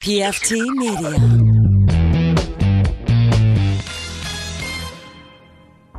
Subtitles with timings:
[0.00, 1.10] PFT Media.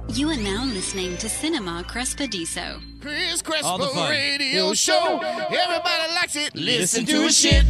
[0.09, 2.82] You are now listening to Cinema Crespodiso.
[3.00, 4.09] Chris All the Crespo fun.
[4.09, 5.19] Radio Show.
[5.22, 6.56] Everybody likes it.
[6.56, 7.64] Listen to his shit.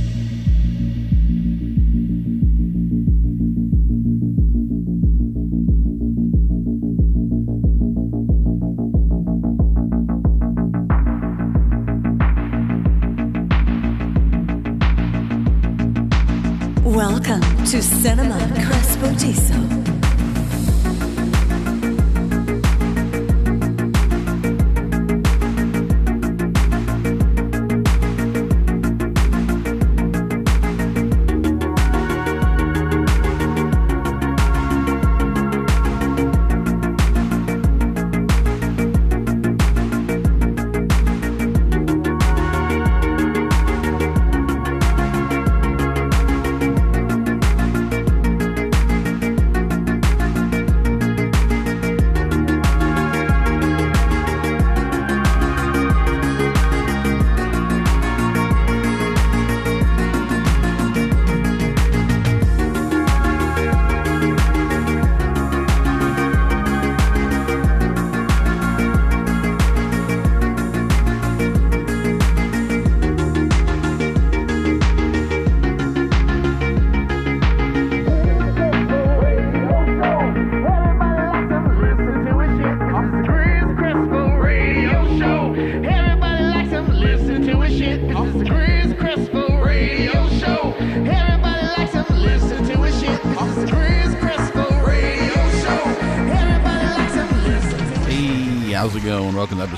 [17.71, 19.53] To Cinema Crespodiso.
[19.53, 19.80] Hey,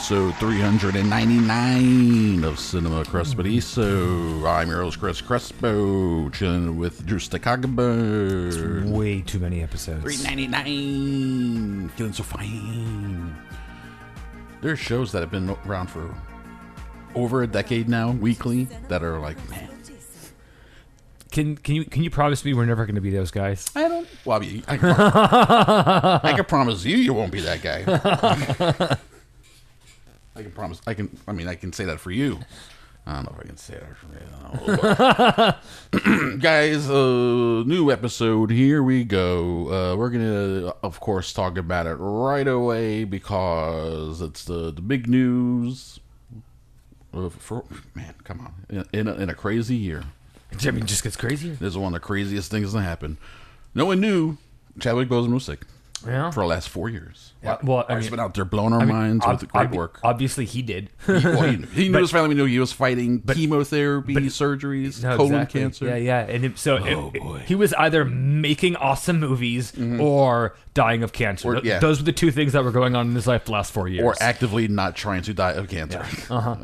[0.04, 4.46] episode 399 of Cinema Crespodiso.
[4.46, 7.70] I'm your host, Chris Crespo, chilling with Drew Staccago.
[8.86, 10.04] Way too many episodes.
[10.04, 11.88] 399.
[11.96, 13.34] Feeling so fine.
[14.62, 16.14] There's shows that have been around for
[17.16, 19.70] over a decade now, weekly, that are like, man,
[21.32, 23.72] Can can you can you promise me we're never going to be those guys?
[23.74, 24.06] I don't.
[24.26, 28.98] Well, I, mean, I, can, I can promise you, you won't be that guy.
[30.64, 30.82] I can promise.
[30.88, 31.18] I can.
[31.28, 32.40] I mean, I can say that for you.
[33.06, 34.08] I don't know if I can say that for
[36.24, 36.38] you.
[36.40, 38.50] Guys, uh, new episode.
[38.50, 39.68] Here we go.
[39.68, 45.08] Uh, we're gonna, of course, talk about it right away because it's the the big
[45.08, 46.00] news.
[47.12, 47.64] For
[47.94, 50.04] man, come on, in, in, a, in a crazy year.
[50.64, 51.54] Mean, just gets crazier.
[51.54, 53.18] This is one of the craziest things that happened.
[53.76, 54.38] No one knew
[54.80, 55.62] Chadwick Boseman was sick
[56.06, 56.32] Yeah.
[56.32, 57.34] for the last four years.
[57.44, 59.52] Yeah, well, I He's mean- been out there blowing our I mean, minds ob- with
[59.52, 60.00] great ob- work.
[60.04, 60.90] Obviously, he did.
[61.06, 65.18] He, well, he, he knew But- his family knew he was fighting chemotherapy, surgeries, No,
[65.18, 65.62] colon exactly.
[65.62, 65.86] cancer.
[65.88, 66.20] Yeah, yeah.
[66.22, 67.40] And it, so it- Oh, boy.
[67.40, 71.50] he was either making awesome movies or dying of cancer.
[71.50, 71.80] Or- Th- yeah.
[71.80, 73.88] Those were the two things that were going on in his life the last four
[73.88, 74.04] years.
[74.06, 76.06] Or actively not trying to die of cancer.
[76.30, 76.56] Uh-huh.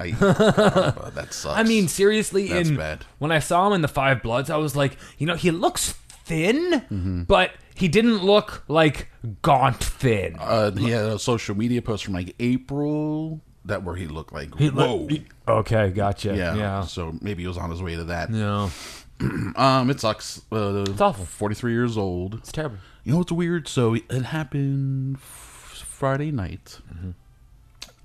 [1.13, 1.45] that sucks.
[1.45, 3.05] I mean, seriously, That's in bad.
[3.19, 5.93] when I saw him in the Five Bloods, I was like, you know, he looks
[6.25, 6.55] thin,
[6.91, 7.23] Mm-hmm.
[7.23, 9.07] but he didn't look like
[9.41, 10.35] gaunt thin.
[10.39, 14.55] uh, he had a social media post from like April that where he looked like
[14.57, 15.07] He whoa.
[15.07, 16.35] he- okay, gotcha.
[16.35, 16.55] yeah.
[16.55, 16.81] yeah.
[16.83, 18.29] So maybe he was on his way to that.
[18.29, 18.71] No,
[19.55, 20.41] Um, it sucks.
[20.51, 21.25] Uh, It's awful.
[21.25, 22.35] Forty-three years old.
[22.35, 22.77] it's terrible.
[23.03, 23.67] You know what's weird?
[23.67, 26.79] So it happened f- Friday night.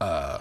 [0.00, 0.40] Uh,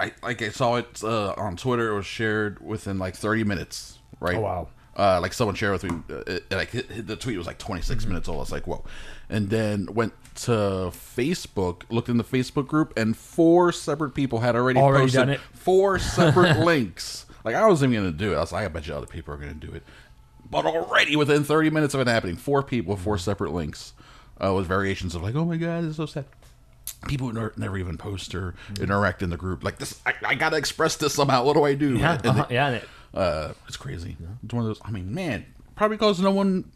[0.00, 1.92] I like I saw it uh, on Twitter.
[1.92, 3.98] It was shared within like 30 minutes.
[4.20, 4.36] Right?
[4.36, 4.68] Oh, wow.
[4.96, 5.90] Uh, like someone shared with me.
[6.10, 8.36] Uh, it, like the tweet was like 26 minutes old.
[8.36, 8.84] I was like, whoa.
[9.30, 14.54] And then went to Facebook, looked in the Facebook group, and four separate people had
[14.54, 15.40] already, Already posted done it?
[15.54, 17.24] four separate links.
[17.44, 18.36] Like I wasn't even gonna do it.
[18.36, 19.82] I was like, I bet you other people are gonna do it.
[20.50, 23.94] But already within 30 minutes of it happening, four people, four separate links,
[24.44, 26.26] uh, with variations of like, oh my god, it's so sad.
[27.08, 29.64] People who never, never even post or interact in the group.
[29.64, 31.44] Like this, I, I gotta express this somehow.
[31.44, 31.96] What do I do?
[31.96, 32.80] Yeah, uh-huh, yeah.
[33.14, 34.16] And it- uh, it's crazy.
[34.44, 34.80] It's one of those.
[34.84, 35.44] I mean, man,
[35.76, 36.70] probably because no one.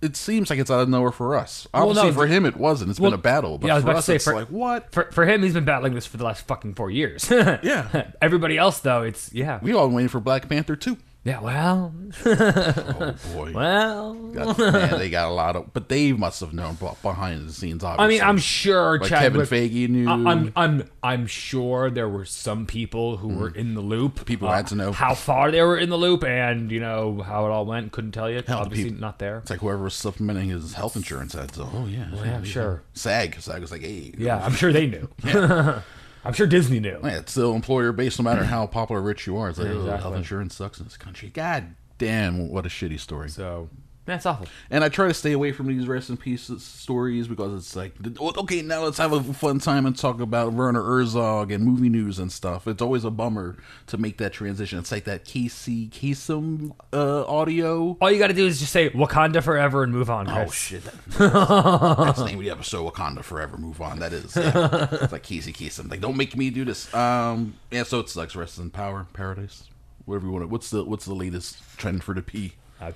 [0.00, 1.66] It seems like it's out of nowhere for us.
[1.74, 2.90] Well, Obviously, no, for him, it wasn't.
[2.90, 3.58] It's well, been a battle.
[3.58, 4.92] But yeah, I was for about to us, say, it's for- like what?
[4.92, 7.28] For for him, he's been battling this for the last fucking four years.
[7.30, 8.10] Yeah.
[8.22, 10.98] Everybody else, though, it's yeah, We all waiting for Black Panther too.
[11.28, 11.40] Yeah.
[11.40, 11.94] Well,
[12.26, 13.52] Oh boy.
[13.54, 14.14] well.
[14.14, 17.84] Got- man, they got a lot of, but they must have known behind the scenes.
[17.84, 19.40] Obviously, I mean, I'm sure like Kevin.
[19.42, 20.08] Feige knew.
[20.08, 24.16] I- I'm I'm I'm sure there were some people who were in the loop.
[24.16, 24.20] Mm.
[24.20, 24.92] Uh, People had to know.
[24.92, 27.92] how far they were in the loop, and you know how it all went.
[27.92, 28.42] Couldn't tell you.
[28.46, 29.38] Hell, Obviously, not there.
[29.38, 31.62] It's like whoever was supplementing his health insurance had to.
[31.62, 32.82] Oh yeah, yeah, I'm sure.
[32.94, 35.08] SAG, SAG was like, hey, Yeah, I'm sure they knew.
[36.28, 37.00] I'm sure Disney knew.
[37.02, 39.48] Yeah, it's still employer based, no matter how popular or rich you are.
[39.48, 40.00] It's like, oh, Exactly.
[40.02, 41.30] health insurance sucks in this country.
[41.30, 43.30] God damn, what a shitty story.
[43.30, 43.70] So
[44.08, 44.46] that's awful.
[44.70, 47.92] And I try to stay away from these rest in peace stories because it's like,
[48.20, 52.18] okay, now let's have a fun time and talk about Werner Herzog and movie news
[52.18, 52.66] and stuff.
[52.66, 53.56] It's always a bummer
[53.88, 54.78] to make that transition.
[54.78, 57.98] It's like that Casey Kasem uh, audio.
[58.00, 60.26] All you got to do is just say Wakanda forever and move on.
[60.26, 60.48] Chris.
[60.48, 60.84] Oh shit!
[60.84, 62.90] That's the name of the episode.
[62.90, 63.58] Wakanda forever.
[63.58, 63.98] Move on.
[63.98, 64.34] That is.
[64.36, 64.88] Yeah.
[64.92, 65.90] it's like Casey Kasem.
[65.90, 66.92] Like, don't make me do this.
[66.94, 67.54] Um.
[67.70, 67.82] Yeah.
[67.82, 68.34] So it sucks.
[68.34, 69.64] Rest in power, paradise,
[70.06, 70.44] whatever you want.
[70.44, 72.54] to What's the What's the latest trend for the P?
[72.80, 72.92] Uh,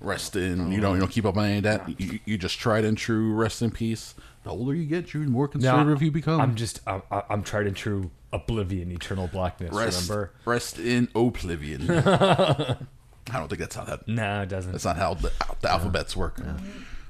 [0.00, 0.58] rest in.
[0.70, 0.80] You uh-huh.
[0.80, 2.00] don't you don't keep up on any of that.
[2.00, 4.14] You, you just tried and true rest in peace.
[4.44, 6.40] The older you get, you the more conservative you become.
[6.40, 9.72] I'm just I'm, I'm tried and true oblivion, eternal blackness.
[9.72, 10.32] rest, Remember?
[10.44, 11.90] rest in oblivion.
[13.30, 14.06] I don't think that's how that.
[14.06, 14.72] No, it doesn't.
[14.72, 16.38] That's not how the, the alphabets work.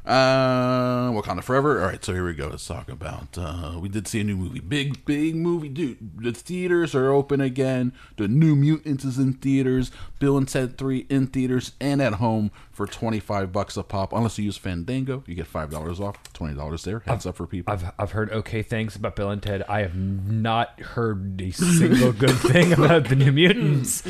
[0.05, 1.81] Uh, Wakanda Forever.
[1.81, 2.49] All right, so here we go.
[2.49, 3.39] Let's talk about.
[3.39, 5.97] Uh, we did see a new movie, big big movie, dude.
[6.23, 7.95] The theaters are open again.
[8.19, 9.91] The New Mutants is in theaters.
[10.19, 14.13] Bill and Ted Three in theaters and at home for twenty five bucks a pop.
[14.13, 16.23] Unless you use Fandango, you get five dollars off.
[16.35, 16.99] Twenty dollars there.
[17.07, 17.73] Heads up for people.
[17.73, 19.63] I've I've heard okay things about Bill and Ted.
[19.71, 24.03] I have not heard a single good thing about the New Mutants.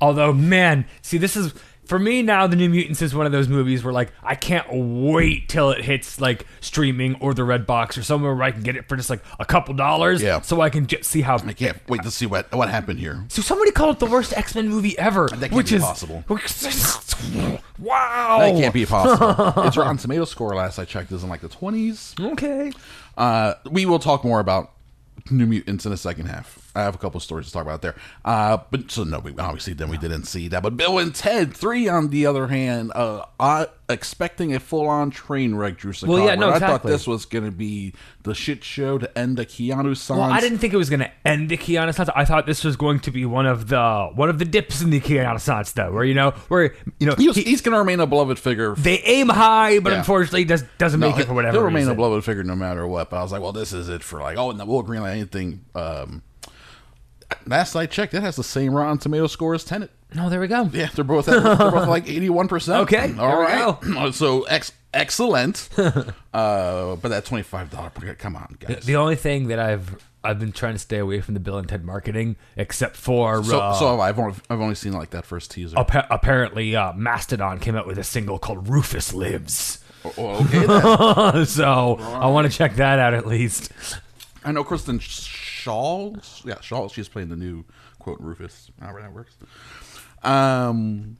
[0.00, 1.52] Although, man, see, this is
[1.90, 2.46] for me now.
[2.46, 5.84] The New Mutants is one of those movies where like I can't wait till it
[5.84, 8.96] hits like streaming or the Red Box or somewhere where I can get it for
[8.96, 10.22] just like a couple dollars.
[10.22, 10.40] Yeah.
[10.40, 11.36] so I can just see how.
[11.38, 13.24] I can't wait to see what what happened here.
[13.28, 15.82] So somebody called it the worst X Men movie ever, That can't which be is
[15.82, 16.24] possible.
[17.80, 18.38] wow.
[18.38, 19.64] That can't be possible.
[19.66, 22.14] its Rotten Tomato score last I checked is in like the twenties.
[22.20, 22.70] okay.
[23.18, 24.70] Uh, we will talk more about
[25.28, 26.69] New Mutants in the second half.
[26.74, 27.96] I have a couple stories to talk about there.
[28.24, 30.62] Uh, but so no, we obviously then we didn't see that.
[30.62, 35.10] But Bill and Ted Three, on the other hand, uh, I expecting a full on
[35.10, 35.76] train wreck.
[35.78, 36.08] Drew Sakara.
[36.08, 36.66] Well, yeah, no, exactly.
[36.66, 40.20] I thought this was going to be the shit show to end the Keanu Sans.
[40.20, 42.08] Well, I didn't think it was going to end the Keanu Sans.
[42.14, 44.90] I thought this was going to be one of the one of the dips in
[44.90, 47.78] the Keanu Sans, though, where you know, where you know, He he- he's going to
[47.80, 48.76] remain a beloved figure.
[48.76, 49.98] they aim high, but Yeah.
[49.98, 51.92] unfortunately, does doesn't make it for whatever He'll remain reason.
[51.92, 53.10] a beloved figure no matter what.
[53.10, 55.64] But I was like, well, this is it for like, oh, no, we'll greenlight anything.
[55.74, 56.22] Um,
[57.46, 59.90] last I checked, it has the same Rotten Tomato score as Tenet.
[60.14, 60.68] No, there we go.
[60.72, 62.80] Yeah, they're both at, they're both like eighty one percent.
[62.82, 64.12] Okay, all right.
[64.14, 65.68] So ex- excellent.
[65.78, 67.90] uh, but that twenty five dollar.
[67.90, 68.84] Come on, guys.
[68.84, 71.68] The only thing that I've I've been trying to stay away from the Bill and
[71.68, 74.00] Ted marketing, except for so, uh, so.
[74.00, 75.78] I've only, I've only seen like that first teaser.
[75.78, 79.82] appa- apparently uh, Mastodon came out with a single called Rufus Lives.
[80.18, 81.46] Oh, okay, then.
[81.46, 83.72] so I want to check that out at least.
[84.44, 84.98] I know Kristen
[85.64, 86.44] Schaal.
[86.46, 86.92] Yeah, Schaal.
[86.92, 87.64] She's playing the new
[87.98, 88.70] quote Rufus.
[88.80, 89.36] However that works.
[90.22, 91.16] Um,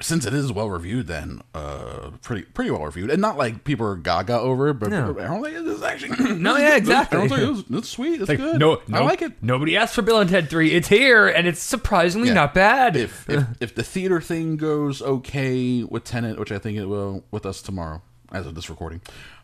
[0.00, 3.86] since it is well reviewed, then uh, pretty pretty well reviewed, and not like people
[3.86, 5.10] are gaga over it, but No.
[5.10, 7.20] apparently it is actually No, yeah, exactly.
[7.30, 8.20] It's, sweet.
[8.20, 8.58] It's Like, good.
[8.58, 9.40] no, I like it.
[9.42, 10.72] Nobody asked for Bill and Ted Three.
[10.72, 12.34] It's here, and it's surprisingly Yeah.
[12.34, 12.96] not bad.
[12.96, 17.22] If, if if the theater thing goes okay with Tenet, which I think it will
[17.30, 19.00] with us tomorrow as of this recording,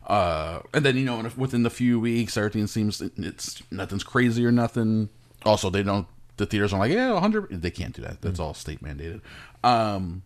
[0.07, 4.53] uh, and then you know within the few weeks everything seems it's nothing's crazy or
[4.53, 5.09] nothing.
[5.45, 6.07] Also, they don't
[6.37, 7.49] the theaters are like yeah, hundred.
[7.51, 8.23] They can't do that.
[8.23, 9.21] That's all state mandated.
[9.63, 10.23] Um,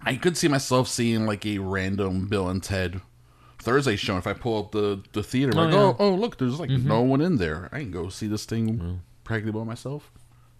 [0.00, 3.00] I could see myself seeing like a random Bill and Ted.
[3.58, 4.16] Thursday show.
[4.16, 5.78] If I pull up the the theater, like, yeah.
[5.78, 7.68] oh, oh, look, there's like no one in there.
[7.72, 10.12] I can go see this thing practically by myself.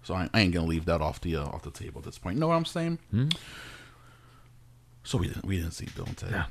[0.03, 2.19] So I, I ain't gonna leave that off the uh, off the table at this
[2.19, 2.37] point.
[2.37, 2.99] You know what I'm saying?
[5.07, 6.31] So we didn't we didn't see Bill and Ted.
[6.33, 6.47] Yeah.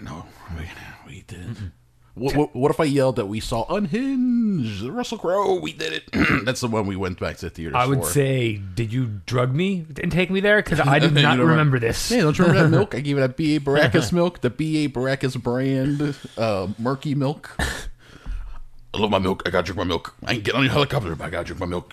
[0.00, 0.26] No,
[0.56, 0.70] we,
[1.08, 1.72] we didn't.
[2.14, 5.58] What, what, what if I yelled that we saw Unhinged, Russell Crowe?
[5.60, 6.04] We did it.
[6.46, 7.76] That's the one we went back to theater.
[7.76, 8.06] I would for.
[8.06, 10.62] say, did you drug me and take me there?
[10.62, 12.10] Because I did not don't remember this.
[12.10, 12.94] Yeah, don't you remember that milk?
[12.94, 13.60] I gave it that B.A.
[13.60, 14.88] Baracus milk, the B.A.
[14.88, 17.54] Baracus brand, uh, murky milk.
[17.58, 19.42] I love my milk.
[19.44, 20.14] I gotta drink my milk.
[20.24, 21.92] I ain't get on your helicopter, but I gotta drink my milk.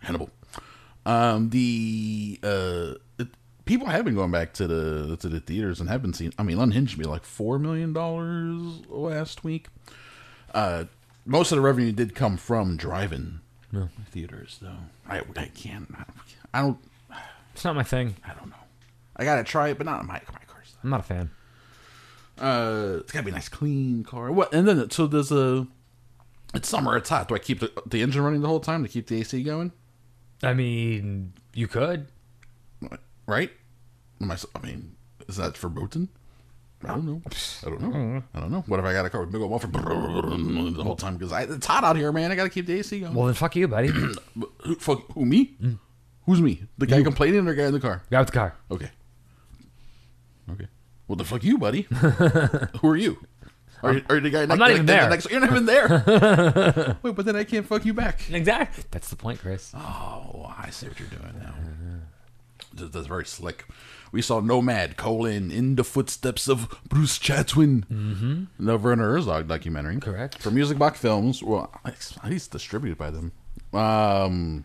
[0.00, 0.28] Hannibal.
[1.06, 2.94] Um, the uh,
[3.64, 6.32] people have been going back to the to the theaters and have been seeing.
[6.38, 9.68] I mean, Unhinged me like four million dollars last week.
[10.52, 10.84] Uh,
[11.26, 13.40] most of the revenue did come from drive-in
[14.10, 14.76] theaters, though.
[15.08, 15.92] I I can't.
[16.52, 16.78] I don't.
[17.52, 18.16] It's not my thing.
[18.26, 18.56] I don't know.
[19.16, 20.62] I gotta try it, but not my my car.
[20.82, 21.30] I'm not a fan.
[22.38, 24.30] Uh, it's gotta be a nice, clean car.
[24.30, 24.52] What?
[24.52, 25.66] And then so there's a.
[26.52, 26.96] It's summer.
[26.96, 27.28] It's hot.
[27.28, 29.72] Do I keep the, the engine running the whole time to keep the AC going?
[30.42, 32.06] I mean, you could.
[33.26, 33.50] Right?
[34.20, 34.96] Am I, I mean,
[35.28, 36.08] is that verboten?
[36.84, 37.22] I don't know.
[37.64, 38.22] I don't know.
[38.34, 38.64] I don't know.
[38.66, 41.66] What if I got a car with big old muffler the whole time because it's
[41.66, 42.30] hot out here, man?
[42.30, 43.14] I gotta keep the AC going.
[43.14, 43.88] Well, then fuck you, buddy.
[43.88, 45.56] who, fuck, who me?
[45.62, 45.78] Mm.
[46.26, 46.62] Who's me?
[46.76, 48.02] The guy complaining or the guy in the car?
[48.10, 48.54] Get out the car.
[48.70, 48.90] Okay.
[50.50, 50.68] Okay.
[51.08, 51.82] Well, the fuck you, buddy.
[52.80, 53.18] Who are you?
[53.82, 54.42] Are you, are you the guy?
[54.42, 55.10] I'm next, not even there.
[55.10, 55.88] Next, you're not even there.
[57.02, 58.30] Wait, but then I can't fuck you back.
[58.30, 58.84] Exactly.
[58.90, 59.72] That's the point, Chris.
[59.76, 61.54] Oh, I see what you're doing now.
[62.76, 63.64] That's very slick.
[64.12, 68.64] We saw Nomad colon in the footsteps of Bruce Chatwin, mm-hmm.
[68.64, 69.98] the Werner Herzog documentary.
[69.98, 70.38] Correct.
[70.38, 71.42] For Music Box Films.
[71.42, 73.32] Well, it's- at least distributed by them.
[73.72, 74.64] Um,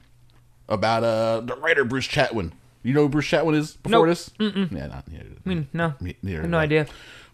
[0.68, 2.52] about uh the writer Bruce Chatwin.
[2.84, 4.08] You know who Bruce Chatwin is before Nope.
[4.08, 4.30] this?
[4.40, 4.72] Mm-mm.
[4.72, 5.26] Yeah, not neither.
[5.46, 6.86] I mean, no, neither have no idea.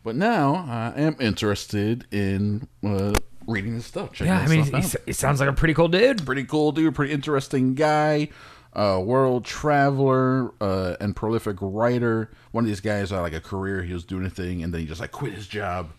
[0.03, 3.13] But now I am interested in uh,
[3.47, 4.19] reading his stuff.
[4.21, 6.25] Yeah, I mean, he, he sounds like a pretty cool dude.
[6.25, 8.29] pretty cool dude, pretty interesting guy,
[8.75, 12.29] uh, world traveler, uh, and prolific writer.
[12.51, 14.81] One of these guys had like a career, he was doing a thing, and then
[14.81, 15.89] he just like quit his job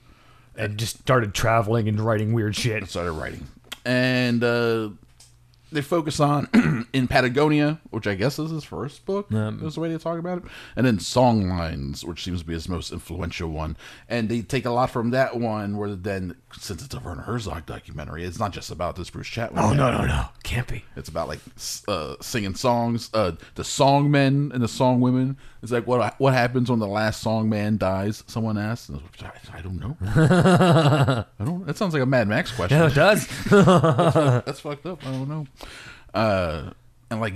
[0.56, 2.76] And just started traveling and writing weird shit.
[2.78, 3.46] and started writing.
[3.84, 4.90] And uh,
[5.76, 6.48] they focus on
[6.92, 9.28] in Patagonia, which I guess is his first book.
[9.62, 12.68] is the way they talk about it, and then Songlines, which seems to be his
[12.68, 13.76] most influential one.
[14.08, 17.66] And they take a lot from that one, where then since it's a Werner Herzog
[17.66, 19.58] documentary, it's not just about this Bruce Chatwin.
[19.58, 20.84] Oh no, no, no, can't be.
[20.96, 21.40] It's about like
[21.86, 23.10] uh, singing songs.
[23.12, 25.36] Uh, the song men and the song women.
[25.66, 28.22] It's like what what happens when the last song man dies?
[28.28, 28.88] Someone asks.
[28.88, 29.96] And I, I don't know.
[30.06, 31.66] I don't.
[31.66, 32.78] That sounds like a Mad Max question.
[32.78, 33.26] Yeah, it does.
[33.50, 35.04] That's fucked up.
[35.04, 35.46] I don't know.
[36.14, 36.70] Uh,
[37.10, 37.34] and like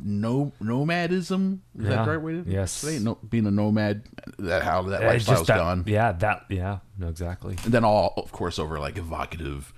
[0.00, 1.62] no nomadism.
[1.76, 2.70] Is that the right way to Yes.
[2.70, 3.02] say it?
[3.02, 4.04] No, being a nomad.
[4.38, 5.82] That how that lifestyle's that, gone.
[5.88, 6.44] Yeah, that.
[6.48, 7.56] Yeah, no, exactly.
[7.64, 9.72] And then all, of course, over like evocative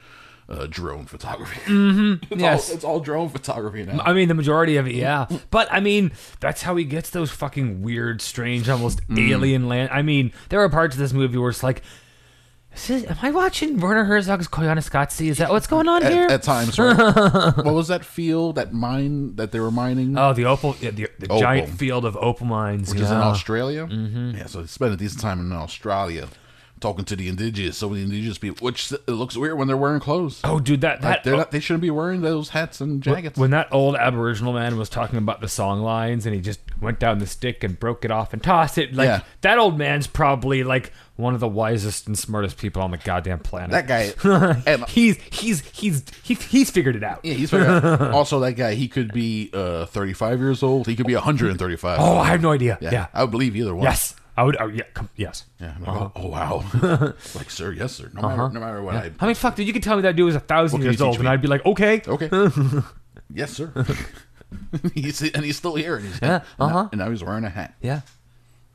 [0.49, 1.61] uh, drone photography.
[1.71, 2.33] Mm-hmm.
[2.33, 2.69] it's Yes.
[2.71, 4.00] all, it's all drone photography now.
[4.00, 5.26] I mean, the majority of it, yeah.
[5.50, 9.31] But I mean, that's how he gets those fucking weird, strange, almost Mm.
[9.31, 9.90] alien land.
[9.93, 11.83] I mean, there are parts of this movie where it's like,
[12.75, 15.28] is this, am I watching Werner Herzog's Koyaanisqatsi?
[15.28, 16.28] Is that what's going on at, here?
[16.28, 16.97] at times, right?
[17.57, 21.09] what was that field, that mine that they were mining, oh, the opal, yeah, the,
[21.19, 21.40] the Opal.
[21.40, 23.17] giant field of opal mines, which is in.
[23.17, 23.87] Australia?
[23.87, 24.37] Mm-hmm.
[24.37, 26.28] Yeah, so they spent a decent time in Australia
[26.80, 27.76] talking to the indigenous.
[27.78, 30.40] So the indigenous people, which it looks weird when they're wearing clothes.
[30.44, 33.38] Oh, dude, that Like, that they're not, they shouldn't be wearing those hats and jackets.
[33.38, 36.99] When that old Aboriginal man was talking about the song lines and he just went
[37.00, 39.20] down the stick and broke it off and tossed it, like Yeah.
[39.40, 43.40] that old man's probably like one of the wisest and smartest people on the goddamn
[43.40, 43.70] planet.
[43.73, 47.20] that guy, he's he's he's he's he's figured it out.
[47.25, 48.00] yeah, he's figured out.
[48.12, 48.75] also that guy.
[48.75, 50.87] He could be uh, 35 years old.
[50.87, 51.99] He could be 135.
[52.00, 52.78] Oh, I have no idea.
[52.80, 52.90] yeah.
[52.92, 53.06] Yeah.
[53.12, 53.82] I would believe either one.
[53.85, 54.14] Yes.
[54.38, 54.57] I would.
[54.61, 54.85] Oh, yeah.
[54.95, 55.47] Come, yes.
[55.61, 55.75] Yeah.
[55.76, 56.64] I'm like, oh, oh, wow.
[57.35, 58.09] like, sir, yes, sir.
[58.14, 59.11] No matter, no matter what I.
[59.18, 59.66] I mean, fuck, dude.
[59.66, 61.26] You could tell me that dude was a thousand What can years old, teach and
[61.26, 61.33] me?
[61.33, 62.00] I'd be like, okay.
[62.07, 62.30] Okay.
[63.35, 63.73] yes, sir.
[64.95, 66.88] he's and he's still here, and he's Yeah, uh-huh.
[66.92, 67.75] and now he's wearing a hat.
[67.83, 68.02] Yeah.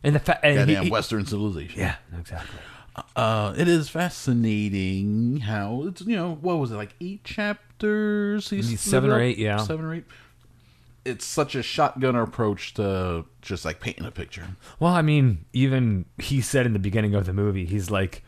[0.03, 1.79] And the fa- and he- Goddamn he- Western civilization.
[1.79, 1.95] Yeah.
[2.19, 2.59] Exactly.
[3.15, 8.49] Uh, it is fascinating how it's you know what was it like eight chapters?
[8.49, 9.57] He's seven or eight, yeah.
[9.57, 10.03] seven or eight.
[11.05, 14.45] It's such a shotgun approach to just like painting a picture.
[14.79, 18.23] Well, I mean, even he said in the beginning of the movie, he's like,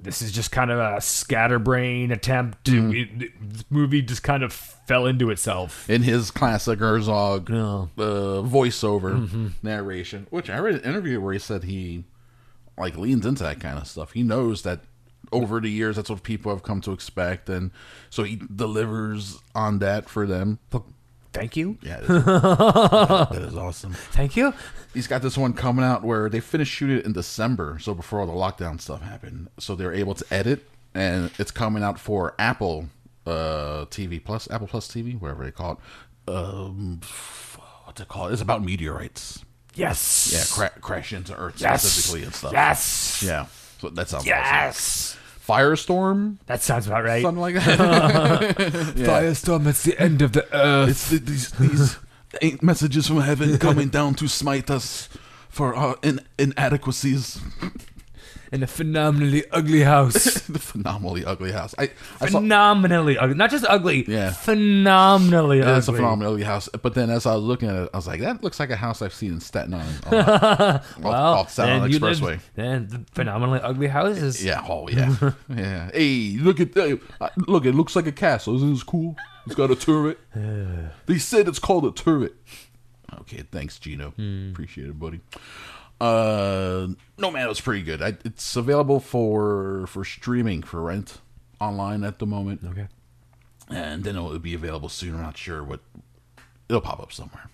[0.00, 3.20] "This is just kind of a scatterbrain attempt to." Mm.
[3.22, 5.88] It, this movie just kind of fell into itself.
[5.88, 9.46] in his classic Herzog uh, voiceover Mm-hmm.
[9.62, 12.04] narration, which I read an interview where he said he
[12.78, 14.12] like leans into that kind of stuff.
[14.12, 14.80] He knows that
[15.32, 17.70] over the years that's what people have come to expect, and
[18.10, 20.58] so he delivers on that for them.
[21.36, 22.24] Thank you, Yeah, that is,
[23.38, 23.92] that is awesome.
[23.92, 24.52] thank you.
[24.94, 28.20] He's got this one coming out where they finished shooting it in December, so before
[28.20, 29.48] all the lockdown stuff happened.
[29.58, 32.88] So they're able to edit, and it's coming out for Apple
[33.26, 36.32] uh, TV Plus, Apple Plus TV, whatever they call it.
[36.32, 37.00] Um,
[37.84, 38.32] what's it called?
[38.32, 39.44] It's about meteorites.
[39.74, 40.30] Yes.
[40.32, 41.82] Yeah, cra- crash into Earth Yes.
[41.82, 42.52] specifically and stuff.
[42.52, 43.22] Yes.
[43.24, 43.46] Yeah.
[43.80, 45.20] So that sounds awesome.
[45.48, 45.56] Yes.
[45.58, 47.22] Firestorm, That sounds about right.
[47.22, 48.56] something like that.
[48.96, 49.66] Firestorm.
[49.66, 50.88] It's the end of the earth.
[50.90, 51.96] It's the, these these
[52.42, 55.08] ain't messages from heaven coming down to smite us
[55.48, 57.40] for our in- inadequacies.
[58.56, 60.14] In a phenomenally ugly house.
[60.48, 61.74] the phenomenally ugly house.
[61.78, 63.36] I, I saw phenomenally ugly.
[63.36, 64.04] Not just ugly.
[64.08, 64.32] Yeah.
[64.32, 65.74] Phenomenally ugly.
[65.74, 66.68] it's a phenomenally ugly house.
[66.82, 68.76] But then as I was looking at it, I was like, that looks like a
[68.76, 70.00] house I've seen in Staten Island.
[70.06, 72.40] off, Well, off Staten Island you Expressway.
[72.54, 74.42] Then the phenomenally ugly houses.
[74.42, 74.64] Yeah.
[74.66, 75.14] Oh yeah.
[75.54, 75.90] yeah.
[75.92, 76.98] Hey, look at that.
[77.20, 78.56] Uh, Look, it looks like a castle.
[78.56, 79.16] Isn't this cool?
[79.44, 80.18] It's got a turret.
[81.06, 82.34] they said it's called a turret.
[83.20, 84.08] Okay, thanks, Gino.
[84.50, 85.20] Appreciate it, buddy.
[86.00, 86.88] Uh,
[87.18, 88.02] no man, it was pretty good.
[88.02, 91.20] I, it's available for for streaming for rent
[91.60, 92.60] online at the moment.
[92.64, 92.86] Okay.
[93.70, 95.14] and then it'll be available soon.
[95.14, 95.80] I'm not sure what.
[96.68, 97.48] It'll pop up somewhere.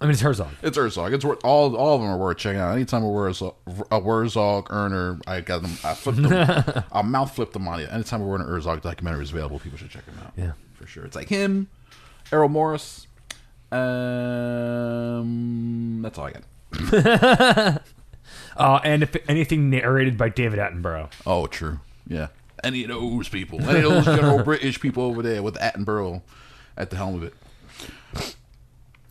[0.00, 0.48] I mean, it's Herzog.
[0.62, 1.12] It's Herzog.
[1.12, 1.76] It's worth all.
[1.76, 2.72] All of them are worth checking out.
[2.74, 3.54] Anytime a Herzog,
[3.90, 5.72] a Herzog earner, I got them.
[5.84, 6.84] I flipped them.
[6.92, 7.86] I mouth flipped them on you.
[7.86, 10.32] Anytime a Werner Herzog documentary is available, people should check them out.
[10.36, 10.52] Yeah.
[10.74, 11.04] for sure.
[11.04, 11.68] It's like him,
[12.32, 13.06] Errol Morris.
[14.94, 16.42] Um, that's all I got.
[18.56, 21.10] Uh, and if anything narrated by David Attenborough.
[21.26, 21.80] Oh, true.
[22.06, 22.28] Yeah.
[22.62, 23.60] Any of those people.
[23.68, 26.22] Any of those general British people over there with Attenborough
[26.76, 27.34] at the helm of it.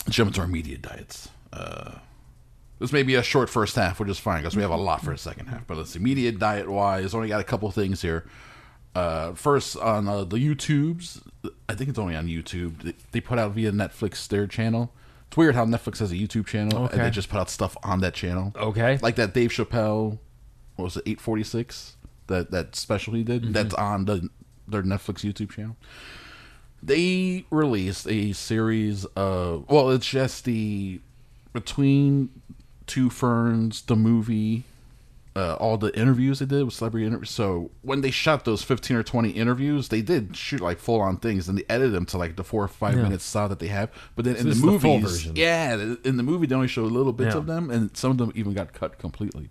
[0.09, 1.29] Jump into our media diets.
[1.51, 1.95] Uh,
[2.79, 5.01] this may be a short first half, which is fine because we have a lot
[5.01, 5.67] for a second half.
[5.67, 8.25] But let's see, media diet wise, only got a couple things here.
[8.95, 11.21] Uh, first on uh, the YouTubes,
[11.67, 12.81] I think it's only on YouTube.
[12.81, 14.91] They, they put out via Netflix their channel.
[15.33, 17.01] It's weird how Netflix has a YouTube channel and Okay.
[17.05, 18.53] they just put out stuff on that channel.
[18.55, 18.99] Okay.
[19.01, 20.19] like that Dave Chappelle,
[20.75, 21.95] what was it, eight forty six?
[22.27, 23.41] That that special he did.
[23.41, 23.51] Mm-hmm.
[23.53, 24.29] That's on the
[24.67, 25.75] their Netflix YouTube channel.
[26.83, 31.01] They released a series of well, it's just the
[31.51, 32.29] between
[32.85, 34.65] two ferns, the movie,
[35.35, 37.31] uh, all the interviews they did with celebrity interviews.
[37.31, 41.17] So when they shot those fifteen or twenty interviews, they did shoot like full on
[41.17, 43.03] things, and they edited them to like the four or five Yeah.
[43.03, 43.89] minutes saw that they have.
[44.15, 45.35] But then in the the movies, version.
[45.35, 45.73] yeah,
[46.03, 47.39] in the movie they only show little bits Yeah.
[47.39, 49.49] of them, and some of them even got cut completely.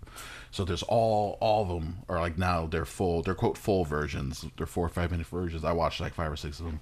[0.51, 4.45] So there's all all of them are like now they're full, they're quote full versions.
[4.55, 5.65] They're four or five minute versions.
[5.65, 6.79] I watched like five or six of them.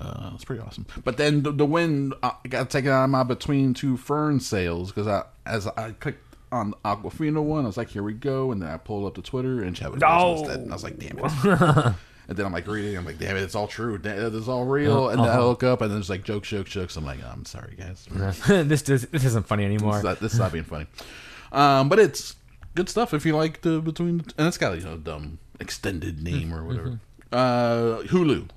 [0.00, 0.86] Uh, it's pretty awesome.
[1.04, 4.90] But then the, the wind uh, got taken out of my between two fern sales
[4.90, 6.23] because I as I clicked
[6.54, 9.14] on the Awkwafina one, I was like, here we go, and then I pulled up
[9.14, 10.00] the Twitter and Chadwick.
[10.00, 10.60] Boseman was dead.
[10.60, 11.94] And I was like, damn it.
[12.26, 13.98] And then I'm like reading, I'm like, damn it, it's all true.
[13.98, 15.10] Damn, It's all real.
[15.10, 16.96] And then I look up, and then there's like jokes, jokes, jokes.
[16.96, 18.06] I'm like, I'm sorry, guys.
[18.66, 19.92] this does this isn't funny anymore.
[19.92, 20.86] This is, not, this is not being funny.
[21.52, 22.36] Um, but it's
[22.74, 26.54] good stuff if you like the between, and it's got you know dumb extended name
[26.54, 26.98] or whatever.
[27.30, 28.48] Uh, Hulu,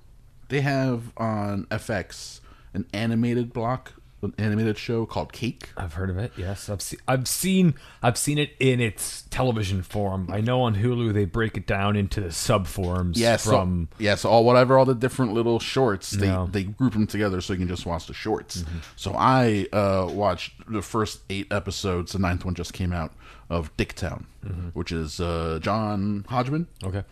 [0.48, 2.40] they have on FX
[2.74, 3.94] an animated block,
[4.24, 5.70] an animated show called Cake.
[5.78, 6.32] I've heard of it.
[6.38, 7.00] Yes, I've seen.
[7.08, 7.76] I've seen.
[8.02, 10.30] I've seen it in its television form.
[10.32, 13.20] I know on Hulu they break it down into the sub forms.
[13.20, 16.48] Yes, from so, yes, all whatever all the different little shorts they Yeah.
[16.50, 18.64] they group them together so you can just watch the shorts.
[18.96, 22.14] So I uh, watched the first eight episodes.
[22.14, 23.14] The ninth one just came out
[23.50, 24.26] of Dicktown,
[24.74, 26.68] which is uh, John Hodgman.
[26.84, 27.04] okay.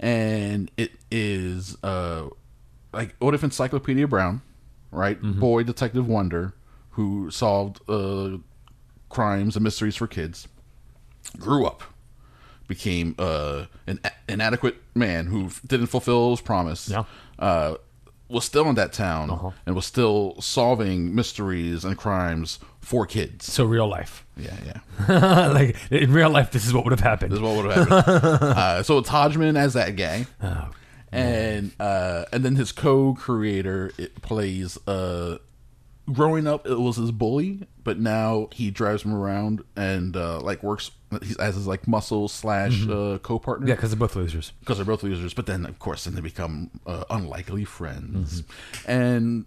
[0.00, 2.28] and it is uh
[2.92, 4.40] like what if Encyclopedia Brown,
[4.94, 5.18] right?
[5.20, 6.54] Boy Detective Wonder,
[6.90, 8.38] who solved uh
[9.08, 10.48] crimes and mysteries for kids,
[11.38, 11.82] grew up,
[12.68, 16.88] became uh an inadequate man who f- didn't fulfill his promise.
[16.88, 17.04] Yeah.
[17.38, 17.74] Uh
[18.28, 23.52] was still in that town and was still solving mysteries and crimes for kids.
[23.52, 24.56] So real life, Yeah,
[25.08, 25.48] yeah.
[25.54, 27.32] like in real life, this is what would have happened.
[27.32, 28.42] This is what would have happened.
[28.42, 30.70] uh, so it's Hodgman as that guy, Oh,
[31.14, 34.78] and uh, and then his co-creator it plays.
[34.86, 35.38] Uh,
[36.12, 40.62] growing up, it was his bully, but now he drives him around and uh, like
[40.62, 40.90] works
[41.38, 43.64] as his like muscle slash uh, co-partner.
[43.64, 43.68] Mm-hmm.
[43.68, 44.52] yeah, because they're both losers.
[44.60, 45.34] because they're both losers.
[45.34, 48.42] But then, of course, then they become uh, unlikely friends.
[48.42, 48.90] Mm-hmm.
[48.90, 49.44] And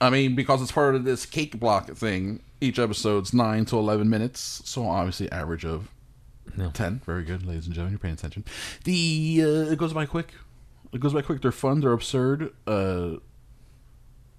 [0.00, 4.10] I mean, because it's part of this cake block thing, each episode's nine to eleven
[4.10, 5.88] minutes, so obviously average of
[6.72, 7.00] ten.
[7.06, 7.92] Very good, ladies and gentlemen.
[7.92, 8.44] You're paying attention.
[8.84, 10.34] The uh, it goes by quick.
[10.92, 11.40] It goes by quick.
[11.40, 11.80] They're fun.
[11.80, 12.52] They're absurd.
[12.66, 13.16] Uh,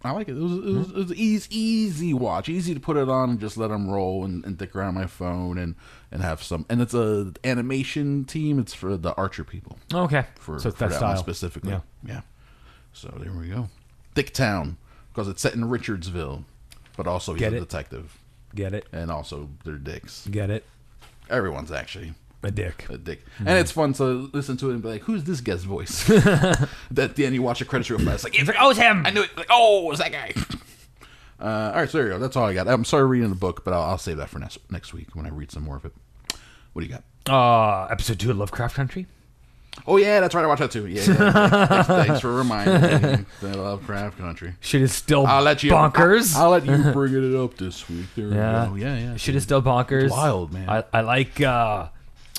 [0.05, 0.33] I like it.
[0.37, 3.39] It was, it was, it was easy, easy watch, easy to put it on and
[3.39, 5.75] just let them roll and, and dick around my phone and
[6.11, 6.65] and have some.
[6.69, 8.59] And it's a animation team.
[8.59, 11.71] It's for the Archer people Okay, for, so it's for that that style specifically.
[11.71, 11.79] Yeah.
[12.05, 12.21] Yeah.
[12.91, 13.69] So there we go.
[14.13, 14.75] Dicktown,
[15.11, 16.43] because it's set in Richardsville,
[16.97, 17.59] but also he's Get a it?
[17.61, 18.19] detective,
[18.53, 18.85] Get it?
[18.91, 20.27] and also they're dicks.
[20.29, 20.65] Get it?
[21.29, 22.13] Everyone's actually
[22.43, 22.85] A dick.
[22.89, 23.47] a dick, Hmm.
[23.47, 26.03] and it's fun to listen to it and be like, "Who's this guest voice?"
[26.91, 29.05] that then you watch the credits real fast, like, It's like, oh, it's him.
[29.05, 29.35] I knew it.
[29.37, 30.33] Like, oh, it's that guy.
[31.39, 32.19] Uh, all right, so there you go.
[32.19, 32.69] That's all I got.
[32.69, 35.25] I'm sorry reading the book, but I'll, I'll save that for next next week when
[35.25, 35.91] I read some more of it.
[36.71, 37.03] What do you got?
[37.29, 39.07] Uh, episode two of Lovecraft Country.
[39.85, 40.43] Oh yeah, that's right.
[40.45, 40.87] I watched that too.
[40.87, 41.65] Yeah, yeah.
[41.65, 43.25] thanks, thanks for reminding me.
[43.41, 44.53] that I Lovecraft Country.
[44.61, 46.33] Shit is still I'll let you bonkers.
[46.35, 48.05] I'll, I'll let you bring it up this week.
[48.15, 48.85] There yeah, we go.
[48.85, 49.15] Yeah, yeah.
[49.17, 50.11] Shit is still bonkers.
[50.11, 50.69] wild, man.
[50.69, 51.41] I, I like.
[51.41, 51.87] uh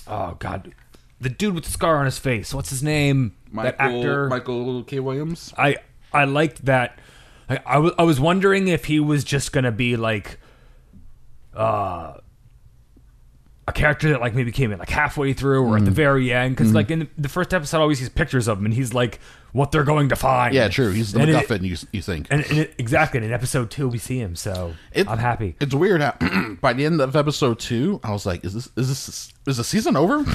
[0.06, 0.74] Oh God,
[1.20, 2.52] the dude with the scar on his face.
[2.54, 3.34] What's his name?
[3.50, 4.28] Michael, that actor.
[4.28, 5.00] Michael K.
[5.00, 5.52] Williams.
[5.56, 5.76] I
[6.12, 6.98] I liked that.
[7.48, 10.38] I, I, w- I was wondering if he was just gonna be like,
[11.54, 12.14] uh,
[13.66, 15.78] a character that like maybe came in like halfway through or Mm.
[15.78, 18.66] at the very end because like in the first episode, always sees pictures of him
[18.66, 19.20] and he's like
[19.52, 20.52] what they're going to find.
[20.54, 20.90] Yeah, true.
[20.90, 21.62] He's the And it- MacGuffin.
[21.62, 22.26] you, you think?
[22.30, 25.56] And, and it, exactly, and in episode two, we see him, so It- I'm happy.
[25.60, 26.14] It's weird how
[26.60, 29.64] by the end of episode two, I was like, "Is this is this is the
[29.64, 30.16] season over?"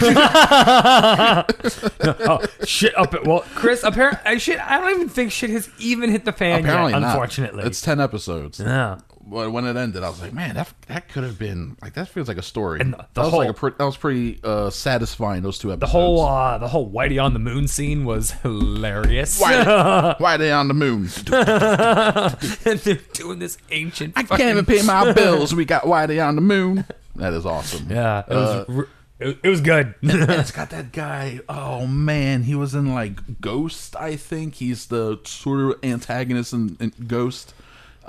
[2.01, 2.97] oh shit!
[2.97, 3.83] Up at well, Chris.
[3.83, 4.59] Apparently, shit.
[4.59, 6.99] I don't even think shit has even hit the fan Apparently yet.
[6.99, 7.09] not.
[7.11, 8.59] Unfortunately, it's ten episodes.
[8.59, 8.99] yeah.
[9.31, 12.07] But when it ended, I was like, "Man, that that could have been like that
[12.07, 14.39] feels like a story." And the that was whole- like a pre- that was pretty
[14.43, 15.43] uh, satisfying.
[15.43, 15.91] Those two episodes.
[15.91, 19.41] The whole uh, the whole Whitey on the moon scene was hilarious.
[19.41, 21.09] are they on the moon?
[22.65, 24.13] and they're doing this ancient.
[24.17, 25.53] I can't even pay my bills.
[25.53, 26.85] We got Whitey on the moon.
[27.15, 27.87] That is awesome.
[27.89, 28.77] Yeah, it Uh, was.
[28.77, 28.87] r-
[29.19, 29.95] it, it was good.
[30.01, 31.41] and it's got that guy.
[31.49, 33.95] Oh man, he was in like Ghost.
[33.97, 37.53] I think he's the sort of antagonist in, in Ghost.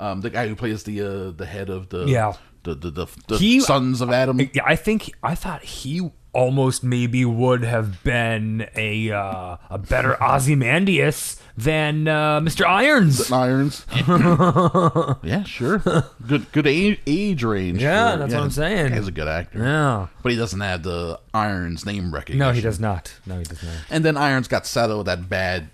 [0.01, 2.33] Um, the guy who plays the uh, the head of the Yeah.
[2.63, 4.39] the the the, the He- sons of Adam.
[4.53, 10.21] Yeah, I think I thought he almost maybe would have been a uh, a better
[10.23, 12.65] Ozymandias than uh, Mr.
[12.65, 13.29] Irons.
[13.31, 13.85] Irons.
[15.23, 15.79] yeah, sure.
[16.25, 17.81] Good good age, age range.
[17.81, 18.93] Yeah, for- that's what I'm saying.
[18.93, 19.59] He's a good actor.
[19.59, 20.07] Yeah.
[20.23, 22.39] But he doesn't have the Irons name recognition.
[22.39, 23.13] No, he does not.
[23.25, 23.73] No, he does not.
[23.89, 25.69] And then Irons got settled with that bad.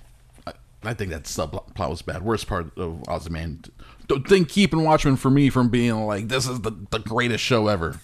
[0.45, 2.21] I- I think that subplot was bad.
[2.23, 3.71] Worst part of Ozymandias.
[4.07, 7.67] Don't think keeping Watchmen for me from being like this is the, the greatest show
[7.67, 7.99] ever.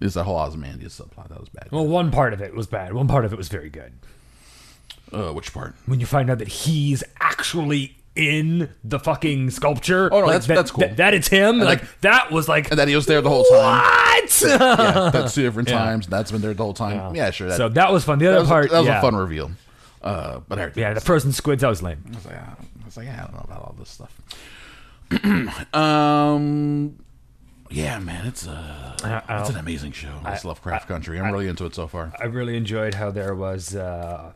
[0.00, 1.68] Is that whole Ozymandias subplot that was bad?
[1.70, 2.92] Well, one part of it was bad.
[2.92, 3.92] One part of it was very good.
[5.12, 5.74] Uh, which part?
[5.86, 10.08] When you find out that he's actually in the fucking sculpture.
[10.12, 10.80] Oh, no, like, that's- that, that's cool.
[10.88, 11.58] That, that it's him.
[11.58, 13.80] like- like that was like And that he was there the whole time.
[13.82, 14.42] what?
[14.42, 15.78] Yeah, that's two different Yeah.
[15.78, 16.06] times.
[16.08, 17.14] That's been there the whole time.
[17.14, 17.48] Yeah, sure.
[17.48, 18.18] That, so that was fun.
[18.18, 18.98] The other was, part, that was yeah.
[18.98, 19.52] a fun reveal.
[20.02, 21.62] Uh, but everything Yeah, the frozen squids.
[21.62, 22.02] That was lame.
[22.12, 24.12] I was like, I was like, yeah, I don't know about all this stuff.
[25.74, 26.98] um,
[27.70, 28.96] yeah, man, it's a
[29.28, 30.20] I- it's an amazing show.
[30.24, 31.20] I, it's Lovecraft Country.
[31.20, 32.12] I'm really into it so far.
[32.20, 34.32] I really enjoyed how there was uh,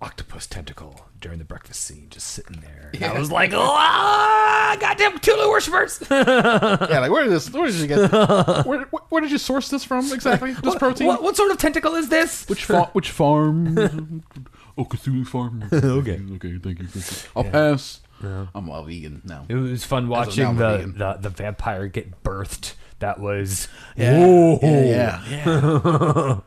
[0.00, 2.90] octopus tentacle during the breakfast scene, just sitting there.
[2.94, 6.02] And I was like, oh, goddamn Cthulhu worshippers!
[6.10, 7.50] yeah, like where did this?
[7.52, 8.10] Where did you get?
[8.66, 10.52] Where, where, where did you source this from exactly?
[10.54, 11.06] This protein?
[11.08, 12.48] what, what sort of tentacle is this?
[12.48, 13.76] Which fa- which farm?
[14.78, 15.64] oh, Cthulhu farm.
[15.72, 16.86] okay, okay, thank you.
[16.86, 17.30] Thank you.
[17.36, 18.00] I'll pass.
[18.22, 19.46] I'm a vegan now.
[19.48, 22.74] It was fun watching now, the, the, the vampire get birthed.
[23.00, 26.40] That was Yeah, yeah, yeah.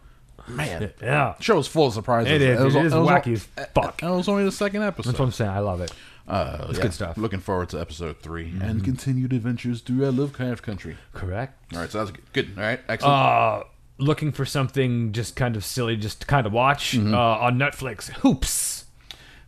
[0.47, 1.35] Man, yeah.
[1.39, 2.31] show was full of surprises.
[2.33, 2.59] It is.
[2.63, 4.03] was- It is was- wacky as fuck.
[4.03, 5.11] It was only the second episode.
[5.11, 5.49] That's what I'm saying.
[5.51, 5.91] I love it.
[6.27, 7.11] Uh, It's good stuff.
[7.13, 7.21] Mm-hmm.
[7.21, 10.95] Looking forward to episode 3 and continued adventures through Lovecraft Country.
[11.13, 11.73] Correct.
[11.73, 12.23] All right, so that's good.
[12.33, 12.51] good.
[12.57, 13.13] All right, excellent.
[13.15, 13.63] Uh,
[13.97, 17.13] looking for something just kind of silly, just to kind of watch Mm-hmm.
[17.13, 18.09] uh, on Netflix.
[18.09, 18.82] Hoops.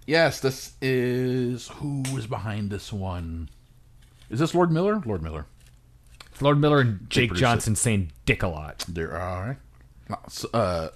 [0.06, 3.50] Yes, this is who is behind this one.
[4.30, 5.02] Is this Lord Miller?
[5.06, 5.46] Lord Miller.
[6.42, 8.84] Lord Miller and Jake Johnson saying dick a lot.
[8.88, 9.20] There.
[9.20, 9.58] All right.
[10.54, 10.90] Uh,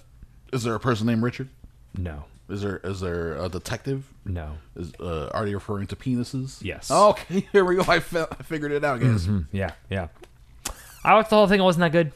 [0.52, 1.48] is there a person named Richard?
[1.96, 2.24] No.
[2.48, 4.04] Is there is there a detective?
[4.24, 4.58] No.
[4.76, 6.58] Is uh, are they referring to penises?
[6.62, 6.90] Yes.
[6.90, 7.82] Okay, here we go.
[7.86, 9.28] I, I figured it out, guys.
[9.52, 10.08] Yeah, yeah.
[11.04, 11.60] I watched the whole thing.
[11.60, 12.12] It wasn't that good.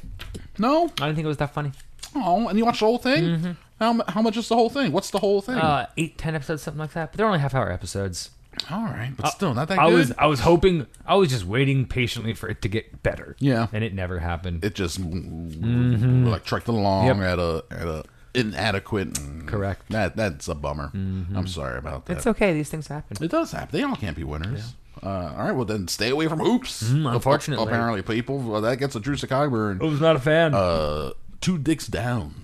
[0.59, 0.85] No.
[1.01, 1.73] I didn't think it was that funny.
[2.15, 3.57] Oh, and you watched the whole thing?
[3.85, 4.93] How how much is the whole thing?
[4.93, 5.57] What's the whole thing?
[5.57, 5.67] Mm-hmm.
[5.67, 7.13] Uh, eight, ten episodes, something like that.
[7.13, 8.31] But they're only half hour episodes.
[8.71, 9.95] All right, but still not that I good.
[9.97, 13.35] was, I was hoping, I was just waiting patiently for it to get better.
[13.41, 13.67] Yeah.
[13.73, 14.65] and it never happened.
[14.65, 17.21] it just like trekked along Mm-hmm.
[17.21, 17.31] Yep.
[17.33, 19.19] at a at a inadequate.
[19.19, 19.89] And Correct.
[19.91, 20.91] That that's a bummer.
[20.95, 22.17] I'm sorry about that.
[22.19, 22.53] it's okay.
[22.53, 23.17] These things happen.
[23.23, 23.77] It does happen.
[23.77, 24.75] They all can't be winners.
[25.03, 26.85] Uh, all right, well then stay away from hoops.
[26.85, 27.67] Mm, unfortunately.
[27.67, 29.81] apparently, people well, that gets a Drew Cockburn.
[29.83, 30.55] I was not a fan.
[30.55, 32.44] Uh, two dicks down.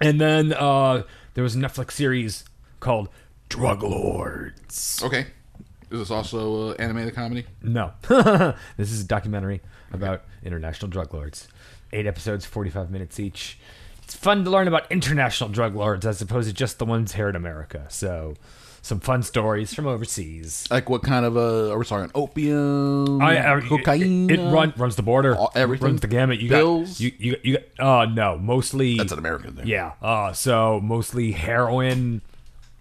[0.00, 1.02] And then uh,
[1.34, 2.44] there was a Netflix series
[2.80, 3.08] called
[3.48, 5.02] Drug Lords.
[5.02, 5.26] Okay,
[5.90, 7.46] is this also uh, animated comedy?
[7.62, 9.60] No, this is a documentary
[9.92, 11.48] about international drug lords.
[11.92, 13.58] Eight episodes, forty-five minutes each.
[14.02, 17.28] It's fun to learn about international drug lords as opposed to just the ones here
[17.28, 17.86] in America.
[17.88, 18.34] So,
[18.82, 20.66] some fun stories from overseas.
[20.70, 22.10] Like what kind of uh, are we talking?
[22.14, 24.30] Opium, I- I- cocaine.
[24.30, 25.36] It, it run, runs the border.
[25.36, 25.86] All- everything?
[25.88, 26.40] runs the gamut.
[26.40, 26.92] You Pills?
[26.92, 28.02] got you you you got.
[28.02, 29.66] Uh, no, mostly That's an American thing.
[29.66, 29.92] Yeah.
[30.02, 32.22] Uh, so mostly heroin,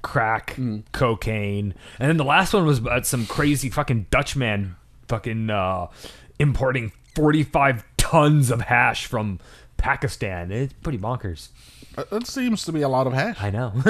[0.01, 0.83] crack, Mm.
[0.93, 4.75] cocaine, and then the last one was about some crazy fucking Dutchman
[5.07, 5.87] fucking uh,
[6.39, 9.39] importing forty five tons of hash from
[9.77, 10.51] Pakistan.
[10.51, 11.49] It's pretty bonkers.
[11.99, 13.37] That- That seems to be a lot of hash.
[13.41, 13.71] I know.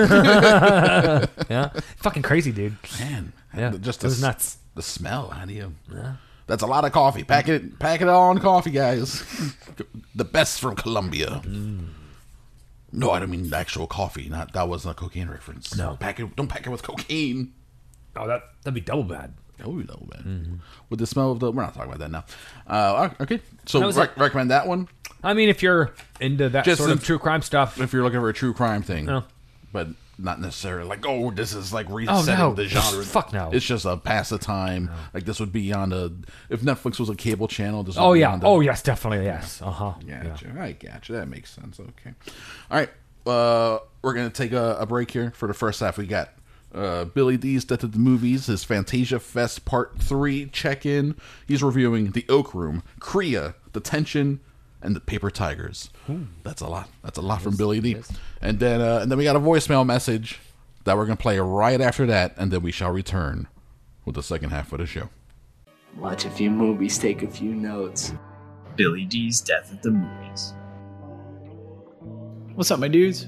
[1.50, 1.70] yeah.
[1.98, 2.78] Fucking crazy, dude.
[3.00, 4.58] Man, Yeah, just it was the, nuts.
[4.76, 5.74] The smell, how do you?
[5.94, 6.16] Yeah.
[6.48, 7.24] That's a lot of coffee.
[7.24, 9.24] Pack it, pack it on coffee, guys.
[10.16, 11.42] the best from Colombia.
[12.92, 14.30] No, I don't mean actual coffee.
[14.30, 15.76] Not that wasn't a cocaine reference.
[15.78, 15.96] No.
[16.00, 16.36] pack it.
[16.36, 17.54] Don't pack it with cocaine.
[18.16, 19.34] Oh, that that'd be double bad.
[19.60, 20.22] That would be a little bit.
[20.90, 22.24] With the smell of the, we're not talking about that now.
[22.66, 24.18] Uh, okay, so That was rec- it.
[24.18, 24.88] recommend that one
[25.24, 28.20] I mean, if you're into that Just sort of true crime stuff, if you're looking
[28.20, 29.06] for a true crime thing.
[29.06, 29.24] No.
[29.72, 32.54] But not necessarily like, oh, this is like resetting no.
[32.54, 33.04] the genre.
[33.04, 33.50] Fuck no.
[33.52, 34.90] It's just a pass of time.
[35.14, 36.12] Like this would be on a
[36.50, 37.84] if Netflix was a cable channel.
[37.84, 39.62] This would oh be yeah, on the, oh yes, definitely yes.
[39.62, 39.94] Uh huh.
[40.06, 40.56] Gotcha.
[40.60, 41.14] I gotcha.
[41.14, 41.80] That makes sense.
[41.80, 42.14] Okay.
[42.70, 42.90] All right.
[43.26, 45.98] Uh, we're gonna take a, a break here for the first half.
[45.98, 46.34] We got
[46.74, 51.16] uh, Billy D's Death of the Movies, his Fantasia Fest Part Three check in.
[51.48, 54.40] He's reviewing The Oak Room, Kriya, Detention,
[54.82, 55.90] and The Paper Tigers.
[56.44, 56.90] That's a lot.
[57.04, 57.98] That's a lot from Billy D.
[58.42, 60.40] And then uh, and then we got a voicemail message
[60.86, 63.48] that we're gonna play right after that, and then we shall return
[64.06, 65.10] with the second half of the show.
[65.98, 68.14] Watch a few movies, take a few notes.
[68.76, 70.54] Billy D's Death at the Movies.
[72.56, 73.28] What's up, my dudes?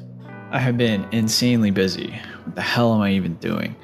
[0.51, 2.11] I have been insanely busy.
[2.45, 3.75] What the hell am I even doing?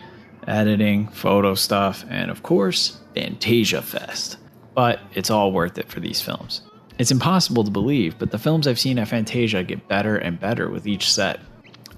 [0.48, 4.38] Editing, photo stuff, and of course, Fantasia Fest.
[4.74, 6.62] But it's all worth it for these films.
[6.98, 10.70] It's impossible to believe, but the films I've seen at Fantasia get better and better
[10.70, 11.40] with each set.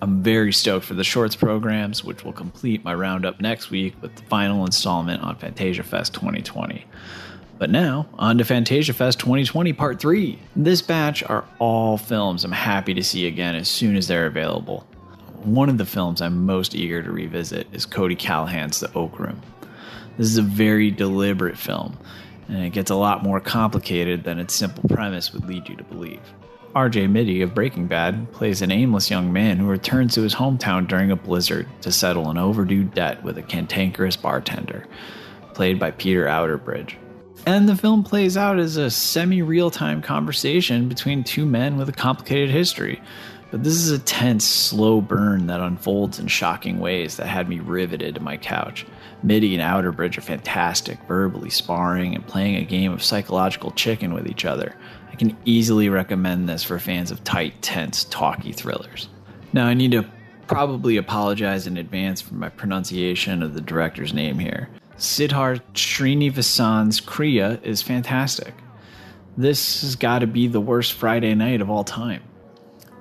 [0.01, 4.15] I'm very stoked for the shorts programs, which will complete my roundup next week with
[4.15, 6.85] the final installment on Fantasia Fest 2020.
[7.57, 10.39] But now, on to Fantasia Fest 2020 Part 3.
[10.55, 14.87] This batch are all films I'm happy to see again as soon as they're available.
[15.43, 19.41] One of the films I'm most eager to revisit is Cody Callahan's The Oak Room.
[20.17, 21.97] This is a very deliberate film,
[22.49, 25.83] and it gets a lot more complicated than its simple premise would lead you to
[25.83, 26.21] believe.
[26.75, 30.87] RJ Mitte of Breaking Bad plays an aimless young man who returns to his hometown
[30.87, 34.85] during a blizzard to settle an overdue debt with a cantankerous bartender,
[35.53, 36.95] played by Peter Outerbridge.
[37.45, 41.89] And the film plays out as a semi real time conversation between two men with
[41.89, 43.01] a complicated history.
[43.49, 47.59] But this is a tense, slow burn that unfolds in shocking ways that had me
[47.59, 48.85] riveted to my couch.
[49.23, 54.27] Mitte and Outerbridge are fantastic, verbally sparring and playing a game of psychological chicken with
[54.27, 54.75] each other.
[55.11, 59.09] I can easily recommend this for fans of tight, tense, talky thrillers.
[59.51, 60.05] Now, I need to
[60.47, 64.69] probably apologize in advance for my pronunciation of the director's name here.
[64.97, 68.53] Siddharth Srinivasan's Kriya is fantastic.
[69.37, 72.23] This has got to be the worst Friday night of all time.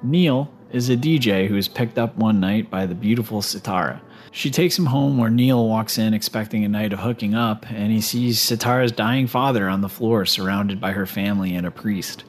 [0.03, 4.01] Neil is a DJ who is picked up one night by the beautiful Sitara.
[4.39, 7.91] She takes him home where Neil walks in expecting a night of hooking up, and
[7.91, 12.23] he sees Sitara's dying father on the floor surrounded by her family and a priest.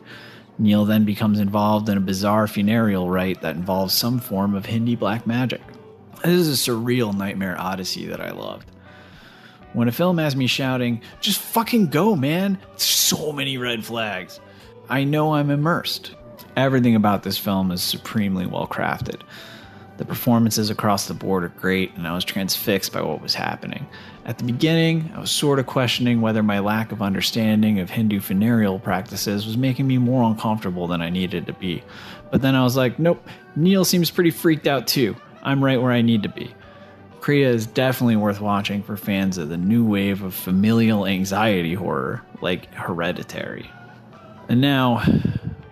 [0.57, 4.95] Neil then becomes involved in a bizarre funereal rite that involves some form of Hindi
[4.95, 5.61] black magic.
[6.23, 8.71] This is a surreal nightmare odyssey that I loved.
[9.73, 14.39] When a film has me shouting, just fucking go, man, so many red flags,
[14.89, 16.15] I know I'm immersed.
[16.57, 19.21] Everything about this film is supremely well crafted.
[19.99, 23.85] The performances across the board are great, and I was transfixed by what was happening.
[24.23, 28.21] At the beginning, I was sort of questioning whether my lack of understanding of Hindu
[28.21, 31.83] funereal practices was making me more uncomfortable than I needed to be.
[32.31, 35.17] But then I was like, nope, Neil seems pretty freaked out too.
[35.43, 36.55] I'm right where I need to be.
[37.19, 42.21] Kriya is definitely worth watching for fans of the new wave of familial anxiety horror,
[42.41, 43.69] like Hereditary.
[44.47, 45.03] And now,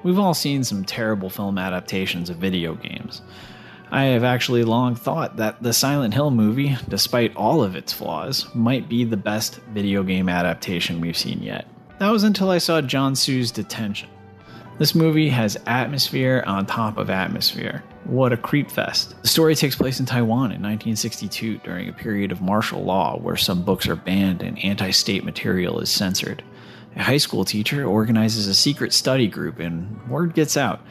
[0.04, 3.22] we've all seen some terrible film adaptations of video games.
[3.90, 8.46] I have actually long thought that the Silent Hill movie, despite all of its flaws,
[8.54, 11.68] might be the best video game adaptation we've seen yet.
[12.00, 14.10] That was until I saw John Hsu's Detention.
[14.78, 17.84] This movie has atmosphere on top of atmosphere.
[18.04, 19.16] What a creep fest.
[19.22, 23.38] The story takes place in Taiwan in 1962 during a period of martial law where
[23.38, 26.44] some books are banned and anti state material is censored.
[26.96, 30.82] A high school teacher organizes a secret study group, and word gets out.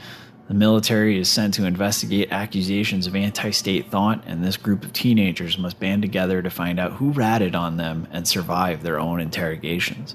[0.48, 4.92] The military is sent to investigate accusations of anti state thought, and this group of
[4.92, 9.20] teenagers must band together to find out who ratted on them and survive their own
[9.20, 10.14] interrogations.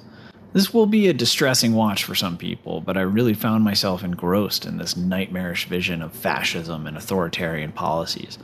[0.54, 4.66] This will be a distressing watch for some people, but I really found myself engrossed
[4.66, 8.38] in this nightmarish vision of fascism and authoritarian policies.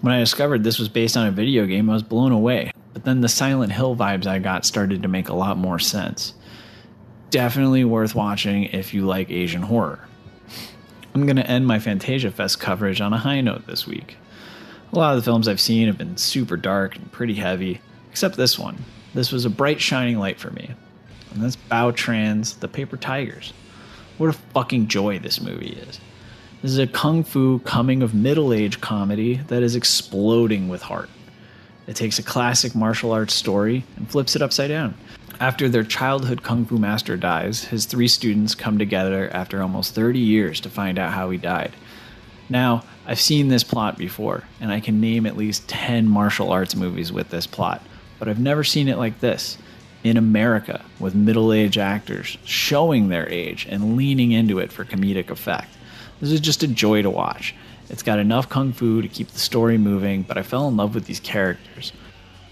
[0.00, 2.72] When I discovered this was based on a video game, I was blown away.
[2.94, 6.34] But then the Silent Hill vibes I got started to make a lot more sense.
[7.30, 10.06] Definitely worth watching if you like Asian horror.
[11.14, 14.16] I'm going to end my Fantasia Fest coverage on a high note this week.
[14.92, 18.36] A lot of the films I've seen have been super dark and pretty heavy, except
[18.36, 18.84] this one.
[19.12, 20.70] This was a bright shining light for me.
[21.32, 23.52] And that's Bao Tran's The Paper Tigers.
[24.18, 26.00] What a fucking joy this movie is.
[26.62, 31.08] This is a kung fu coming of middle age comedy that is exploding with heart.
[31.86, 34.94] It takes a classic martial arts story and flips it upside down.
[35.40, 40.18] After their childhood kung fu master dies, his three students come together after almost 30
[40.18, 41.72] years to find out how he died.
[42.50, 46.76] Now, I've seen this plot before, and I can name at least 10 martial arts
[46.76, 47.82] movies with this plot,
[48.18, 49.56] but I've never seen it like this.
[50.04, 55.30] In America, with middle aged actors showing their age and leaning into it for comedic
[55.30, 55.70] effect.
[56.20, 57.54] This is just a joy to watch.
[57.88, 60.94] It's got enough kung fu to keep the story moving, but I fell in love
[60.94, 61.92] with these characters.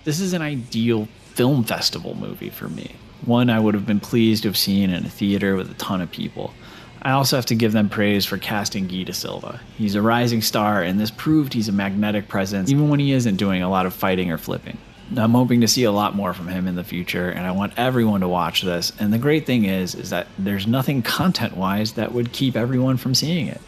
[0.05, 1.07] This is an ideal
[1.39, 2.97] film festival movie for me.
[3.25, 6.01] One I would have been pleased to have seen in a theater with a ton
[6.01, 6.53] of people.
[7.01, 9.61] I also have to give them praise for casting Guy De Silva.
[9.77, 13.37] He's a rising star, and this proved he's a magnetic presence even when he isn't
[13.37, 14.79] doing a lot of fighting or flipping.
[15.17, 17.73] I'm hoping to see a lot more from him in the future, and I want
[17.77, 18.93] everyone to watch this.
[18.99, 23.15] And the great thing is, is that there's nothing content-wise that would keep everyone from
[23.15, 23.61] seeing it.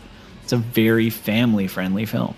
[0.43, 2.35] It's a very family-friendly film.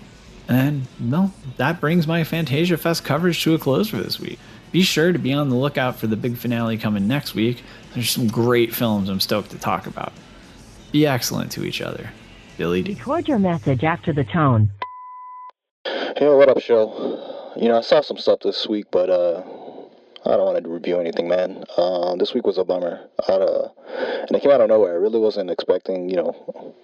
[0.47, 4.37] And well, that brings my Fantasia Fest coverage to a close for this week.
[4.73, 7.63] Be sure to be on the lookout for the big finale coming next week.
[7.93, 10.11] There's some great films I'm stoked to talk about.
[10.91, 12.09] Be excellent to each other.
[12.57, 12.95] Billy D.
[12.95, 14.71] Record your message after the tone.
[16.19, 17.53] Yo, what up, show?
[17.55, 19.43] You know, I saw some stuff this week, but uh,
[20.25, 21.65] I don't want to review anything, man.
[21.77, 22.99] Uh, this week was a bummer.
[23.29, 23.71] Out of,
[24.27, 24.93] and it came out of nowhere.
[24.93, 26.75] I really wasn't expecting, you know.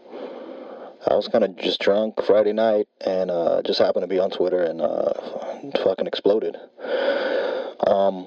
[1.10, 4.30] I was kind of just drunk Friday night and uh, just happened to be on
[4.30, 5.13] Twitter and uh,
[5.84, 6.56] fucking exploded.
[7.88, 8.26] Um,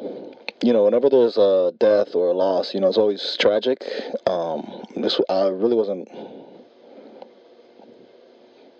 [0.62, 3.82] you know, whenever there's a death or a loss, you know, it's always tragic.
[4.26, 6.08] Um, this I really wasn't.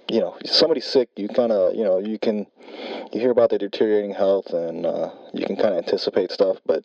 [0.09, 1.09] You know, somebody's sick.
[1.17, 2.47] You kind of, you know, you can,
[3.13, 6.59] you hear about their deteriorating health, and uh, you can kind of anticipate stuff.
[6.67, 6.85] But,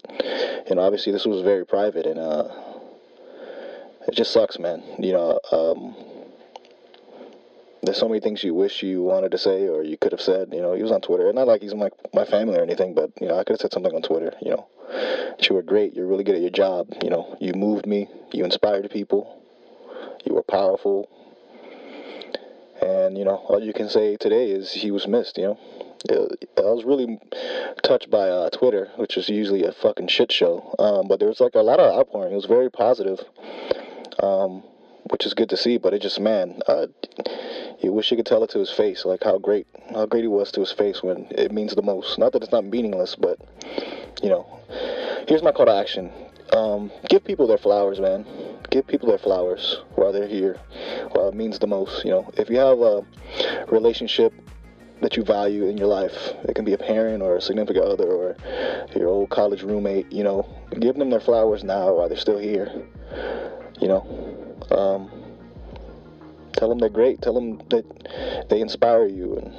[0.70, 2.48] you know, obviously this was very private, and uh,
[4.08, 4.82] it just sucks, man.
[4.98, 5.96] You know, um,
[7.88, 10.50] there's so many things you wish you wanted to say or you could have said.
[10.52, 11.28] You know, he was on Twitter.
[11.28, 13.62] And not like he's my my family or anything, but you know, I could have
[13.62, 14.34] said something on Twitter.
[14.42, 14.68] You know,
[15.42, 15.94] you were great.
[15.96, 16.94] You're really good at your job.
[17.02, 18.08] You know, you moved me.
[18.34, 19.42] You inspired people.
[20.26, 21.10] You were powerful.
[22.82, 25.38] And you know, all you can say today is he was missed.
[25.38, 25.58] You
[26.10, 27.20] know, I was really
[27.84, 30.76] touched by uh, Twitter, which is usually a fucking shit show.
[30.78, 32.34] Um, but there was like a lot of outpouring.
[32.34, 33.20] It was very positive.
[34.20, 34.64] Um,
[35.12, 35.78] which is good to see.
[35.78, 36.88] But it just, man, uh,
[37.80, 40.28] you wish you could tell it to his face, like how great, how great he
[40.28, 42.18] was to his face when it means the most.
[42.18, 43.40] Not that it's not meaningless, but
[44.22, 44.60] you know,
[45.28, 46.12] here's my call to action:
[46.54, 48.26] um, give people their flowers, man.
[48.70, 50.60] Give people their flowers while they're here,
[51.12, 52.04] while it means the most.
[52.04, 53.06] You know, if you have a
[53.72, 54.34] relationship
[55.02, 56.34] that you value in your life.
[56.48, 58.36] It can be a parent or a significant other or
[58.96, 60.12] your old college roommate.
[60.12, 60.48] You know,
[60.80, 62.72] give them their flowers now while they're still here.
[63.80, 65.12] You know, um,
[66.54, 67.22] tell them they're great.
[67.22, 69.54] Tell them that they inspire you and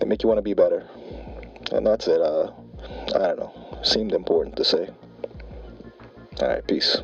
[0.00, 0.88] they make you want to be better.
[1.72, 2.20] And that's it.
[2.20, 2.52] Uh,
[3.14, 3.80] I don't know.
[3.82, 4.88] Seemed important to say.
[6.40, 6.98] All right, peace.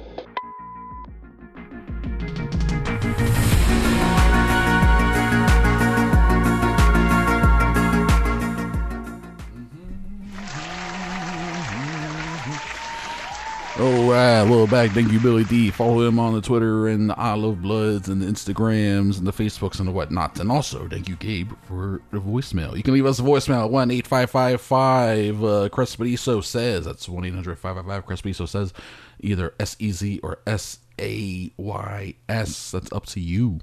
[13.80, 14.90] All right, well, back.
[14.90, 15.70] Thank you, Billy D.
[15.70, 19.32] Follow him on the Twitter and the I Love Bloods and the Instagrams and the
[19.32, 20.40] Facebooks and the whatnots.
[20.40, 22.76] And also, thank you, Gabe, for the voicemail.
[22.76, 26.86] You can leave us a voicemail at 1 8555 uh, Crespodiso says.
[26.86, 28.72] That's 1 800 555 Crespodiso says.
[29.20, 32.72] Either S E Z or S A Y S.
[32.72, 33.60] That's up to you.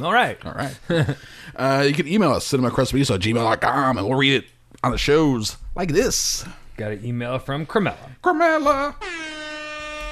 [0.00, 0.38] All right.
[0.46, 0.76] All right.
[1.56, 4.50] uh, you can email us, cinemacrespediso at gmail.com, and we'll read it
[4.84, 6.44] on the shows like this.
[6.76, 8.16] Got an email from Carmella.
[8.22, 8.94] Carmella.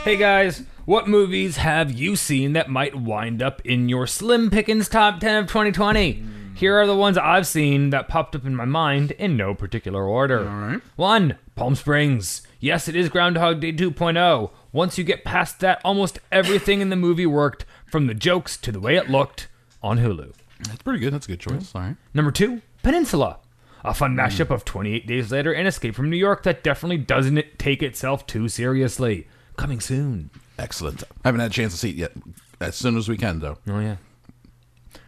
[0.05, 4.89] Hey guys, what movies have you seen that might wind up in your Slim Pickens
[4.89, 6.13] top 10 of 2020?
[6.13, 6.55] Hmm.
[6.55, 10.05] Here are the ones I've seen that popped up in my mind in no particular
[10.05, 10.49] order.
[10.49, 10.81] All right.
[10.95, 11.37] 1.
[11.57, 12.43] Palm Springs.
[12.61, 14.51] Yes, it is Groundhog Day 2.0.
[14.71, 18.71] Once you get past that, almost everything in the movie worked, from the jokes to
[18.71, 19.49] the way it looked,
[19.83, 20.33] on Hulu.
[20.61, 21.13] That's pretty good.
[21.13, 21.75] That's a good choice.
[21.75, 21.97] All right.
[22.15, 23.39] Number two, Peninsula.
[23.85, 27.59] A fun mashup of 28 Days Later and Escape from New York that definitely doesn't
[27.59, 29.27] take itself too seriously.
[29.57, 30.31] Coming soon.
[30.59, 31.03] Excellent.
[31.25, 32.13] I haven't had a chance to see it yet.
[32.61, 33.59] As soon as we can, though.
[33.69, 33.97] Oh, yeah.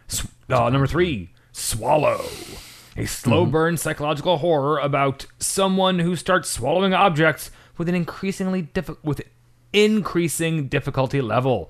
[0.07, 2.25] Sw- uh, number three, Swallow.
[2.97, 8.97] A slow burn psychological horror about someone who starts swallowing objects with an increasingly diffi-
[9.03, 9.21] with
[9.73, 11.69] increasing difficulty level.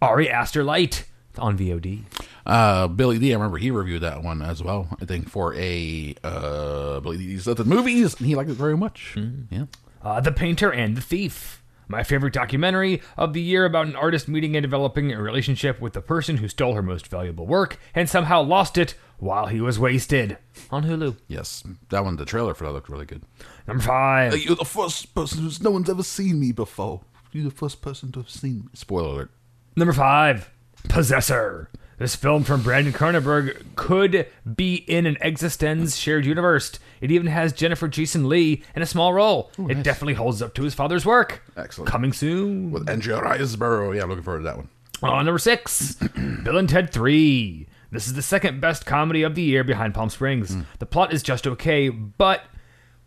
[0.00, 1.04] Ari Aster Light
[1.38, 2.04] on VOD.
[2.46, 4.88] Uh, Billy D, I remember he reviewed that one as well.
[5.00, 8.76] I think for a uh, Billy D's at the movies, and he liked it very
[8.76, 9.16] much.
[9.50, 9.66] Yeah.
[10.02, 11.62] Uh, the Painter and the Thief.
[11.86, 15.92] My favorite documentary of the year about an artist meeting and developing a relationship with
[15.92, 19.78] the person who stole her most valuable work and somehow lost it while he was
[19.78, 20.38] wasted.
[20.70, 21.16] On Hulu.
[21.28, 22.16] Yes, that one.
[22.16, 23.22] The trailer for that looked really good.
[23.66, 24.36] Number five.
[24.42, 27.02] You're the first person who's no one's ever seen me before.
[27.32, 28.68] You're the first person to have seen me.
[28.74, 29.30] Spoiler alert.
[29.76, 30.50] Number five,
[30.88, 31.70] Possessor.
[31.98, 34.26] This film from Brandon Cronenberg could
[34.56, 36.72] be in an Existenz shared universe.
[37.00, 39.50] It even has Jennifer Jason Leigh in a small role.
[39.58, 41.42] it definitely holds up to his father's work.
[41.56, 41.88] Excellent.
[41.88, 42.72] Coming soon.
[42.72, 43.94] With Andrea Riseborough.
[43.96, 44.68] Yeah, looking forward to that one.
[45.02, 45.94] Uh, number six,
[46.42, 47.66] Bill and Ted 3.
[47.92, 50.56] This is the second best comedy of the year behind Palm Springs.
[50.80, 52.42] The plot is just okay, but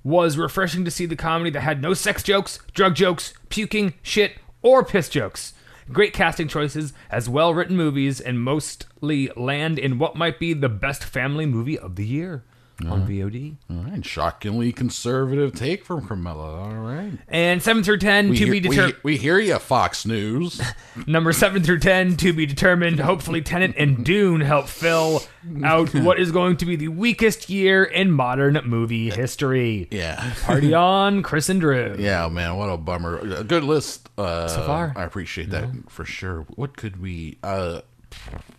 [0.03, 4.33] was refreshing to see the comedy that had no sex jokes, drug jokes, puking, shit,
[4.61, 5.51] or piss jokes.
[5.91, 10.69] Great casting choices, as well written movies, and mostly land in what might be the
[10.69, 12.43] best family movie of the year
[12.85, 13.55] on VOD.
[13.69, 14.05] All right.
[14.05, 16.61] Shockingly conservative take from Carmella.
[16.61, 17.11] All right.
[17.27, 18.95] And 7 through 10 We, to hear, be determined.
[19.03, 20.61] we, we hear you, Fox News.
[21.07, 22.99] Number 7 through 10 to be determined.
[22.99, 25.23] Hopefully, Tenet and Dune help fill
[25.63, 29.87] out what is going to be the weakest year in modern movie history.
[29.91, 30.33] yeah.
[30.43, 31.95] Party on, Chris and Drew.
[31.97, 33.17] Yeah, man, what a bummer.
[33.19, 34.93] A good list uh, So far.
[34.95, 36.41] I appreciate that for sure.
[36.55, 37.37] What could we?
[37.41, 37.81] Uh,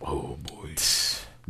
[0.01, 0.73] oh boy,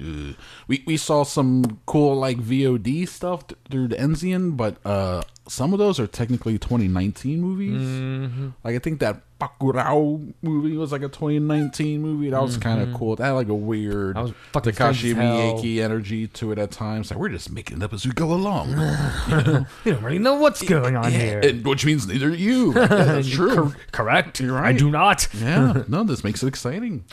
[0.01, 0.33] uh,
[0.67, 5.73] we we saw some cool like VOD stuff th- through the Enzian, but uh, some
[5.73, 7.81] of those are technically 2019 movies.
[7.81, 8.49] Mm-hmm.
[8.63, 12.29] Like I think that Bacurau movie was like a 2019 movie.
[12.29, 13.15] That was kind of cool.
[13.15, 14.21] That had like a weird Mm-hmm.
[14.23, 15.15] Was fucking strange Takashi.
[15.15, 17.09] Miike energy to it at times.
[17.09, 18.69] Like we're just making it up as we go along,
[19.29, 21.39] You don't really know what's going on here.
[21.39, 22.73] And- which means neither do you.
[22.79, 23.55] Yeah, that's true.
[23.55, 24.39] Cor- correct.
[24.39, 24.75] You're right.
[24.75, 25.27] I do not.
[25.33, 27.05] yeah, no, this makes it exciting.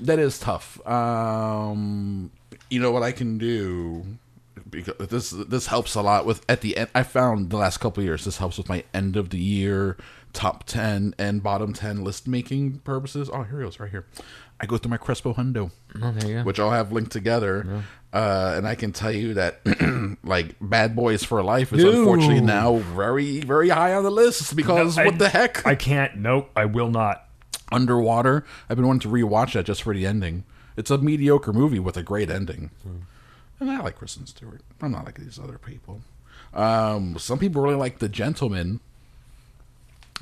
[0.00, 0.84] That is tough.
[0.86, 2.30] Um,
[2.70, 4.04] you know what I can do
[4.70, 6.90] because this this helps a lot with at the end.
[6.94, 9.96] I found the last couple of years this helps with my end of the year
[10.32, 13.28] top ten and bottom ten list making purposes.
[13.32, 14.06] Oh, here it goes, right here.
[14.60, 16.42] I go through my Crespo Hundo, Oh, there you go.
[16.44, 17.82] which I'll have linked together,
[18.12, 19.60] uh, and I can tell you that
[20.24, 24.96] like Bad Boys for Life is unfortunately now very very high on the list because
[24.96, 25.66] what the heck?
[25.66, 26.16] I can't.
[26.16, 26.50] Nope.
[26.56, 27.26] I will not.
[27.72, 28.44] Underwater.
[28.68, 30.44] I've been wanting to rewatch that just for the ending.
[30.76, 32.70] It's a mediocre movie with a great ending.
[33.60, 34.60] And I like Kristen Stewart.
[34.80, 36.00] I'm not like these other people.
[36.54, 38.80] Um, some people really like The Gentleman.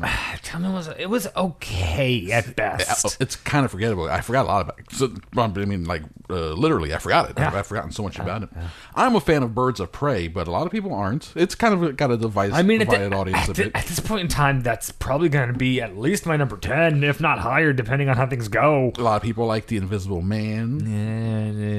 [0.42, 3.20] Tell me, was it was okay at best.
[3.20, 4.08] It's kind of forgettable.
[4.08, 4.90] I forgot a lot about it.
[4.92, 7.38] So, I mean, like, uh, literally, I forgot it.
[7.38, 7.58] I've, Yeah.
[7.58, 8.48] I've forgotten so much about it.
[8.94, 11.32] I'm a fan of Birds of Prey, but a lot of people aren't.
[11.36, 13.76] It's kind of got a device, I mean, at, divided the- audience a at, the-
[13.76, 17.04] at this point in time, that's probably going to be at least my number ten,
[17.04, 18.92] if not higher, depending on how things go.
[18.98, 20.78] A lot of people like The Invisible Man.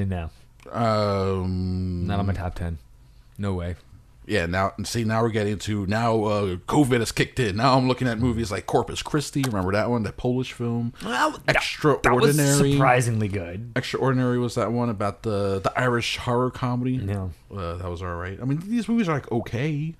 [0.08, 0.30] No,
[0.72, 2.78] Um, not on my top ten.
[3.38, 3.76] No way.
[4.32, 7.56] Yeah, now and see now we're getting to now uh, COVID has kicked in.
[7.56, 9.42] Now I'm looking at movies like Corpus Christi.
[9.42, 10.94] Remember that one, that Polish film?
[11.04, 12.32] Well, Extraordinary.
[12.32, 13.72] That was surprisingly good.
[13.76, 16.92] Extraordinary was that one about the the Irish horror comedy.
[16.92, 17.28] Yeah.
[17.54, 18.38] uh, that was all right.
[18.40, 19.94] I mean, these movies are like okay.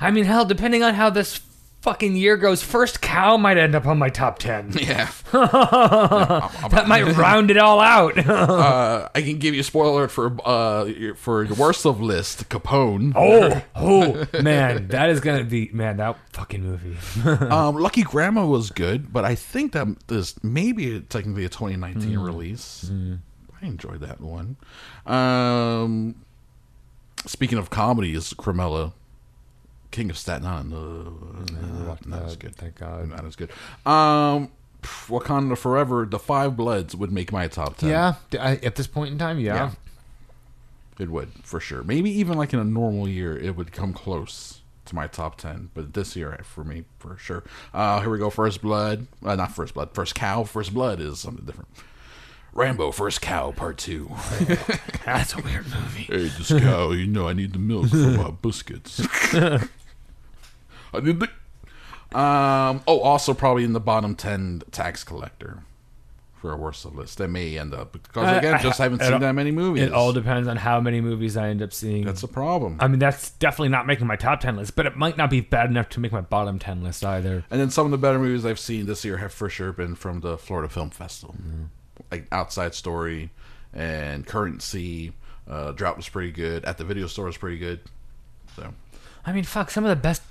[0.00, 1.40] I mean, hell, depending on how this
[1.80, 4.72] fucking year goes, First Cow might end up on my top ten.
[4.80, 8.18] Yeah, that might round it all out.
[8.28, 13.12] uh, I can give you a spoiler for uh for the worst of list, Capone.
[13.14, 15.98] oh, oh, man, that is gonna be man.
[15.98, 16.96] That fucking movie.
[17.26, 22.90] Um, Lucky Grandma was good, but I think that this maybe technically a 2019 release.
[23.62, 24.56] I enjoyed that one.
[25.06, 26.24] Um,
[27.26, 28.92] speaking of comedies, Carmella,
[29.90, 32.54] King of Staten Island, uh, not as good.
[32.56, 33.08] Thank God.
[33.08, 33.50] Not as good.
[33.84, 34.50] Um,
[34.82, 37.90] Wakanda Forever, The Five Bloods would make my top ten.
[37.90, 39.54] Yeah, I, at this point in time, yeah.
[39.54, 39.70] Yeah.
[40.98, 41.82] It would for sure.
[41.82, 45.70] Maybe even like in a normal year, it would come close to my top ten.
[45.74, 47.42] But this year, for me, for sure.
[47.74, 48.30] Uh, here we go.
[48.30, 49.90] First Blood, uh, not First Blood.
[49.94, 50.44] First Cow.
[50.44, 51.68] First Blood is something different.
[52.52, 54.10] Rambo, First Cow, Part Two.
[55.04, 56.02] That's a weird movie.
[56.02, 59.00] hey, this cow, you know I need the milk for my biscuits.
[60.92, 60.98] I.
[62.12, 62.82] Um.
[62.88, 65.62] Oh, also probably in the bottom ten, Tax Collector.
[66.40, 69.18] For a worse of list, that may end up because again, just haven't seen all-
[69.18, 69.82] that many movies.
[69.82, 72.06] It all depends on how many movies I end up seeing.
[72.06, 72.78] That's a problem.
[72.80, 75.42] I mean, that's definitely not making my top ten list, but it might not be
[75.42, 77.44] bad enough to make my bottom ten list either.
[77.50, 79.94] And then some of the better movies I've seen this year have for sure been
[79.94, 81.34] from the Florida Film Festival,
[82.10, 83.28] like Outside Story
[83.74, 85.12] and Currency.
[85.46, 86.64] Uh, Drought was pretty good.
[86.64, 87.80] At the Video Store was pretty good.
[88.56, 88.72] So
[89.26, 90.22] I mean, fuck, some of the best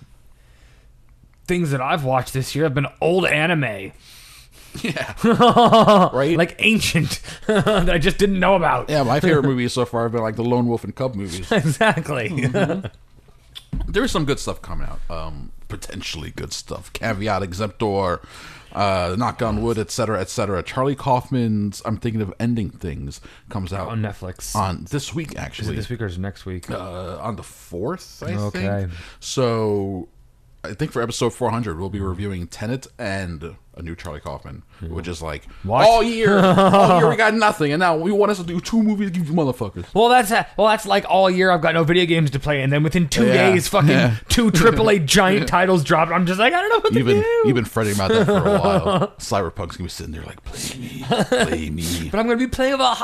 [1.49, 3.91] things that I've watched this year have been old anime,
[4.81, 5.15] yeah,
[6.13, 6.37] right.
[6.37, 8.89] like ancient, that I just didn't know about.
[8.89, 11.51] yeah, my favorite movies so far have been like the Lone Wolf and Cub movies.
[11.51, 12.47] exactly.
[13.87, 14.99] There's some good stuff coming out.
[15.09, 16.91] Um, potentially good stuff.
[16.93, 18.19] Caveat exemptor,
[18.73, 20.61] uh, Knock on Wood, etc., etc.
[20.63, 24.55] Charlie Kaufman's I'm thinking of ending things comes out on Netflix.
[24.55, 25.73] on this week Is actually.
[25.73, 26.69] it this week or is it next week?
[26.69, 28.59] uh, on the fourth, I Okay.
[28.81, 28.91] think.
[29.19, 30.09] So,
[30.64, 35.07] I think for episode 400, we'll be reviewing Tenet and a new Charlie Kaufman, which
[35.07, 35.86] is like What?
[35.88, 38.84] all year, all year we got nothing, and now we want us to do two
[38.84, 39.86] movies, give you motherfuckers.
[39.93, 42.62] Well, that's uh, well, that's like all year I've got no video games to play,
[42.62, 43.51] and then within two Yeah.
[43.51, 44.16] days, fucking Yeah.
[44.28, 46.12] two AAA giant titles dropped.
[46.12, 47.41] I'm just like, I don't know what You've to been do.
[47.45, 49.07] you've been fretting about that for a while.
[49.18, 52.10] Cyberpunk's gonna be sitting there like, play me, play me.
[52.12, 52.97] but I'm gonna be playing about.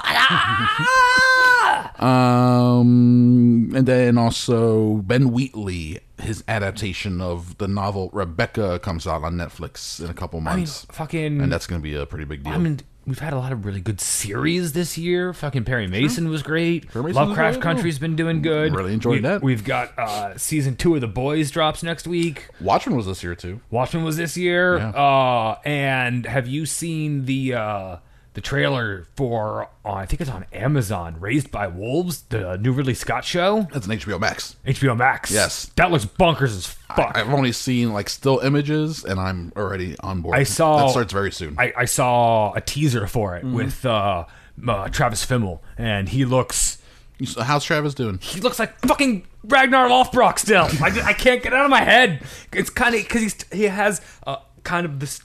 [1.99, 9.35] Um, and then also Ben Wheatley, his adaptation of the novel Rebecca comes out on
[9.35, 11.41] Netflix in a couple I mean, months, fucking.
[11.41, 12.53] and that's gonna be a pretty big deal.
[12.53, 15.33] I mean, we've had a lot of really good series this year.
[15.33, 16.85] Fucking Perry Mason was great.
[16.87, 17.63] Mason was Lovecraft good.
[17.63, 18.73] Country's been doing good.
[18.73, 19.43] Really enjoyed We- that.
[19.43, 22.49] We've got uh, season two of The Boys drops next week.
[22.61, 23.61] Watchmen was this year too.
[23.69, 24.77] Watchmen was this year.
[24.77, 24.89] Yeah.
[24.89, 27.97] Uh, and have you seen the uh,
[28.35, 29.69] the trailer for?
[29.83, 31.15] Uh, I think it's on Amazon.
[31.19, 34.55] Raised by Wolves, the new Ridley Scott show, That's an HBO Max.
[34.65, 35.31] HBO Max.
[35.31, 35.71] Yes.
[35.75, 37.13] that looks bonkers as fuck.
[37.17, 40.37] I've only seen like still images, and I'm already on board.
[40.37, 41.55] I saw- that starts very soon.
[41.57, 44.25] I, I saw a teaser for it with uh,
[44.67, 46.77] uh, Travis Fimmel, and he looks
[47.17, 48.19] You s- How's Travis doing?
[48.21, 50.67] he looks like fucking Ragnar Lothbrok still.
[50.81, 52.23] I, I can't get out of my head.
[52.51, 55.19] It's kind of because he's he has uh, kind of this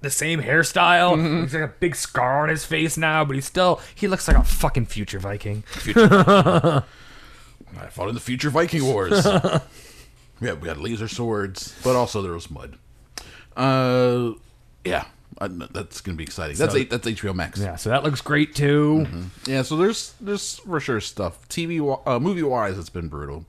[0.00, 1.42] the same hairstyle.
[1.42, 4.36] He's like a big scar on his face now, but he's still he looks like
[4.36, 5.62] a fucking future Viking.
[5.62, 6.08] Future
[7.78, 9.24] I fought in the future Viking Wars.
[10.40, 12.78] yeah, we had laser swords, but also there was mud.
[13.56, 14.32] Uh,
[14.84, 15.04] yeah,
[15.40, 16.56] I, that's gonna be exciting.
[16.56, 17.58] That's So- eight, that's HBO Max.
[17.60, 19.06] Yeah, so that looks great too.
[19.46, 21.46] Yeah, so there's there's for sure stuff.
[21.48, 23.44] TV uh, movie wise, it's been brutal.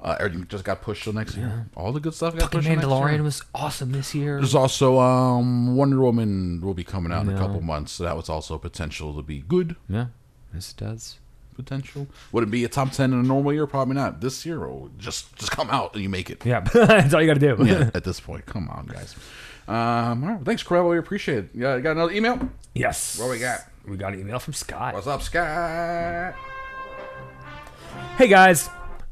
[0.00, 1.66] Uh, everything just got pushed till next year.
[1.74, 2.68] All the good stuff got Fucking pushed.
[2.70, 4.36] Mandalorian was awesome this year.
[4.36, 8.16] There's also um, Wonder Woman will be coming out in a couple months, so that
[8.16, 9.74] was also potential to be good.
[9.88, 10.06] Yeah,
[10.52, 11.18] this does.
[11.54, 12.06] Potential.
[12.32, 13.66] Would it be a top ten in a normal year?
[13.66, 14.20] Probably not.
[14.20, 16.44] This year, or just just come out and you make it.
[16.44, 17.64] Yeah, that's all you got to do.
[17.64, 19.16] yeah, at this point, come on, guys.
[19.66, 20.90] Um, all right, thanks, Corell.
[20.90, 21.50] We appreciate it.
[21.54, 22.50] Yeah, You got another email.
[22.74, 23.18] Yes.
[23.18, 23.60] What we got?
[23.88, 24.92] We got an email from Scott.
[24.92, 26.34] What's up, Scott?
[28.18, 28.68] Hey guys,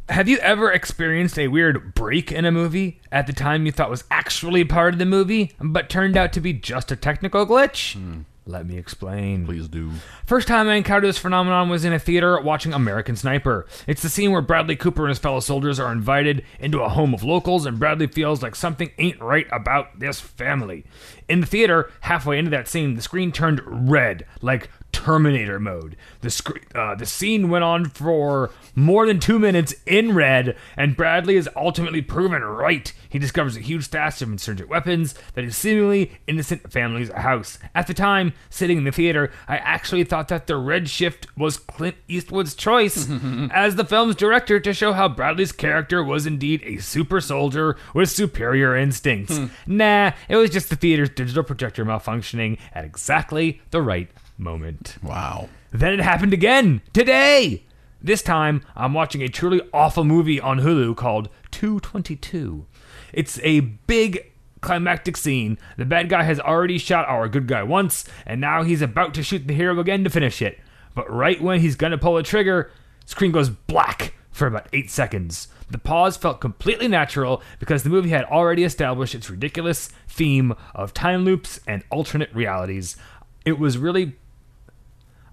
[0.09, 3.91] have you ever experienced a weird break in a movie at the time you thought
[3.91, 7.95] was actually part of the movie, but turned out to be just a technical glitch?
[7.95, 8.23] Hmm.
[8.47, 9.47] Let me explain.
[9.47, 9.93] Please do.
[10.27, 13.67] First time I encountered this phenomenon was in a theater watching American Sniper.
[13.87, 17.15] It's the scene where Bradley Cooper and his fellow soldiers are invited into a home
[17.15, 20.85] of locals, and Bradley feels like something ain't right about this family.
[21.27, 25.97] In the theater, halfway into that scene, the screen turned red, like Terminator mode.
[26.21, 30.97] The sc- uh, the scene went on for more than two minutes in red, and
[30.97, 32.91] Bradley is ultimately proven right.
[33.09, 37.59] He discovers a huge stash of insurgent weapons that is seemingly innocent family's house.
[37.75, 41.57] At the time, sitting in the theater, I actually thought that the red shift was
[41.59, 43.09] Clint Eastwood's choice
[43.53, 48.11] as the film's director to show how Bradley's character was indeed a super soldier with
[48.11, 49.39] superior instincts.
[49.67, 54.09] Nah, it was just the theater's digital projector malfunctioning at exactly the right
[54.39, 54.97] moment.
[55.03, 55.49] Wow.
[55.71, 57.65] Then it happened again today.
[58.03, 62.67] This time, I'm watching a truly awful movie on Hulu called 222.
[63.13, 64.31] It's a big
[64.61, 65.59] climactic scene.
[65.77, 69.23] The bad guy has already shot our good guy once, and now he's about to
[69.23, 70.59] shoot the hero again to finish it.
[70.95, 72.71] But right when he's gonna pull the trigger,
[73.05, 75.49] screen goes black for about eight seconds.
[75.71, 80.93] The pause felt completely natural because the movie had already established its ridiculous theme of
[80.93, 82.97] time loops and alternate realities.
[83.45, 84.17] It was really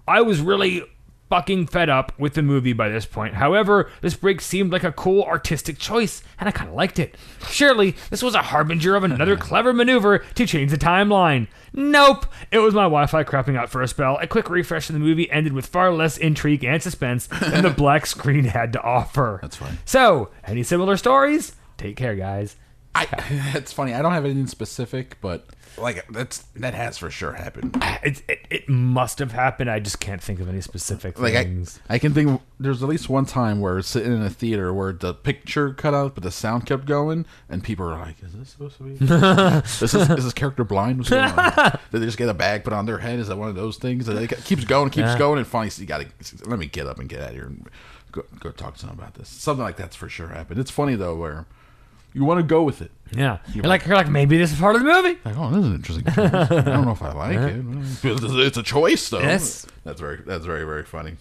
[0.06, 0.82] I was really
[1.32, 3.32] fucking fed up with the movie by this point.
[3.32, 7.16] However, this break seemed like a cool artistic choice, and I kind of liked it.
[7.48, 11.46] Surely, this was a harbinger of another clever maneuver to change the timeline.
[11.72, 12.26] Nope!
[12.50, 14.18] It was my Wi Fi crapping out for a spell.
[14.20, 17.70] A quick refresh of the movie ended with far less intrigue and suspense than the
[17.76, 19.38] black screen had to offer.
[19.40, 19.78] That's fine.
[19.86, 21.56] So, any similar stories?
[21.78, 22.56] Take care, guys.
[22.94, 23.06] I,
[23.54, 23.94] it's funny.
[23.94, 25.46] I don't have anything specific, but
[25.78, 27.82] like that's that has for sure happened.
[28.04, 29.70] It, it, it must have happened.
[29.70, 31.78] I just can't think of any specific Like things.
[31.88, 34.92] I can think there's at least one time where it's sitting in a theater where
[34.92, 38.48] the picture cut out, but the sound kept going, and people are like, "Is this
[38.50, 38.94] supposed to be?
[38.96, 40.98] this is, is this character blind?
[40.98, 41.78] What's going on?
[41.92, 43.20] Did they just get a bag put on their head?
[43.20, 44.08] Is that one of those things?
[44.08, 45.18] And it keeps going, keeps Yeah.
[45.18, 47.44] going, and finally, you got to let me get up and get out of here
[47.44, 47.68] and
[48.10, 49.28] go, go talk to someone about this.
[49.28, 50.58] Something like that's for sure happened.
[50.58, 51.46] It's funny though, where
[52.14, 52.90] you want to go with it.
[53.14, 53.38] Yeah.
[53.52, 55.18] You're like, you're like, maybe this is part of the movie.
[55.24, 56.04] Like, oh, this is an interesting.
[56.04, 56.16] choice.
[56.50, 57.64] I don't know if I like it.
[58.46, 59.20] It's a choice, though.
[59.20, 59.66] Yes.
[59.84, 61.16] that's very that's very very funny.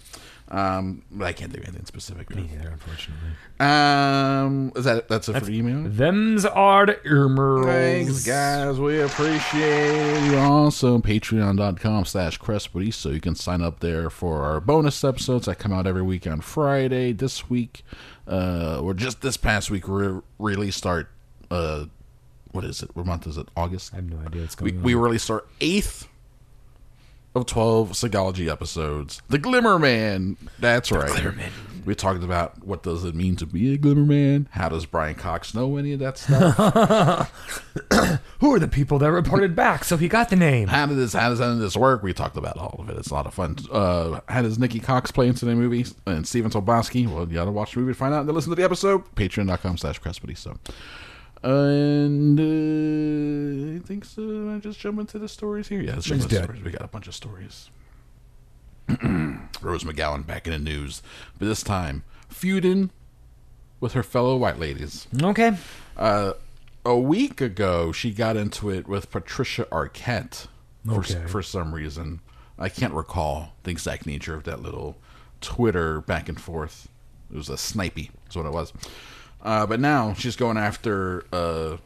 [0.49, 2.27] Um, but I can't think of anything specific.
[2.27, 2.41] though.
[2.41, 3.29] Yeah, unfortunately.
[3.61, 5.89] Um, is that that's it for the email?
[5.89, 7.65] Them's are the earmers.
[7.65, 8.77] Thanks, guys.
[8.77, 10.37] We appreciate you.
[10.37, 15.71] Also, patreon.com slash Crespodiso you can sign up there for our bonus episodes that come
[15.71, 17.13] out every week on Friday.
[17.13, 17.83] This week,
[18.31, 20.07] uh, or just this past week, we
[20.39, 21.09] released our,
[21.51, 21.85] uh,
[22.51, 22.95] what is it?
[22.95, 23.47] What month is it?
[23.55, 23.93] August?
[23.93, 24.83] I have no idea what's going we on.
[24.83, 26.07] We released our eighth
[27.35, 29.21] of 12 Seagalogy episodes.
[29.29, 30.37] The Glimmer Man.
[30.59, 31.09] That's right.
[31.09, 31.51] Glimmerman.
[31.85, 34.47] We talked about what does it mean to be a Glimmer Man?
[34.51, 37.31] How does Brian Cox know any of that stuff?
[38.39, 39.83] Who are the people that reported back?
[39.83, 40.67] So he got the name.
[40.67, 42.03] how did this how does any of this work?
[42.03, 42.97] We talked about all of it.
[42.97, 43.57] It's a lot of fun.
[43.71, 45.85] Uh, how does Nikki Cox play into the movie?
[46.05, 47.07] And Stephen Tobolowsky?
[47.07, 49.03] Well, you gotta watch the movie to find out and then listen to the episode.
[49.15, 50.57] Patreon.com slash Crespodiso
[51.43, 54.53] and uh, I think so.
[54.55, 55.81] I just jump into the stories here.
[55.81, 56.63] Yeah, let's jump into the stories.
[56.63, 57.69] We got a bunch of stories.
[59.61, 61.01] Rose McGowan back in the news,
[61.37, 62.89] but this time feuding
[63.79, 65.07] with her fellow white ladies.
[65.21, 65.55] Okay.
[65.97, 66.33] Uh,
[66.85, 70.47] a week ago, she got into it with Patricia Arquette
[70.85, 71.25] for, Okay.
[71.27, 72.21] for some reason.
[72.57, 74.97] I can't recall the exact nature of that little
[75.41, 76.87] Twitter back and forth.
[77.31, 78.73] It was a snipey, is what it was.
[79.41, 81.77] Uh, but now she's going after uh,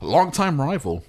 [0.00, 1.04] a longtime rival,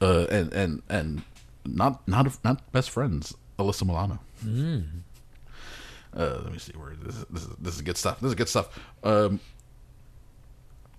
[0.00, 1.22] uh, and and and
[1.64, 3.34] not not not best friends.
[3.58, 4.18] Alyssa Milano.
[4.44, 4.84] Mm.
[6.16, 7.48] Uh, let me see where this is, this is.
[7.58, 8.20] This is good stuff.
[8.20, 8.78] This is good stuff.
[9.02, 9.40] Um,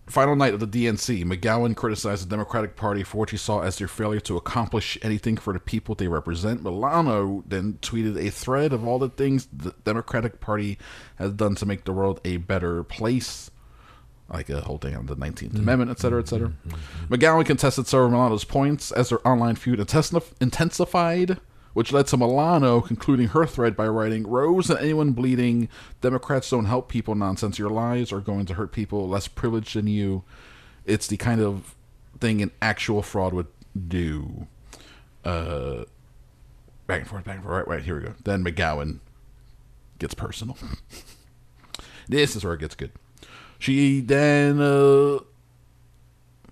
[0.08, 3.78] final night of the DNC, McGowan criticized the Democratic Party for what he saw as
[3.78, 6.64] their failure to accomplish anything for the people they represent.
[6.64, 10.78] Milano then tweeted a thread of all the things the Democratic Party
[11.18, 13.52] has done to make the world a better place.
[14.30, 16.52] Like a whole thing on the 19th Amendment, et cetera, et cetera.
[17.10, 21.40] McGowan contested several Milano's points as their online feud intensif- intensified,
[21.78, 25.70] which led to Milano concluding her thread by writing, Rose and anyone bleeding,
[26.02, 27.60] Democrats don't help people nonsense.
[27.60, 30.24] Your lies are going to hurt people less privileged than you.
[30.86, 31.76] It's the kind of
[32.20, 33.46] thing an actual fraud would
[33.88, 34.48] do.
[35.24, 35.84] Uh,
[36.88, 37.58] back and forth, back and forth.
[37.58, 38.16] Right, right, here we go.
[38.24, 38.98] Then McGowan
[40.00, 40.58] gets personal.
[42.10, 42.92] this is where it gets good.
[43.60, 45.20] She then, uh,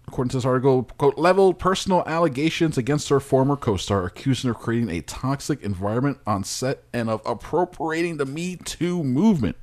[0.07, 4.51] according to this article, quote, leveled personal allegations against her former co star, accusing her
[4.51, 9.57] of creating a toxic environment on set and of appropriating the Me Too movement.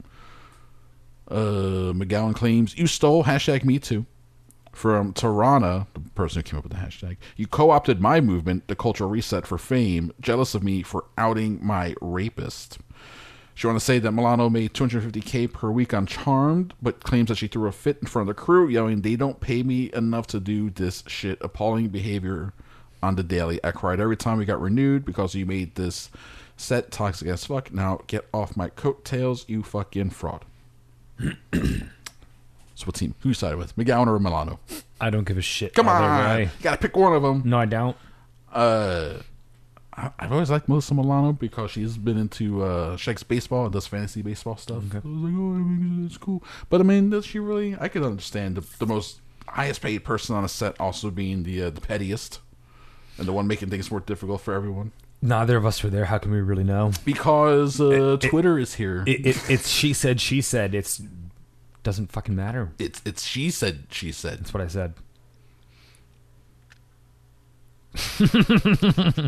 [1.29, 4.07] Uh, McGowan claims, You stole hashtag Me Too
[4.73, 7.19] from Tarana, the person who came up with the hashtag.
[7.37, 11.65] You co opted my movement, the cultural reset, for fame, jealous of me for outing
[11.65, 12.79] my rapist.
[13.63, 17.37] She wanted to say that Milano made 250k per week on Charmed, but claims that
[17.37, 20.27] she threw a fit in front of the crew, yelling, "They don't pay me enough
[20.29, 22.55] to do this shit." Appalling behavior
[23.05, 23.61] on the daily.
[23.63, 26.11] I cried every time we got renewed because you made this
[26.57, 27.73] set toxic as fuck.
[27.73, 30.45] Now get off my coattails, you fucking fraud.
[31.21, 33.15] so what team?
[33.21, 33.77] Who you sided with?
[33.77, 34.59] McGowan or Milano?
[35.01, 35.73] I don't give a shit.
[35.75, 36.43] Come on, way.
[36.43, 37.43] you gotta pick one of them.
[37.45, 37.97] No, I don't.
[38.53, 39.19] Uh,
[40.19, 44.23] I've always liked Melissa Milano because she's been into uh, Shakes baseball and does fantasy
[44.23, 44.79] baseball stuff.
[44.79, 46.43] I was like, oh, it's cool.
[46.69, 47.77] But I mean, does she really?
[47.81, 51.63] I could understand the, the most highest paid person on a set also being the
[51.65, 52.41] uh, the pettiest
[53.19, 54.93] and the one making things more difficult for everyone.
[55.21, 56.07] Neither of us were there.
[56.07, 56.91] How can we really know?
[57.05, 59.05] Because uh, It- it- Twitter is here.
[59.07, 60.75] It, it, it's she said, she said.
[60.75, 61.01] It's
[61.85, 62.73] doesn't fucking matter.
[62.79, 64.39] it's it's she said she said.
[64.41, 64.95] That's what I said.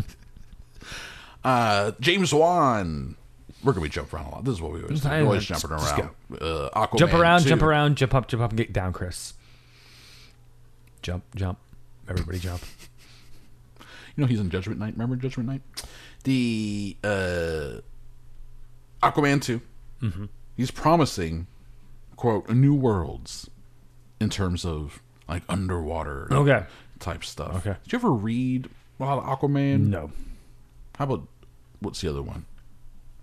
[1.45, 3.15] Uh, James Wan.
[3.63, 4.43] We're gonna be jumping around a lot.
[4.43, 5.09] This is what we always do.
[5.09, 6.09] We're always just- jumping around.
[6.41, 7.49] Uh, Aquaman jump around, 2.
[7.49, 9.33] jump around, jump up, jump up, and get down, Chris.
[11.01, 11.57] Jump, jump.
[12.09, 12.61] Everybody jump.
[14.17, 14.93] You know he's in Judgment Night.
[14.93, 15.61] Remember Judgment Night?
[16.23, 17.81] The uh,
[19.03, 19.59] Aquaman 2
[20.01, 20.29] Mhm.
[20.55, 21.47] He's promising,
[22.15, 23.49] quote, new worlds
[24.21, 26.65] in terms of like underwater Okay.
[26.99, 27.55] type stuff.
[27.57, 27.75] Okay.
[27.83, 29.87] Did you ever read about Aquaman?
[29.87, 30.11] No.
[30.97, 31.27] How about
[31.79, 32.45] what's the other one?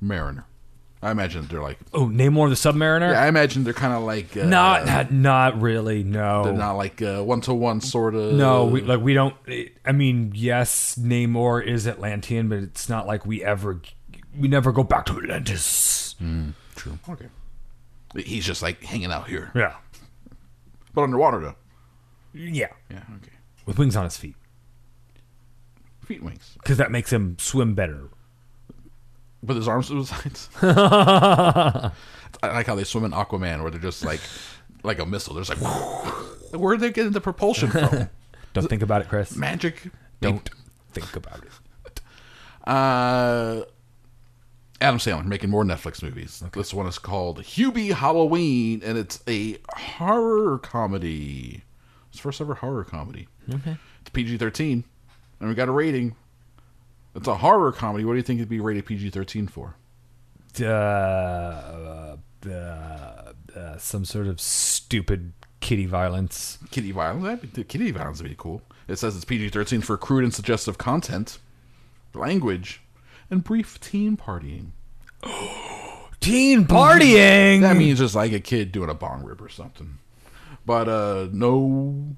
[0.00, 0.44] Mariner.
[1.04, 1.78] I imagine they're like.
[1.92, 3.10] Oh, Namor the Submariner?
[3.12, 4.36] Yeah, I imagine they're kind of like.
[4.36, 6.04] Uh, not, not, not really.
[6.04, 8.34] No, They're not like one to one sort of.
[8.34, 9.34] No, we, like we don't.
[9.84, 13.80] I mean, yes, Namor is Atlantean, but it's not like we ever,
[14.38, 16.14] we never go back to Atlantis.
[16.22, 16.96] Mm, true.
[17.08, 17.26] Okay.
[18.14, 19.50] He's just like hanging out here.
[19.56, 19.74] Yeah,
[20.94, 21.54] But underwater though.
[22.32, 22.98] yeah, Yeah.
[23.16, 23.32] Okay.
[23.66, 24.36] with wings on his feet,
[26.04, 26.56] Feet wings.
[26.62, 28.08] because that makes him swim better.
[29.42, 30.48] With his arms to his sides.
[30.62, 31.90] I
[32.42, 34.20] like how they swim in Aquaman, where they're just like,
[34.82, 35.34] like a missile.
[35.34, 35.58] There's like,
[36.52, 38.08] where are they getting the propulsion from?
[38.52, 39.36] Don't think about it, Chris.
[39.36, 39.90] Magic.
[40.20, 40.48] Don't
[40.92, 42.00] think about it.
[42.66, 43.62] Uh,
[44.80, 46.42] Adam Sandler making more Netflix movies.
[46.52, 51.62] This one is called Hubie Halloween, and it's a horror comedy.
[52.10, 53.28] It's first ever horror comedy.
[53.52, 53.76] Okay.
[54.00, 54.84] It's PG thirteen,
[55.40, 56.14] and we got a rating.
[57.14, 58.04] It's a horror comedy.
[58.04, 59.76] What do you think it'd be rated PG thirteen for?
[60.60, 62.16] Uh, uh,
[62.50, 66.58] uh, some sort of stupid kitty violence.
[66.70, 67.40] Kitty violence.
[67.40, 68.62] Be, kitty violence would be cool.
[68.88, 71.38] It says it's PG thirteen for crude and suggestive content,
[72.14, 72.82] language,
[73.30, 74.70] and brief teen partying.
[76.20, 77.62] Teen partying.
[77.62, 79.98] That means just like a kid doing a bong rip or something.
[80.64, 82.16] But uh no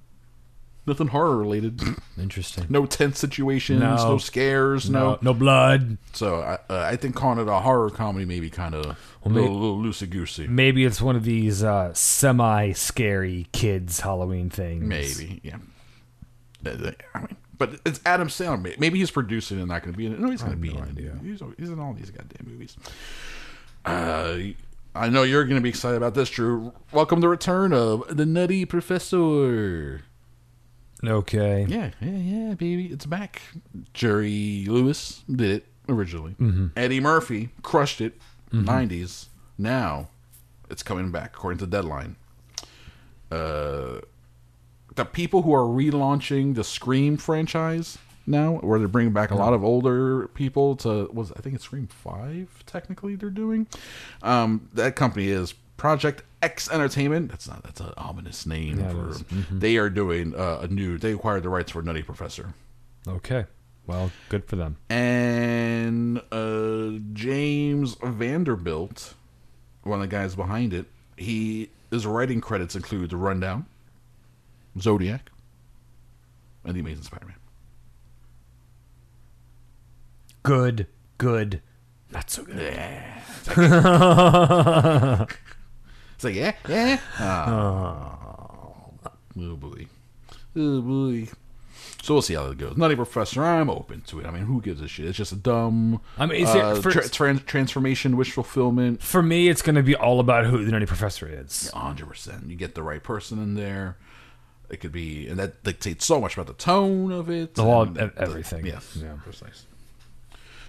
[0.87, 1.81] nothing horror related.
[2.19, 2.67] Interesting.
[2.69, 3.97] No tense situations, No.
[3.97, 5.19] no, scares, No, no.
[5.23, 5.99] no blood.
[6.13, 8.85] So I uh, I think calling it a horror comedy maybe kind of
[9.25, 10.47] a little, little loosey goosey.
[10.47, 14.83] Maybe it's one of these uh, semi-scary kids Halloween things.
[14.85, 15.57] Maybe, yeah.
[16.67, 18.79] Uh, I mean, but it's Adam Sandler.
[18.79, 20.19] Maybe he's producing and not going to be in it.
[20.21, 21.23] No, he's going to be in it.
[21.25, 22.77] He's, he's in all these goddamn movies.
[23.85, 24.39] Uh,
[24.95, 26.73] I know you're going to be excited about this, Drew.
[26.93, 30.03] Welcome to the return of the Nutty Professor.
[31.07, 31.67] Okay.
[31.69, 32.11] Yeah, yeah,
[32.49, 33.43] yeah, baby, it's back.
[33.93, 36.35] Jerry Lewis did it originally.
[36.41, 36.71] Mhm.
[36.77, 38.19] Eddie Murphy crushed it.
[38.53, 38.65] Mhm.
[38.65, 39.29] 90s.
[39.59, 40.09] Now
[40.71, 42.17] it's coming back according to Deadline.
[43.31, 44.01] Uh,
[44.95, 49.53] the people who are relaunching the Scream franchise now, where they're bringing back a lot
[49.53, 53.67] of older people to was I think it's Scream Five technically they're doing.
[54.23, 57.31] Um, that company is Project X Entertainment.
[57.31, 58.79] That's not that's an ominous name.
[58.79, 59.07] Yeah, for.
[59.35, 59.61] Mhm.
[59.61, 60.99] They are doing uh, a new.
[60.99, 62.53] They acquired the rights for Nutty Professor.
[63.09, 63.47] Okay.
[63.87, 64.77] Well, good for them.
[64.89, 69.15] And uh, James Vanderbilt,
[69.83, 70.87] one of the guys behind it,
[71.17, 73.67] he his writing credits include The Rundown,
[74.81, 75.31] Zodiac,
[76.65, 77.37] and The Amazing Spider-Man.
[80.43, 80.87] Good.
[81.19, 81.63] Good.
[82.11, 82.57] Not so good.
[83.57, 85.27] Yeah.
[86.25, 87.01] It's like, yeah, yeah.
[87.21, 88.95] Oh,
[89.39, 89.87] oh boy.
[90.57, 91.29] Oh boy.
[92.03, 92.77] So we'll see how that goes.
[92.77, 94.27] Nutty Professor, I'm open to it.
[94.27, 95.07] I mean, who gives a shit?
[95.07, 99.03] It's just a dumb I mean, is it uh, for- tra- tran- transformation, wish fulfillment.
[99.03, 101.71] For me, it's going to be all about who the Nutty Professor is.
[101.71, 102.47] hundred percent.
[102.49, 103.97] You get the right person in there.
[104.71, 107.55] It could be, and that dictates so much about the tone of it.
[107.55, 108.65] The law, and e- everything.
[108.67, 109.13] yes, Yeah.
[109.23, 109.67] precise.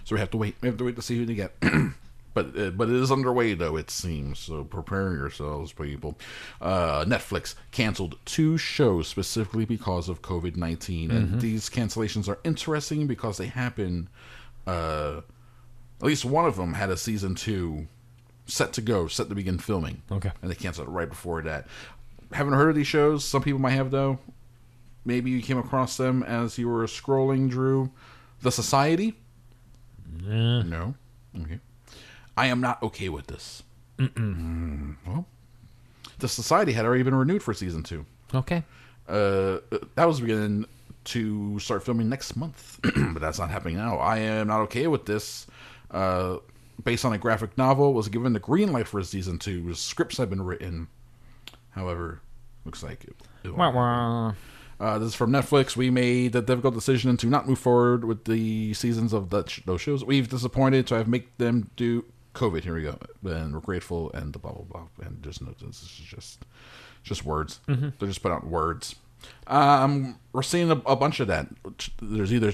[0.04, 0.56] So we have to wait.
[0.60, 1.54] We have to wait to see who they get.
[2.36, 3.76] but uh, but it is underway though.
[3.76, 4.62] It seems so.
[4.62, 6.16] Prepare yourselves, people.
[6.60, 11.40] Uh, Netflix canceled two shows specifically because of COVID 19 and Mhm.
[11.40, 14.08] these cancellations are interesting because they happen.
[14.66, 15.22] Uh,
[16.00, 17.86] at least one of them had a season two
[18.44, 20.02] set to go, set to begin filming.
[20.12, 20.30] Okay.
[20.42, 21.66] And they canceled it right before that.
[22.32, 23.24] Haven't heard of these shows.
[23.24, 24.18] Some people might have though.
[25.04, 27.90] Maybe you came across them as you were scrolling, Drew.
[28.42, 29.14] The Society.
[30.22, 30.94] No.
[31.40, 31.60] Okay.
[32.36, 33.62] I am not okay with this.
[33.98, 35.26] Mm, well,
[36.18, 38.04] the Society had already been renewed for season two.
[38.34, 38.62] Okay.
[39.08, 39.58] Uh,
[39.94, 40.66] that was beginning
[41.04, 43.96] to start filming next month, but that's not happening now.
[43.98, 45.46] I am not okay with this.
[45.90, 46.38] Uh,
[46.82, 49.72] based on a graphic novel, was given the green light for season two.
[49.74, 50.88] Scripts have been written.
[51.70, 52.20] However,
[52.64, 53.16] looks like it.
[53.44, 54.36] it won't Wah, happen.
[54.78, 55.76] Uh, this is from Netflix.
[55.76, 59.80] We made the difficult decision to not move forward with the seasons of that those
[59.80, 60.04] shows.
[60.04, 62.04] We've disappointed to have make them do
[62.36, 62.62] COVID.
[62.62, 64.86] Here we go, and we're grateful and the blah blah blah.
[65.06, 66.44] And just no, this is just
[67.02, 67.60] just words.
[67.68, 67.92] Mhm.
[67.98, 68.94] They're just put out words.
[69.46, 71.48] Um, we're seeing a, a bunch of that.
[72.00, 72.52] There's either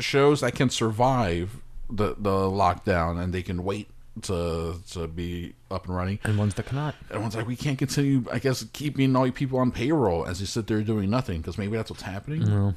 [0.00, 3.88] shows that can survive the the lockdown and they can wait
[4.22, 6.94] to to be up and running, and ones that cannot.
[7.10, 8.24] and one's like we can't continue.
[8.30, 11.56] I guess keeping all you people on payroll as you sit there doing nothing because
[11.56, 12.44] maybe that's what's happening.
[12.44, 12.74] No.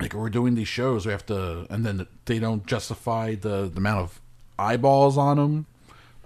[0.00, 3.76] Like we're doing these shows, we have to, and then they don't justify the, the
[3.76, 4.20] amount of
[4.62, 5.66] eyeballs on them.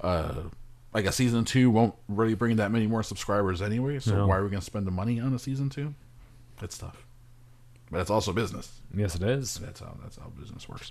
[0.03, 0.35] Uh,
[0.93, 3.99] like a season two won't really bring that many more subscribers anyway.
[3.99, 4.27] So No.
[4.27, 5.95] why are we going to spend the money on a season two?
[6.63, 7.05] It's tough,
[7.91, 8.81] but it's also business.
[8.95, 9.57] Yes, it is.
[9.59, 10.91] That's how that's how business works.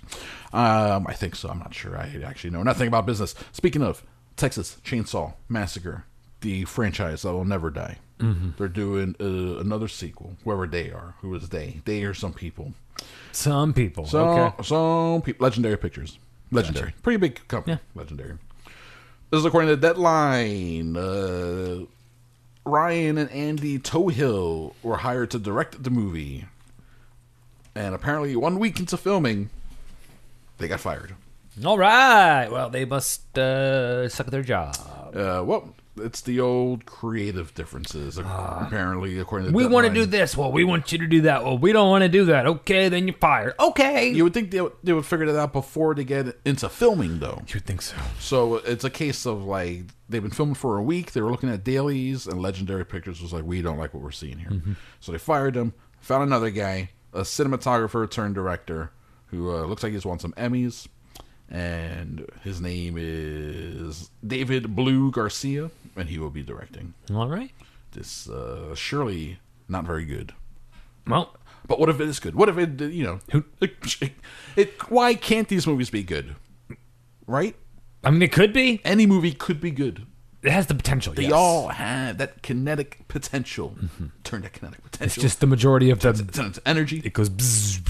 [0.52, 1.48] Um, I think so.
[1.48, 1.96] I'm not sure.
[1.96, 3.34] I actually know nothing about business.
[3.52, 4.04] Speaking of
[4.36, 6.04] Texas Chainsaw Massacre,
[6.42, 7.98] the franchise that will never die.
[8.20, 8.56] Mhm.
[8.56, 10.36] They're doing uh, another sequel.
[10.44, 11.80] Whoever they are, who is they?
[11.84, 12.74] They are some people.
[13.32, 14.06] Some people.
[14.06, 14.62] Some okay.
[14.62, 15.44] some people.
[15.44, 16.18] Legendary Pictures.
[16.50, 16.90] Legendary.
[16.90, 17.02] Gotcha.
[17.02, 17.74] Pretty big company.
[17.74, 18.00] Yeah.
[18.00, 18.38] Legendary.
[19.30, 20.96] This is according to Deadline.
[20.96, 21.86] Uh,
[22.64, 26.46] Ryan and Andy Tohill were hired to direct the movie.
[27.74, 29.50] And apparently, one week into filming,
[30.58, 31.14] they got fired.
[31.64, 32.48] All right.
[32.50, 34.76] Well, they must uh, suck at their job.
[35.14, 38.18] Uh, well, it's the old creative differences.
[38.18, 40.36] apparently, according to We want to do this.
[40.36, 41.44] Well, we want you to do that.
[41.44, 42.46] Well, we don't want to do that.
[42.46, 43.54] Okay, then you're fired.
[43.58, 44.10] Okay.
[44.10, 47.18] You would think they would, they would figure that out before they get into filming,
[47.18, 47.42] though.
[47.48, 47.96] You would think so.
[48.18, 51.12] So it's a case of like they've been filming for a week.
[51.12, 54.10] They were looking at dailies, and Legendary Pictures was like, "We don't like what we're
[54.10, 54.76] seeing here." Mhm.
[55.00, 55.72] So they fired him.
[56.00, 58.92] Found another guy, a cinematographer turned director,
[59.28, 60.86] who uh, looks like he's won some Emmys,
[61.48, 66.94] and his name is David Blue Garcia, and he will be directing.
[67.12, 67.50] All right.
[67.92, 69.38] This uh, surely
[69.68, 70.34] not very good.
[71.06, 71.36] Well,
[71.66, 72.34] but what if it is good?
[72.34, 74.14] What if it, you know, it,
[74.56, 76.36] it, why can't these movies be good?
[77.26, 77.56] Right?
[78.04, 78.80] I mean, it could be.
[78.84, 80.06] Any movie could be good.
[80.42, 81.12] It has the potential.
[81.12, 81.32] They yes.
[81.32, 83.76] all have that kinetic potential.
[84.22, 85.06] Turn that kinetic potential.
[85.06, 87.02] It's just the majority of the Turn it to energy.
[87.04, 87.30] It goes.
[87.30, 87.80] Bzzz.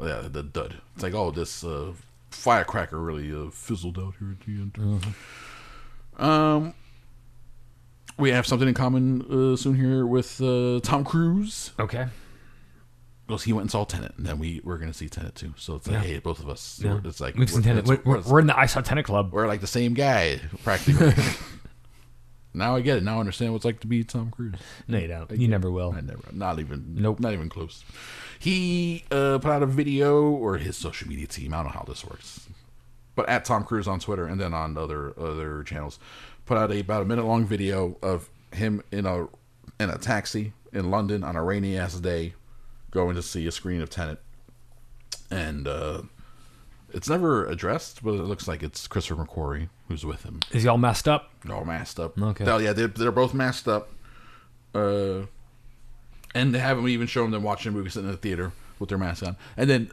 [0.00, 0.76] Yeah, the dud.
[0.94, 1.92] It's like, oh, this uh,
[2.30, 5.14] firecracker really uh, fizzled out here at the end.
[6.18, 6.74] Um,
[8.20, 11.72] we have something in common uh, soon here with uh, Tom Cruise.
[11.78, 12.06] Okay.
[13.26, 15.54] Because he went and saw Tenet, and then we we're going to see Tenet too.
[15.56, 16.02] So it's like, Yeah.
[16.14, 16.80] hey, both of us.
[16.82, 16.98] Yeah.
[17.04, 17.84] It's like We've seen Tenet.
[17.88, 19.32] it's- We're, we're in the I Saw Tenet Club.
[19.32, 21.12] We're like the same guy, practically.
[22.54, 23.04] now I get it.
[23.04, 24.54] Now I understand what it's like to be Tom Cruise.
[24.88, 25.30] No, you don't.
[25.30, 25.92] You never will.
[25.96, 26.24] I never.
[26.32, 26.94] Not even.
[26.96, 27.20] Nope.
[27.20, 27.84] Not even close.
[28.40, 31.54] He uh, put out a video, or his social media team.
[31.54, 32.48] I don't know how this works,
[33.14, 36.00] but at Tom Cruise on Twitter and then on other other channels,
[36.50, 39.28] put out a about a minute long video of him in a
[39.78, 42.34] in a taxi in London on a rainy ass day,
[42.90, 44.18] going to see a screen of Tenet,
[45.30, 46.02] and uh,
[46.92, 50.40] it's never addressed, but it looks like it's Christopher McQuarrie who's with him.
[50.50, 51.30] Is he all messed up?
[51.44, 52.20] They're all masked up.
[52.20, 52.44] Okay.
[52.44, 53.90] Oh, yeah, they're, they're both masked up.
[54.74, 55.26] Uh,
[56.34, 58.98] and they haven't even shown them watching a movie sitting in the theater with their
[58.98, 59.36] mask on.
[59.56, 59.90] And then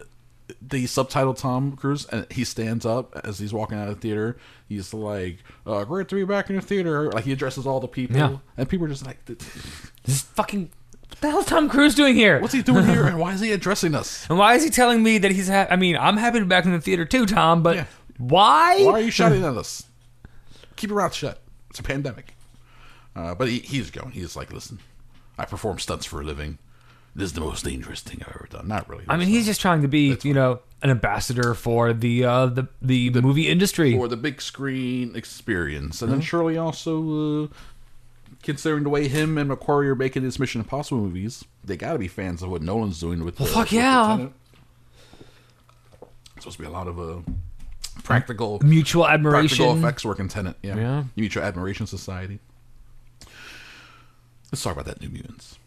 [0.62, 4.38] they subtitle Tom Cruise, and he stands up as he's walking out of the theater.
[4.68, 7.88] He's like, uh, "Great to be back in the theater." Like he addresses all the
[7.88, 8.38] people, Yeah.
[8.58, 9.38] and people are just like, This
[10.06, 10.70] is fucking.
[11.10, 12.40] What the hell is Tom Cruise doing here?
[12.42, 13.06] "What's he doing here?
[13.06, 14.28] And why is he addressing us?
[14.30, 15.48] And why is he telling me that he's?
[15.48, 17.64] Ha- I mean, I'm happy to be back in the theater too, Tom.
[17.64, 17.86] But Yeah.
[18.18, 18.84] why?
[18.84, 19.84] Why are you shouting at us?
[20.76, 21.40] Keep your mouth shut.
[21.70, 22.34] It's a pandemic."
[23.16, 24.12] Uh, but he, he's going.
[24.12, 24.80] He's like, "Listen,
[25.38, 26.60] I perform stunts for a living.
[27.18, 28.68] This is the most dangerous thing I've ever done.
[28.68, 29.04] Not really.
[29.10, 32.68] I mean, he's just trying to be, you know, an ambassador for the uh, the,
[32.80, 33.98] the movie industry.
[33.98, 37.48] for the big screen experience, and then surely also uh,
[38.44, 42.00] considering the way him and McQuarrie are making his Mission Impossible movies, they got to
[42.00, 43.40] be fans of what Nolan's doing with.
[43.40, 44.16] Well, the, fuck with the yeah.
[44.18, 44.34] Tenet.
[46.36, 47.22] It's supposed to be a lot of uh,
[48.04, 49.58] practical Mutual admiration.
[49.58, 50.56] practical effects work in Tenet.
[50.62, 51.04] Yeah, Yeah.
[51.16, 52.38] Mutual Admiration Society.
[54.52, 55.58] Let's talk about that New Mutants.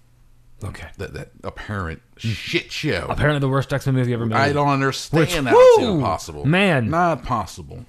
[0.62, 0.88] Okay.
[0.98, 3.06] That that apparent shit show.
[3.08, 4.36] Apparently, the worst X Men movie ever made.
[4.36, 5.52] I don't understand Which- that.
[5.56, 6.44] It's impossible.
[6.44, 6.90] Man.
[6.90, 7.86] Not possible.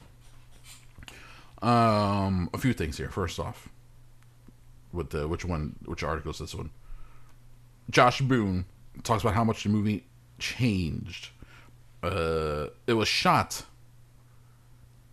[1.61, 3.09] Um, a few things here.
[3.09, 3.69] First off,
[4.91, 6.71] with the which one, which article is this one?
[7.89, 8.65] Josh Boone
[9.03, 10.05] talks about how much the movie
[10.39, 11.29] changed.
[12.01, 13.63] Uh, it was shot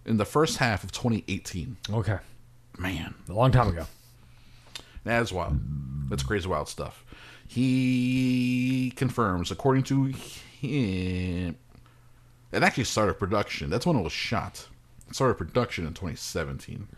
[0.07, 1.77] in the first half of 2018.
[1.93, 2.19] Okay.
[2.79, 3.87] Man, A long time ago.
[5.05, 5.59] that's wild.
[6.09, 7.05] That's crazy wild stuff.
[7.49, 11.57] He confirms, according to him,
[12.53, 13.71] it actually started production.
[13.71, 14.69] That's when it was shot.
[15.09, 16.89] It started production in 2017.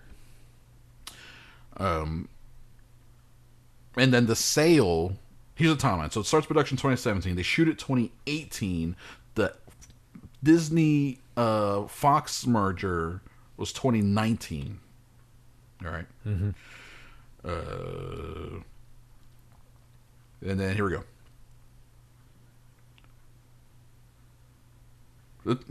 [1.77, 2.29] Um,
[3.97, 5.17] and then the sale.
[5.55, 6.13] Here's the timeline.
[6.13, 7.37] So it starts production 2017.
[7.37, 8.97] They shoot it 2018.
[9.37, 9.55] The
[10.43, 13.21] Disney uh, Fox merger
[13.57, 14.81] was 2019.
[15.85, 16.07] All right.
[16.27, 16.51] mm-hmm.
[17.45, 18.61] Uh,
[20.43, 21.05] and then here we go.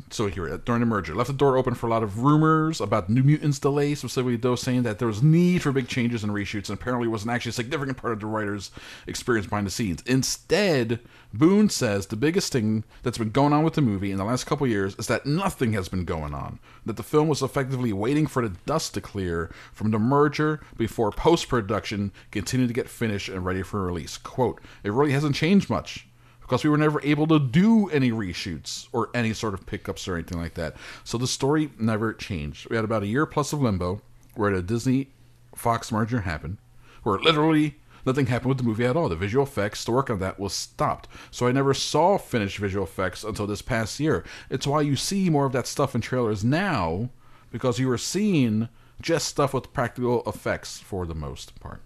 [0.09, 2.81] So here, uh, during the merger, left the door open for a lot of rumors
[2.81, 6.33] about New Mutants delay, specifically those saying that there was need for big changes and
[6.33, 8.71] reshoots, and apparently wasn't actually a significant part of the writer's
[9.05, 10.01] experience behind the scenes.
[10.07, 10.99] Instead,
[11.31, 14.45] Boone says the biggest thing that's been going on with the movie in the last
[14.45, 16.59] couple years is that nothing has been going on.
[16.85, 21.11] That the film was effectively waiting for the dust to clear from the merger before
[21.11, 24.17] post production continued to get finished and ready for release.
[24.17, 26.07] Quote, it really hasn't changed much
[26.49, 30.15] because we were never able to do any reshoots or any sort of pickups or
[30.15, 30.75] anything like that.
[31.03, 32.67] So the story never changed.
[32.69, 34.01] We had about a year plus of limbo
[34.33, 35.09] where the Disney
[35.53, 36.57] Fox merger happened,
[37.03, 39.09] where literally nothing happened with the movie at all.
[39.09, 41.07] The visual effects, the work on that was stopped.
[41.29, 44.25] So I never saw finished visual effects until this past year.
[44.49, 47.09] It's why you see more of that stuff in trailers now
[47.51, 48.69] because you were seeing
[49.03, 51.83] just stuff with practical effects for the most part.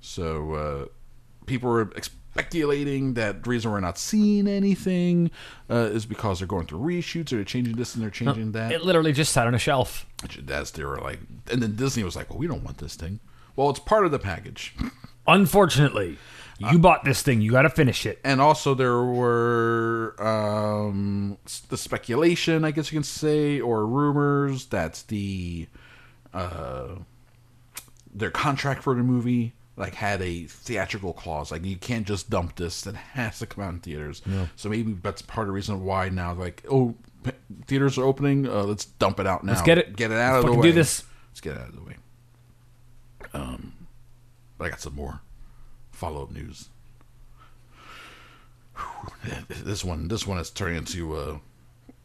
[0.00, 0.86] So uh,
[1.46, 1.92] people were
[2.32, 5.30] speculating that the reason we're not seeing anything
[5.70, 8.72] uh, is because they're going through reshoots or they're changing this and they're changing that.
[8.72, 10.06] It literally just sat on a shelf.
[10.40, 11.18] That's they were like,
[11.50, 13.20] and then Disney was like, "Well, we don't want this thing."
[13.54, 14.74] Well, it's part of the package,
[15.26, 16.16] Unfortunately,
[16.58, 17.42] you bought this thing.
[17.42, 18.18] You got to finish it.
[18.24, 21.36] and also there were um,
[21.68, 25.66] the speculation, I guess you can say, or rumors that the
[26.32, 26.96] uh,
[28.14, 32.56] their contract for the movie like had a theatrical clause, like you can't just dump
[32.56, 34.20] this; it has to come out in theaters.
[34.56, 36.94] So maybe that's part of the reason why now, like, oh,
[37.24, 37.30] p-
[37.66, 39.52] theaters are opening, uh, let's dump it out now.
[39.52, 40.62] Let's get it- get it out of the way.
[40.62, 41.04] do this.
[41.30, 41.96] Let's get it out of the way.
[43.34, 43.72] Um,
[44.58, 45.20] but I got some more
[45.90, 46.68] follow up news.
[48.76, 49.32] Whew,
[49.64, 51.38] This one, this one is turning into uh,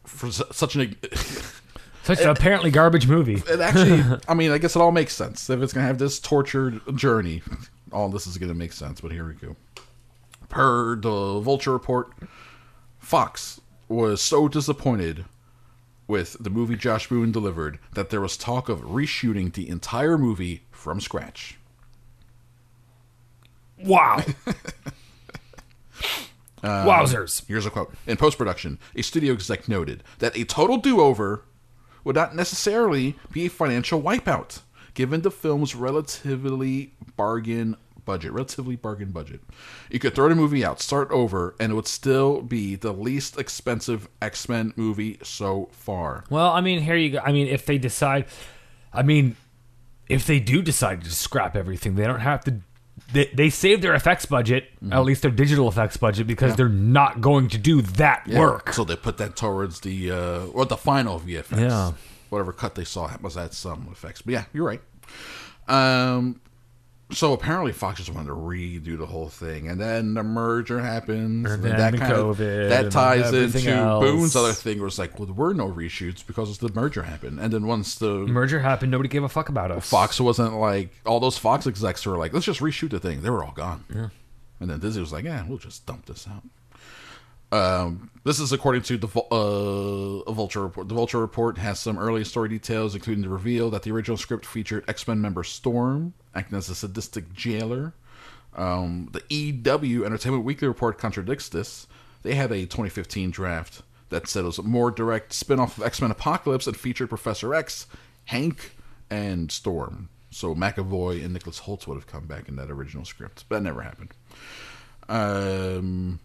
[0.04, 0.96] for su- such an.
[2.08, 3.42] Such an apparently garbage movie.
[3.46, 5.50] It actually, I mean, I guess it all makes sense.
[5.50, 7.42] If it's gonna have this tortured journey,
[7.92, 9.02] all this is gonna make sense.
[9.02, 9.56] But here we go.
[10.48, 12.10] Per the Vulture report,
[12.98, 15.26] Fox was so disappointed
[16.06, 20.62] with the movie Josh Boone delivered that there was talk of reshooting the entire movie
[20.70, 21.58] from scratch.
[23.84, 24.24] Wow.
[26.60, 27.46] Um, Wowzers.
[27.46, 27.94] Here's a quote.
[28.06, 31.44] In post production, a studio exec noted that a total do over
[32.04, 34.60] would not necessarily be a financial wipeout,
[34.94, 38.32] given the film's relatively bargain budget.
[38.32, 39.40] Relatively bargain budget.
[39.90, 43.38] You could throw the movie out, start over, and it would still be the least
[43.38, 46.24] expensive X Men movie so far.
[46.30, 47.18] Well, I mean, here you go.
[47.18, 48.24] I mean, if they decide,
[48.92, 49.36] I mean,
[50.08, 52.60] if they do decide to scrap everything, they don't have to
[53.12, 56.56] they, they saved their effects budget, at least their digital effects budget, because Yeah.
[56.56, 58.38] they're not going to do that Yeah.
[58.40, 58.72] work.
[58.72, 61.58] So they put that towards the uh, or the final VFX.
[61.60, 61.92] Yeah.
[62.30, 64.22] Whatever cut they saw was at some effects.
[64.22, 64.80] But yeah, you're right.
[65.68, 66.40] Um.
[67.10, 71.50] So apparently Fox just wanted to redo the whole thing, and then the merger happens.
[71.50, 74.04] And and then that kind COVID, of that ties into else.
[74.04, 77.40] Boone's other thing, where it's like, well, there were no reshoots because the merger happened,
[77.40, 79.88] and then once the Merger happened, nobody gave a fuck about us.
[79.88, 83.22] Fox wasn't like all those Fox execs were like, let's just reshoot the thing.
[83.22, 83.84] They were all gone.
[83.94, 84.08] Yeah.
[84.60, 86.42] And then Disney was like, yeah, we'll just dump this out.
[87.50, 90.88] Um, this is according to the uh, Vulture report.
[90.88, 94.44] The Vulture report has some early story details, including the reveal that the original script
[94.44, 97.94] featured X Men member Storm acting as a sadistic jailer.
[98.54, 101.86] Um, the EW Entertainment Weekly report contradicts this.
[102.22, 105.84] They had a 2015 draft that said it was a more direct spin off of
[105.84, 107.86] X Men Apocalypse and featured Professor X,
[108.26, 108.72] Hank,
[109.08, 110.08] and Storm.
[110.30, 113.62] So McAvoy and Nicholas Hoult would have come back in that original script, but that
[113.62, 114.12] never happened.
[115.08, 116.20] Um,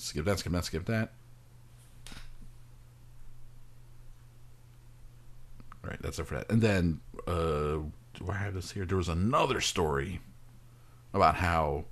[0.00, 1.12] skip that, skip that, skip that.
[5.84, 6.50] All right, that's it for that.
[6.50, 7.78] And then, uh,
[8.14, 8.84] do I have this here?
[8.84, 10.20] There was another story
[11.14, 11.84] about how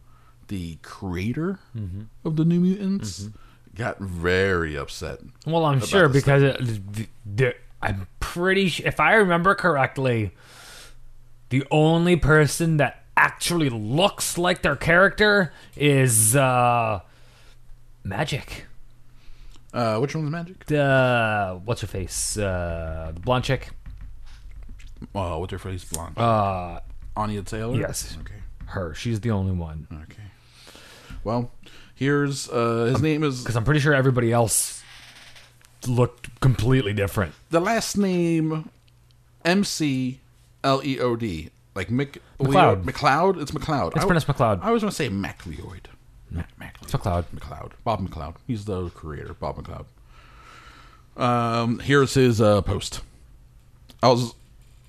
[0.48, 2.06] the creator Mhm.
[2.24, 3.28] of the New Mutants
[3.74, 5.20] got very upset.
[5.46, 7.06] Well, I'm sure because it,
[7.36, 10.32] the, I'm pretty sure, if I remember correctly,
[11.50, 17.00] the only person that actually looks like their character is uh,
[18.08, 18.62] Magik.
[19.72, 20.64] Uh, which one's Magik?
[20.66, 22.36] The what's her face?
[22.38, 23.70] Uh, the blonde chick.
[25.14, 25.84] Oh, what's her face?
[25.84, 26.18] Blonde.
[26.18, 26.80] Uh,
[27.16, 27.76] Anya Taylor.
[27.78, 28.16] Yes.
[28.20, 28.34] Okay.
[28.66, 28.94] Her.
[28.94, 29.86] She's the only one.
[30.04, 30.22] Okay.
[31.24, 31.50] Well,
[31.94, 34.82] here's uh, his name is Because I'm pretty sure everybody else
[35.86, 37.34] looked completely different.
[37.50, 38.70] the last name
[39.44, 40.20] M C
[40.64, 42.84] L E O D, like Mick McLeod.
[42.84, 43.40] McLeod.
[43.42, 43.88] It's McLeod.
[43.94, 44.60] It's I- pronounced McLeod.
[44.62, 45.88] I was going to say MacLeod.
[46.30, 47.24] Mac, Mac, McLeod.
[47.34, 47.72] McLeod.
[47.84, 48.36] Bob McLeod.
[48.46, 49.34] He's the creator.
[49.34, 49.86] Bob McLeod.
[51.22, 53.00] Um, here's his uh, post.
[54.02, 54.34] I was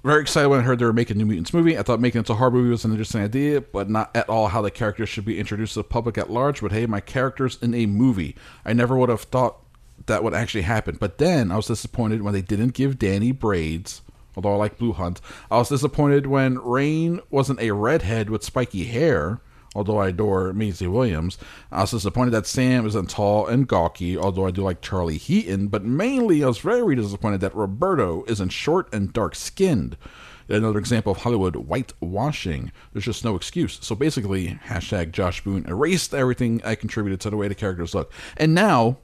[0.04, 1.78] very excited when I heard they were making New Mutants movie.
[1.78, 4.48] I thought making it a horror movie was an interesting idea, but not at all
[4.48, 6.62] how the characters should be introduced to the public at large.
[6.62, 8.36] But hey, my characters in a movie.
[8.64, 9.58] I never would have thought
[10.06, 10.98] that would actually happen.
[11.00, 14.02] But then I was disappointed when they didn't give Dani braids.
[14.36, 15.20] Although I like Blu Hunt,
[15.52, 19.42] I was disappointed when Rahne wasn't a redhead with spiky hair.
[19.76, 21.38] Although I adore Maisie Williams,
[21.72, 24.18] I was disappointed that Sam isn't tall and gawky.
[24.18, 28.50] Although I do like Charlie Heaton, but mainly I was very disappointed that Roberto isn't
[28.50, 29.96] short and dark skinned.
[30.48, 32.72] Another example of Hollywood whitewashing.
[32.92, 33.78] There's just no excuse.
[33.82, 38.12] So basically, hashtag Josh Boone erased everything I contributed to the way the characters look.
[38.36, 38.98] And now,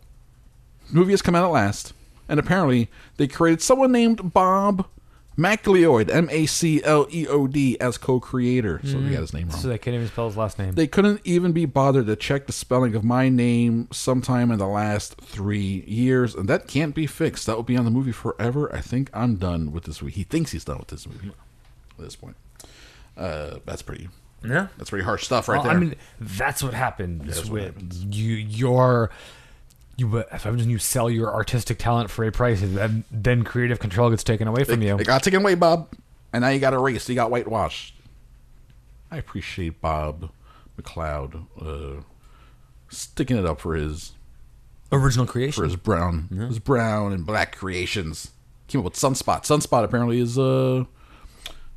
[0.91, 1.93] movie has come out at last,
[2.27, 4.87] and apparently they created someone named Bob
[5.37, 8.79] MacLeod, M A C L E O D, as co-creator.
[8.83, 9.57] So they got his name wrong.
[9.59, 10.73] So they can't even spell his last name.
[10.73, 14.67] They couldn't even be bothered to check the spelling of my name sometime in the
[14.67, 17.45] last three years, and that can't be fixed.
[17.47, 18.73] That will be on the movie forever.
[18.73, 20.13] I think I'm done with this movie.
[20.13, 22.35] He thinks he's done with this movie at this point.
[23.17, 24.09] Uh, that's pretty.
[24.43, 24.67] Yeah.
[24.77, 25.73] that's pretty harsh stuff right Well, there.
[25.73, 28.35] I mean, that's what happens That's what with you.
[28.35, 29.09] Your
[29.97, 30.17] you.
[30.17, 34.09] If I'm just you sell your artistic talent for a price, then then creative control
[34.09, 34.97] gets taken away from you.
[34.97, 35.89] It got taken away, Bob,
[36.33, 37.07] and now you got erased.
[37.09, 37.95] You got whitewashed.
[39.11, 40.31] I appreciate Bob
[40.81, 42.01] McLeod uh,
[42.89, 44.13] sticking it up for his
[44.91, 45.61] Original creation.
[45.61, 48.31] for his brown, his brown and black creations.
[48.67, 49.43] Came up with Sunspot.
[49.43, 50.85] Sunspot apparently is uh,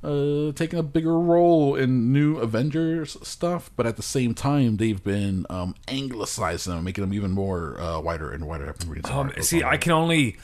[0.03, 5.03] uh, taking a bigger role in new Avengers stuff, but at the same time, they've
[5.03, 8.69] been um, anglicizing them, making them even more uh, whiter and whiter.
[8.69, 10.37] I've been reading Um, see, I can only,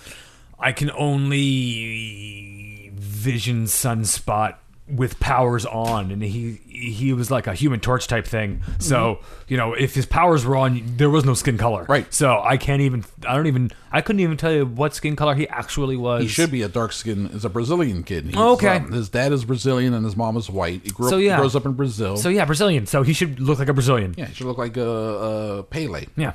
[0.59, 7.81] I can only vision Sunspot with powers on, and he he was like a Human
[7.81, 8.63] Torch type thing.
[8.79, 11.87] So you know, if his powers were on, there was no skin color.
[11.89, 12.13] Right.
[12.13, 13.05] So I can't even.
[13.27, 13.73] I don't even.
[13.91, 16.23] I couldn't even tell you what skin color he actually was.
[16.23, 17.29] He should be a dark skin.
[17.29, 18.27] Is a Brazilian kid.
[18.27, 18.77] He's, Okay.
[18.77, 20.83] um, his dad is Brazilian and his mom is white.
[20.85, 21.39] He grew So up, yeah.
[21.39, 22.17] grows up in Brazil.
[22.19, 22.87] So yeah, Brazilian.
[22.87, 24.15] So he should look like a Brazilian.
[24.19, 26.05] yeah, he should look like a uh, Pele.
[26.17, 26.35] Yeah.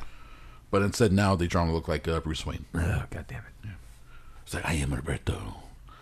[0.71, 2.65] But instead, now they draw him to look like uh, Bruce Wayne.
[2.75, 3.69] Oh, God damn it.
[4.43, 5.37] It's like I am Roberto,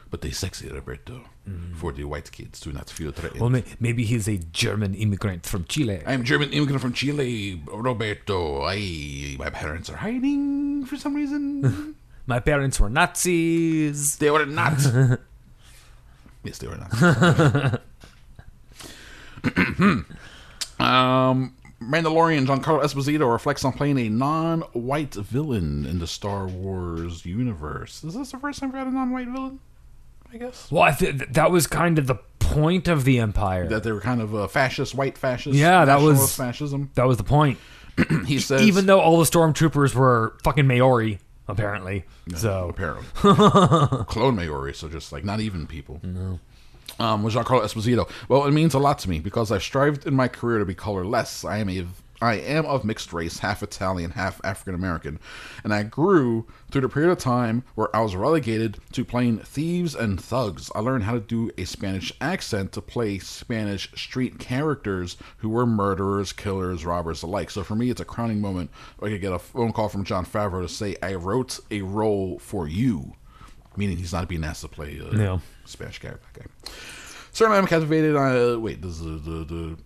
[0.09, 1.21] but they're sexy Roberto
[1.75, 3.39] for the white kids to not feel threatened.
[3.39, 3.41] Mm.
[3.41, 6.01] Well, may, maybe he's a German immigrant from Chile.
[6.05, 8.63] I am German immigrant from Chile, Roberto.
[8.63, 11.95] I my parents are hiding for some reason.
[12.29, 14.17] My parents were Nazis.
[14.17, 14.73] they were not.
[16.43, 16.91] yes, they were not.
[20.77, 28.03] um, Mandalorian Giancarlo Esposito reflects on playing a non-white villain in the Star Wars universe.
[28.03, 29.61] Is this the first time we had a non-white villain?
[30.33, 30.69] I guess.
[30.71, 33.67] Well, I th- that was kind of the point of the empire.
[33.67, 35.55] that they were kind of uh, fascist, white fascist.
[35.57, 36.91] Yeah, that was- fascism.
[36.95, 37.59] that was the point.
[38.27, 42.05] He says, Even though all the stormtroopers were fucking Maori, apparently.
[42.35, 43.05] So apparently
[44.05, 45.99] clone Maori, so just like not even people.
[46.03, 46.39] No.
[46.99, 48.09] Um, was Giancarlo Esposito.
[48.29, 50.73] Well, it means a lot to me because I've strived in my career to be
[50.75, 51.43] colorless.
[51.43, 51.85] I am a
[52.21, 55.19] I am of mixed race, half Italian, half African American,
[55.63, 59.93] and I grew through the period of time where I was relegated to playing thieves
[59.93, 60.71] and thugs.
[60.73, 65.65] I learned how to do a Spanish accent to play Spanish street characters who were
[65.67, 67.51] murderers, killers, robbers alike.
[67.51, 68.71] So for me, it's a crowning moment.
[69.01, 72.39] I could get a phone call from Jon Favreau to say, "I wrote a role
[72.39, 73.13] for you,"
[73.75, 75.41] meaning he's not being asked to play a No.
[75.65, 76.27] Spanish character.
[76.35, 76.47] Okay.
[77.31, 78.15] Certainly, I'm captivated.
[78.15, 79.77] Uh, wait, this is the, the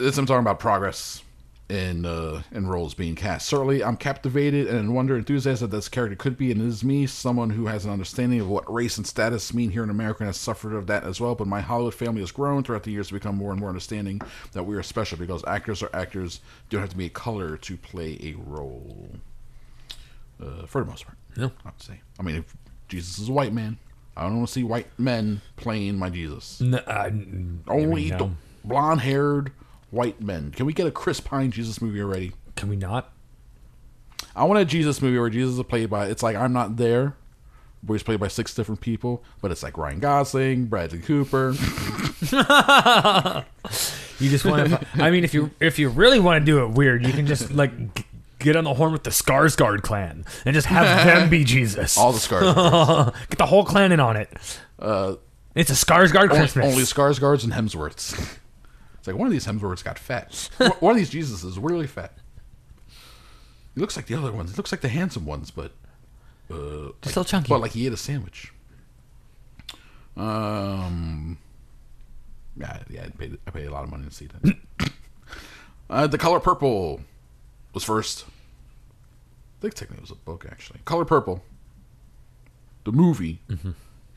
[0.00, 1.22] this I'm talking about progress
[1.68, 3.46] in uh, in roles being cast.
[3.48, 7.06] Certainly, I'm captivated and wonder enthusiastic that this character could be, and it is me,
[7.06, 10.28] someone who has an understanding of what race and status mean here in America, and
[10.28, 11.34] has suffered of that as well.
[11.36, 14.20] But my Hollywood family has grown throughout the years to become more and more understanding
[14.52, 16.40] that we are special because actors are actors.
[16.70, 19.10] Don't have to be a color to play a role.
[20.42, 21.50] Uh, for the most part, Yeah.
[21.64, 22.00] I would say.
[22.18, 22.56] I mean, if
[22.88, 23.76] Jesus is a white man,
[24.16, 26.60] I don't want to see white men playing my Jesus.
[26.62, 28.16] N- uh, n- Only no.
[28.18, 28.30] the
[28.64, 29.52] blonde-haired
[29.90, 30.50] white men.
[30.52, 32.32] Can we get a Chris Pine Jesus movie already?
[32.56, 33.12] Can we not?
[34.36, 36.06] I want a Jesus movie where Jesus is played by.
[36.06, 37.16] It's like I'm not there,
[37.84, 41.54] where he's played by six different people, but it's like Ryan Gosling, Bradley Cooper.
[44.20, 44.86] You just want to.
[45.02, 47.50] I mean, if you if you really want to do it weird, you can just
[47.52, 48.04] like g-
[48.38, 51.96] get on the horn with the Skarsgård clan and just have them be Jesus.
[51.96, 52.44] All the scars.
[53.30, 54.28] Get the whole clan in on it.
[54.78, 55.14] Uh,
[55.54, 56.66] It's a Skarsgård only, Christmas.
[56.66, 58.36] only Skarsgårds and Hemsworths.
[59.00, 60.48] It's like one of these Hemsworths got fat.
[60.80, 62.12] One- of these Jesus is really fat.
[63.74, 64.50] He looks like the other ones.
[64.50, 65.72] He looks like the handsome ones, but
[66.50, 67.48] uh, Just so chunky.
[67.48, 68.52] But like he ate a sandwich.
[70.16, 71.38] Um.
[72.58, 73.04] Yeah, yeah.
[73.04, 74.56] I paid, I paid a lot of money to see that.
[75.90, 77.00] uh, the color purple
[77.72, 78.26] was first.
[79.58, 80.80] I think technically it was a book actually.
[80.84, 81.42] Color Purple.
[82.84, 83.40] The movie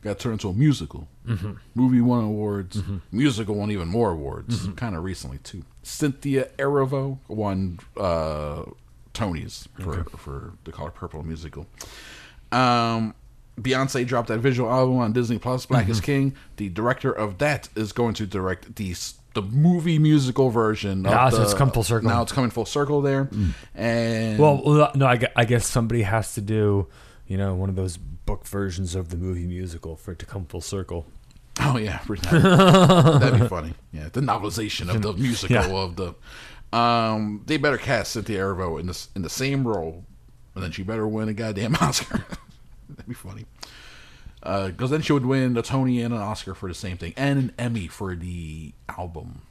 [0.04, 1.08] got turned into a musical.
[1.26, 1.56] Mhm.
[1.74, 2.80] Movie won awards.
[3.10, 4.68] Musical won even more awards.
[4.76, 5.62] Kind of recently too.
[5.82, 8.62] Cynthia Erivo won uh,
[9.14, 10.16] Tonys for Okay.
[10.16, 11.66] for the Color Purple musical.
[12.52, 13.14] Um,
[13.60, 15.64] Beyonce dropped that visual album on Disney Plus.
[15.66, 16.04] Black is Mhm.
[16.04, 16.34] King.
[16.56, 18.94] The director of that is going to direct the
[19.34, 21.04] the movie musical version.
[21.06, 22.08] Of Ah, so it's come full circle.
[22.08, 23.28] Now it's coming full circle there.
[23.74, 26.86] And Well, well, no, I, I guess somebody has to do,
[27.26, 27.98] you know, one of those
[28.34, 31.06] book versions of the movie musical for it to come full circle.
[31.60, 33.74] Oh yeah, that'd be funny.
[33.92, 35.68] Yeah, the novelization of the musical Yeah.
[35.70, 36.14] of the.
[36.76, 40.04] Um, they better cast Cynthia Erivo in this in the same role,
[40.56, 42.24] and then she better win a goddamn Oscar.
[42.88, 43.44] That'd be funny.
[44.42, 47.38] Because then she would win a Tony and an Oscar for the same thing, and
[47.38, 49.42] an Emmy for the album.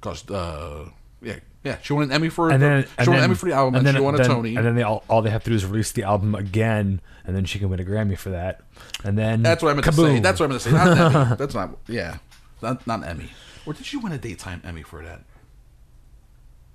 [0.00, 0.88] Because uh,
[1.20, 3.24] yeah, yeah, she won an Emmy for And the, then, she and won then an
[3.24, 4.56] Emmy for the album, and, then, she won a then- Tony.
[4.56, 7.34] and then they all, all they have to do is release the album again, and
[7.34, 8.60] then she can win a Grammy for that.
[9.04, 10.20] And then That's what I meant to say.
[10.20, 10.74] That's what I meant to say.
[10.76, 11.36] Not an Emmy.
[11.38, 11.76] That's not.
[11.88, 12.18] Yeah,
[12.62, 13.30] not not an Emmy.
[13.66, 15.22] Or did she win a daytime Emmy for that?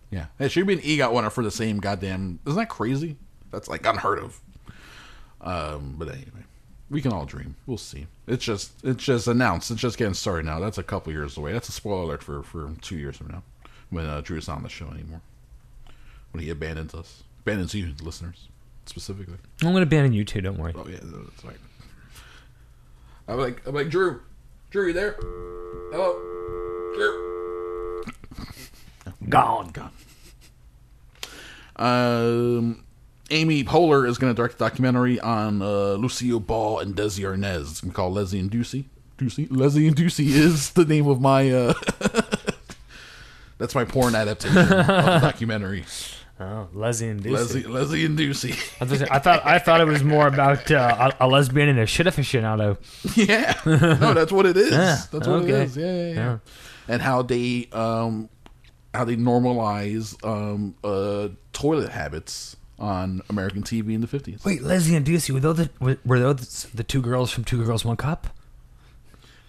[0.10, 2.40] Yeah, yeah she be an EGOT winner for the same goddamn.
[2.46, 3.16] Isn't that crazy?
[3.52, 4.42] That's like unheard of.
[5.40, 6.46] Um, but anyway,
[6.90, 7.56] we can all dream.
[7.66, 8.08] We'll see.
[8.28, 9.72] It's just it's just announced.
[9.72, 10.60] It's just getting started now.
[10.60, 11.54] That's a couple years away.
[11.54, 13.44] That's a spoiler alert for for two years from now,
[13.92, 15.22] when uh, Drew's not on the show anymore.
[16.32, 18.48] When he abandons us, abandons you, listeners,
[18.86, 19.38] specifically.
[19.62, 20.42] I'm going to abandon you too.
[20.42, 20.74] Don't worry.
[20.76, 21.58] Oh yeah, that's right.
[23.28, 24.22] I'm like, I'm like, Drew,
[24.72, 25.18] Drew, you there?
[25.92, 26.14] Hello,
[26.96, 28.04] Drew.
[29.30, 29.92] Gone, gone.
[31.76, 32.84] Um,
[33.30, 37.62] Amy Poehler is going to direct a documentary on uh, Lucille Ball and Desi Arnaz.
[37.62, 38.86] It's gonna be called Leslie and Ducey.
[39.18, 41.50] Ducey, Leslie and Ducey is the name of my.
[41.52, 41.74] Uh,
[43.62, 44.84] that's my porn adaptation of the
[45.22, 45.86] documentary.
[46.40, 47.32] Oh, Leslie and Ducey.
[47.32, 48.82] Leslie, Leslie and Ducey.
[48.82, 51.78] I, was I thought I thought it was more about uh, a, a lesbian and
[51.78, 52.78] a shit aficionado.
[53.16, 54.72] Yeah, no, that's what it is.
[54.72, 55.52] Yeah, That's what okay.
[55.52, 55.78] it is.
[55.78, 56.38] Yeah, yeah, yeah.
[56.88, 58.30] And how they um
[58.96, 64.44] how they normalize um uh toilet habits on American TV in the fifties.
[64.44, 67.86] Wait, Leslie and Ducey were those the, were those the two girls from Two Girls
[67.86, 68.28] One Cup?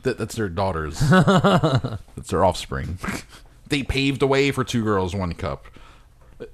[0.02, 0.98] That, that's their daughters.
[1.10, 2.98] that's their offspring.
[3.73, 5.66] They paved the way for two girls, one cup.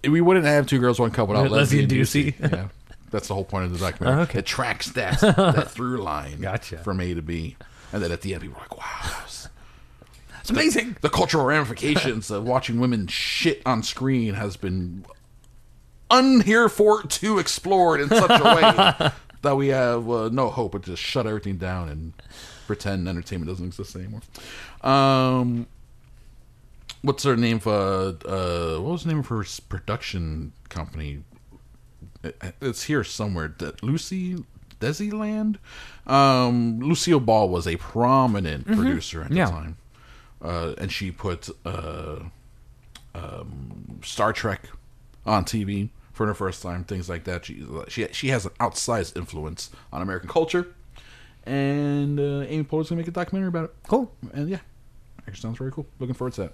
[0.08, 2.52] We wouldn't have two girls, one cup without Leslie Leslie, and Ducey.
[2.52, 2.68] Yeah,
[3.10, 4.20] that's the whole point of the documentary.
[4.20, 4.38] Oh, okay.
[4.40, 6.40] It tracks that that through line.
[6.40, 6.78] Gotcha.
[6.78, 7.56] From A to B,
[7.92, 9.22] and then at the end, people are like, "Wow,
[10.40, 15.04] It's amazing." the cultural ramifications of watching women shit on screen has been
[16.10, 19.10] unherefore to explored in such a way
[19.42, 22.12] that we have uh, no hope but to shut everything down and
[22.66, 24.20] pretend entertainment doesn't exist anymore.
[24.82, 25.66] Um,
[27.02, 27.72] what's her name for?
[27.72, 31.22] Uh, what was the name of her production company?
[32.60, 33.54] It's here somewhere.
[33.82, 34.44] Lucy
[34.80, 35.56] Desiland.
[36.06, 38.76] Um, Lucille Ball was a prominent Mhm.
[38.76, 39.46] producer at Yeah.
[39.46, 39.76] the time,
[40.42, 42.20] uh, and she put uh,
[43.14, 44.68] um, Star Trek
[45.26, 46.84] on TV for the first time.
[46.84, 47.44] Things like that.
[47.46, 50.68] She she she has an outsized influence on American culture,
[51.44, 53.74] and uh, Amy Poehler's gonna make a documentary about it.
[53.88, 54.12] Cool.
[54.32, 54.58] And yeah,
[55.28, 55.86] actually sounds very cool.
[55.98, 56.52] Looking forward to that.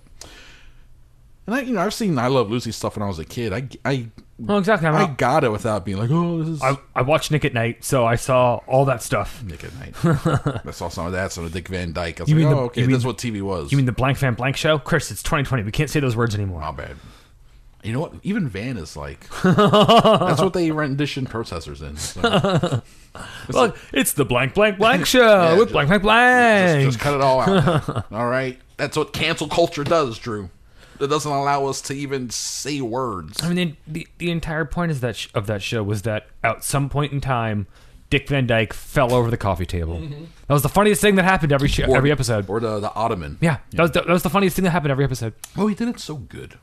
[1.47, 3.53] And I, you know, I've seen I Love Lucy stuff when I was a kid.
[3.53, 4.07] I, I,
[4.39, 4.89] Well, exactly.
[4.89, 7.45] I'm I not- got it without being like, oh, this is I, I watched Nick
[7.45, 9.43] at Night, so I saw all that stuff.
[9.43, 9.95] Nick at Night.
[10.67, 12.21] I saw some of that, some of Dick Van Dyke.
[12.21, 13.71] I was You like, mean oh, the- okay, you mean- that's what TV was.
[13.73, 14.79] You mean the blank fan blank show?
[14.79, 15.65] Chris, it's 2020.
[15.65, 16.63] We can't say those words anymore.
[16.63, 16.97] How bad?
[17.83, 18.15] You know what?
[18.23, 19.29] Even Van is like.
[19.43, 21.99] that's what they rendition processors in.
[21.99, 22.81] so.
[23.51, 26.85] Look, it's the blank blank blank show Yeah, with just- blank blank blank.
[26.87, 28.11] Just, just cut it all out.
[28.11, 30.51] all right, that's what cancel culture does, Drew.
[31.01, 33.43] It doesn't allow us to even say words.
[33.43, 36.29] I mean, the, the the entire point is that sh- of that show was that
[36.43, 37.67] at some point in time,
[38.11, 39.97] Dick Van Dyke fell over the coffee table.
[39.99, 40.25] Mm-hmm.
[40.47, 42.49] That was the funniest thing that happened every show, Or- every episode.
[42.49, 43.39] Or the the ottoman.
[43.41, 45.35] Yeah, that was the, that was the funniest thing that happened every episode.
[45.57, 46.59] Oh, he did it so good.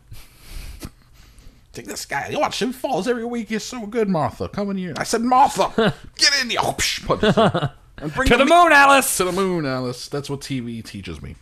[1.74, 2.28] Take this guy.
[2.30, 3.50] You watch him falls every week.
[3.50, 4.50] He's so good, Martha.
[4.50, 4.94] Come in here.
[4.98, 5.72] I said, Martha,
[6.18, 6.60] get in here.
[6.62, 7.70] Oh, psh, put this in.
[7.98, 9.18] And bring To the meat- moon, Alice.
[9.18, 10.08] To the moon, Alice.
[10.08, 11.36] That's what TV teaches me.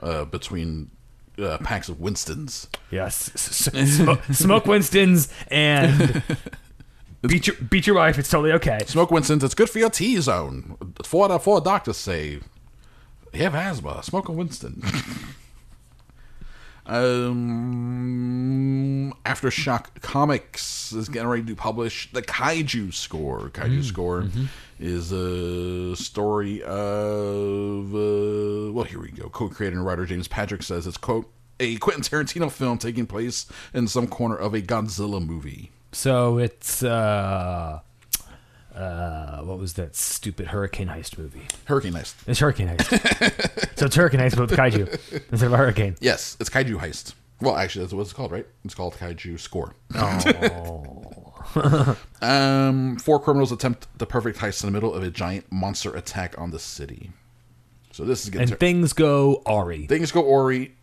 [0.00, 0.90] Uh, between
[1.38, 2.68] uh, packs of Winstons.
[2.90, 6.22] Yes, S- s- smoke, smoke Winston's and
[7.22, 8.18] beat your beat your wife.
[8.18, 8.80] It's totally okay.
[8.86, 9.42] Smoke Winston's.
[9.44, 10.76] It's good for your T zone.
[11.04, 12.40] Four four doctors say
[13.32, 14.02] you have asthma.
[14.02, 14.82] Smoke a Winston.
[17.36, 23.50] um, Aftershock Comics is getting ready to publish the Kaiju score.
[23.50, 24.48] Kaiju Mm, score mhm.
[24.78, 29.28] Is a story of uh, well, here we go.
[29.28, 33.88] Co-creator and writer James Patrick says it's quote a Quentin Tarantino film taking place in
[33.88, 35.70] some corner of a Godzilla movie.
[35.92, 37.80] So it's uh,
[38.74, 41.46] uh, what was that stupid hurricane heist movie?
[41.64, 42.14] Hurricane Heist.
[42.26, 43.78] It's hurricane heist.
[43.78, 44.88] so it's hurricane heist with kaiju
[45.30, 45.96] instead of a hurricane.
[46.00, 47.14] Yes, it's Kaiju Heist.
[47.40, 48.46] Well, actually, that's what it's called, right?
[48.64, 49.74] It's called Kaiju Score.
[49.94, 51.34] Oh.
[52.26, 56.38] um, four criminals attempt the perfect heist in the middle of a giant monster attack
[56.38, 57.10] on the city.
[57.92, 59.86] So this is getting and things go Ari.
[59.86, 60.74] things go Ori.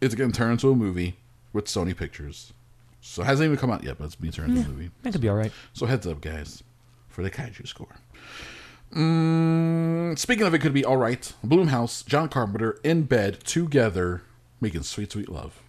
[0.00, 1.16] It's going to turn into a movie
[1.52, 2.52] with Sony Pictures.
[3.00, 4.90] So it hasn't even come out yet, but it's being turned into a movie.
[5.02, 5.52] That could be all right.
[5.72, 6.62] So heads up, guys,
[7.08, 7.96] for the Kaiju Score.
[8.94, 11.32] Mm, speaking of it, could be all right.
[11.44, 14.22] Blumhouse, John Carpenter in bed together,
[14.60, 15.60] making sweet, sweet love.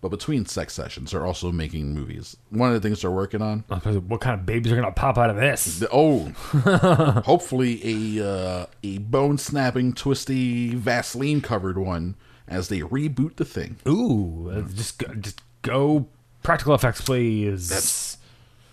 [0.00, 2.36] But between sex sessions, they're also making movies.
[2.50, 3.64] One of the things they're working on.
[3.68, 5.82] What kind of babies are gonna pop out of this?
[5.92, 6.26] Oh,
[7.24, 12.14] hopefully a uh, a bone snapping, twisty, Vaseline covered one
[12.46, 13.76] as they reboot the thing.
[13.88, 16.06] Ooh, uh, just go, just go
[16.42, 17.68] practical effects, please.
[17.68, 18.18] That's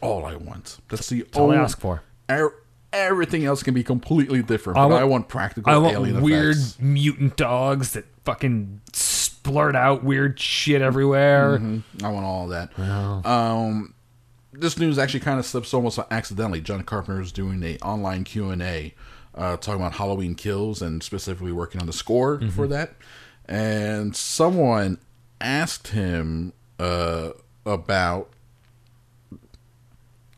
[0.02, 0.78] all I want.
[0.90, 2.04] That's the all I ask for.
[2.30, 2.54] Er-
[2.94, 4.78] everything else can be completely different.
[4.78, 6.80] I but want- I want practical I want alien weird effects.
[6.80, 8.82] mutant dogs that fucking
[9.46, 11.58] splurt out weird shit everywhere.
[11.60, 11.84] Mhm.
[12.04, 13.26] I want all of that.
[13.28, 13.94] Um,
[14.54, 16.62] this news actually kind of slips almost accidentally.
[16.62, 18.94] John Carpenter is doing a online Q and A,
[19.36, 22.50] uh, talking about Halloween Kills and specifically working on the score Mm-hmm.
[22.50, 22.94] for that.
[23.48, 24.98] And someone
[25.42, 27.32] asked him uh,
[27.66, 28.30] about.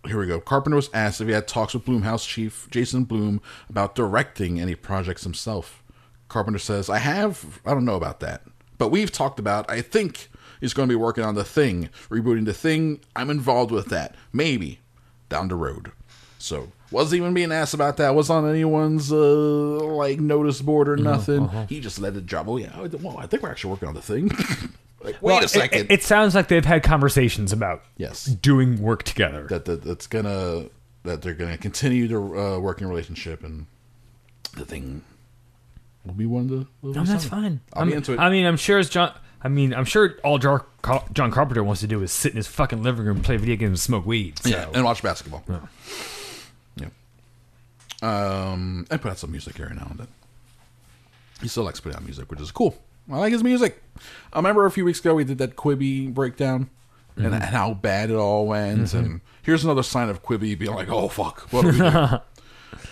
[0.05, 0.39] Here we go.
[0.39, 4.73] Carpenter was asked if he had talks with Blumhouse chief Jason Blum about directing any
[4.73, 5.83] projects himself.
[6.29, 8.43] Carpenter says, I have, I don't know about that.
[8.77, 10.29] But we've talked about, I think
[10.61, 12.99] he's going to be working on The Thing, rebooting The Thing.
[13.15, 14.15] I'm involved with that.
[14.31, 14.79] Maybe
[15.29, 15.91] down the road.
[16.39, 18.13] So, wasn't even being asked about that.
[18.15, 21.43] Was on anyone's, uh, like, notice board or nothing.
[21.45, 21.65] uh-huh.
[21.67, 22.47] He just let it drop.
[22.47, 22.79] Oh, yeah.
[23.01, 24.27] Well, I think we're actually working on The Thing.
[25.03, 25.85] like, wait Well, a second.
[25.89, 28.25] It, it sounds like they've had conversations about Yes.
[28.25, 29.47] doing work together.
[29.49, 30.65] that, that that's gonna
[31.03, 33.65] that they're gonna continue to uh, working relationship and
[34.55, 35.01] the thing
[36.07, 36.67] will be one of the.
[36.81, 37.61] will No, that's fine.
[37.73, 38.19] I'll I'm- be into it.
[38.19, 39.13] I mean, I'm sure as John.
[39.41, 42.37] I mean, I'm sure all Jar- Car- John Carpenter wants to do is sit in
[42.37, 44.39] his fucking living room, play video games, and smoke weed.
[44.39, 44.49] So.
[44.49, 45.43] yeah, and watch basketball.
[45.47, 45.59] Yeah.
[48.01, 50.07] Um, and put out some music every now and then.
[51.41, 52.77] He still likes putting out music, which is cool.
[53.11, 53.81] I like his music.
[54.33, 56.69] I remember a few weeks ago we did that Quibi breakdown
[57.15, 57.33] and, Mhm.
[57.33, 58.81] and how bad it all went.
[58.81, 58.93] Mhm.
[58.99, 61.83] And here's another sign of Quibi being like, "Oh fuck, what do we do?"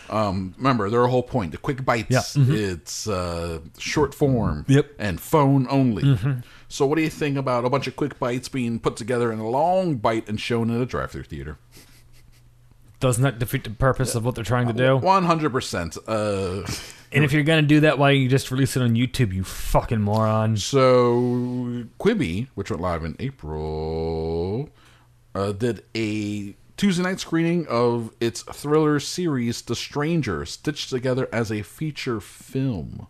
[0.10, 2.08] um, remember their whole point: the quick bites.
[2.10, 2.20] Yeah.
[2.44, 2.54] Mhm.
[2.74, 4.66] It's uh, short form.
[4.68, 4.92] Yep.
[5.00, 6.04] And phone only.
[6.04, 6.44] Mhm.
[6.68, 9.40] So, what do you think about a bunch of quick bites being put together in
[9.40, 11.58] a long bite and shown in a drive-through theater?
[13.00, 14.98] Doesn't that defeat the purpose of what they're trying to do?
[14.98, 15.98] One hundred percent.
[16.08, 16.64] Uh,
[17.12, 19.32] And if you're gonna do that, why don't you just release it on YouTube?
[19.34, 20.58] You fucking moron.
[20.58, 24.70] So Quibi, which went live in April,
[25.34, 31.50] uh, did a Tuesday night screening of its thriller series, The Stranger, stitched together as
[31.50, 33.08] a feature film.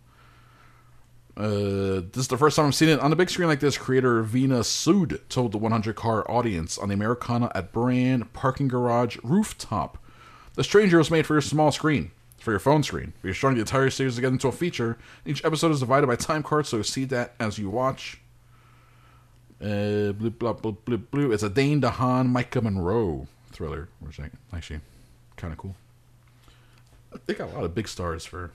[1.36, 3.76] Uh, this is the first time I've seen it on the big screen like this.
[3.76, 9.18] Creator Veena Sud told the 100 car audience on the Americana at Brand parking garage
[9.24, 9.98] rooftop.
[10.54, 13.14] The Stranger was made for your small screen, for your phone screen.
[13.24, 15.00] We're strung the entire series together into a feature.
[15.26, 18.22] Each episode is divided by time cards, so see that as you watch.
[19.60, 21.32] Uh, blah, blah, blue, blue.
[21.32, 24.82] It's a Dane DeHaan, Maika Monroe thriller, which is actually
[25.38, 25.76] kind of cool.
[27.26, 28.52] They got a lot of big stars for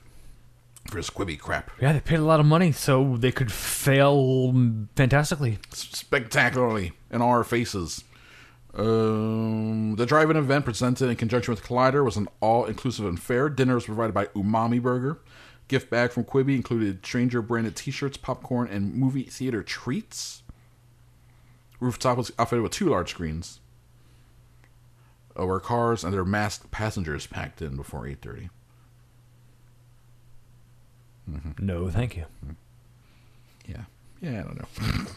[0.88, 1.70] for squibby crap.
[1.80, 4.54] Yeah, they paid a lot of money so they could fail
[4.96, 5.58] fantastically.
[5.72, 8.04] spectacularly in our faces.
[8.72, 13.48] Um, the drive-in event presented in conjunction with Collider was an all-inclusive and fair.
[13.48, 15.18] Dinner was provided by Umami Burger.
[15.68, 20.42] Gift bag from Quibi included Stranger-branded T-shirts, popcorn, and movie theater treats.
[21.80, 23.60] Rooftop was outfitted with two large screens,
[25.46, 28.50] where cars and their masked passengers packed in before 8:30.
[31.30, 31.64] Mm-hmm.
[31.66, 32.24] No, thank you.
[32.44, 32.54] Mm-hmm.
[33.70, 33.84] Yeah,
[34.20, 35.10] yeah, I don't know.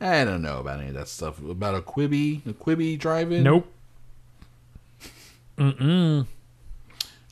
[0.00, 3.42] I don't know about any of that stuff about a Quibi, a Quibi drive-in.
[3.42, 3.66] Nope.
[5.58, 6.26] Mm-mm.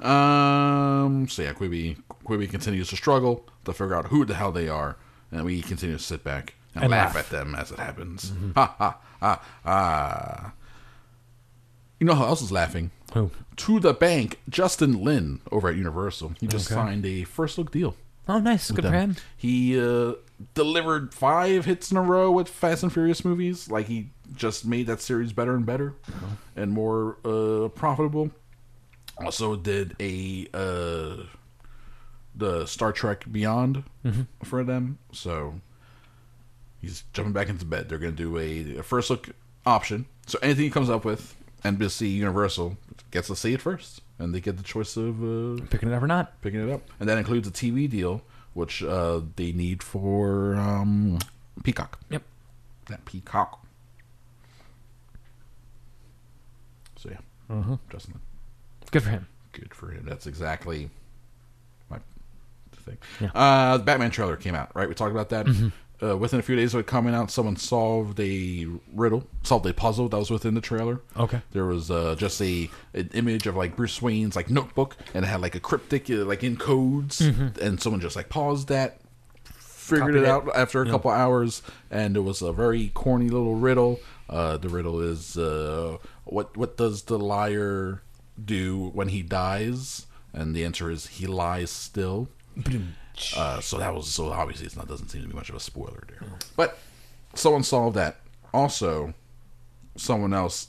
[0.00, 1.28] Um.
[1.28, 4.96] So yeah, Quibi Quibi continues to struggle to figure out who the hell they are,
[5.30, 7.24] and we continue to sit back and, And laugh, laugh.
[7.24, 8.30] at them as it happens.
[8.30, 8.52] Mm-hmm.
[8.52, 10.52] Ha ha ha ha.
[12.03, 12.91] You know who else is laughing?
[13.15, 13.31] Who?
[13.59, 16.33] To the bank, Justin Lin over at Universal.
[16.41, 16.74] He just Okay.
[16.74, 17.95] signed a first look deal.
[18.29, 18.73] Oh, nice.
[18.73, 19.11] Good for them.
[19.11, 19.16] him.
[19.37, 20.15] He uh,
[20.55, 23.70] delivered five hits in a row with Fast and Furious movies.
[23.70, 25.95] Like he just made that series better and better
[26.57, 28.33] and more uh, profitable.
[29.24, 31.23] Also did a uh,
[32.35, 34.27] the Star Trek Beyond Mhm.
[34.43, 34.99] for them.
[35.12, 35.61] So
[36.81, 37.89] he's jumping back into bed.
[37.89, 39.29] They're going to do a, a first look
[39.65, 40.07] option.
[40.27, 42.76] So anything he comes up with, NBC Universal
[43.10, 46.02] gets to see it first, and they get the choice of uh, Picking it up
[46.02, 46.40] or not.
[46.43, 48.22] picking it up, and that includes a TV deal,
[48.55, 51.18] which uh, they need for um,
[51.62, 51.98] Peacock.
[52.10, 52.22] Yep.
[52.86, 53.64] That Peacock.
[56.97, 57.18] So yeah,
[57.51, 57.78] Mhm.
[57.90, 58.20] Justin.
[58.90, 59.26] Good for him.
[59.52, 60.05] Good for him.
[60.06, 60.90] That's exactly
[61.90, 61.98] my
[62.72, 62.98] thing.
[63.20, 63.30] Yeah.
[63.34, 64.89] Uh, the Batman trailer came out, right?
[64.89, 65.47] We talked about that.
[65.47, 65.72] Mhm.
[66.03, 69.73] Uh, within a few days of it coming out, someone solved a riddle, solved a
[69.73, 71.01] puzzle that was within the trailer.
[71.16, 71.41] Okay.
[71.53, 75.29] There was uh, just a an image of like Bruce Wayne's like notebook, and it
[75.29, 77.57] had like a cryptic uh, like in codes, Mhm.
[77.59, 79.01] and someone just like paused that,
[79.45, 80.29] figured it it.
[80.29, 80.91] out after a Yeah.
[80.93, 84.01] couple hours, and it was a very corny little riddle.
[84.29, 88.03] Uh, the riddle is uh, what what does the liar
[88.45, 90.07] do when he dies?
[90.35, 92.29] And the answer is he lies still.
[93.36, 95.61] Uh, so that was so obviously it's not doesn't seem to be much of a
[95.61, 96.23] spoiler there.
[96.57, 96.78] But
[97.35, 98.16] someone solved that.
[98.53, 99.15] Also,
[99.97, 100.69] someone else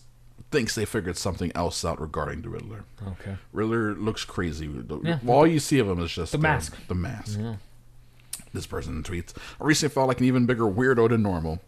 [0.51, 2.83] thinks they figured something else out regarding the Riddler.
[3.07, 3.35] Okay.
[3.51, 4.67] Riddler looks crazy.
[4.67, 5.19] The- Yeah.
[5.27, 6.75] All you see of him is just The mask.
[6.87, 7.39] The mask.
[7.41, 7.55] Yeah.
[8.53, 11.59] This person tweets, I recently felt like an even bigger weirdo than normal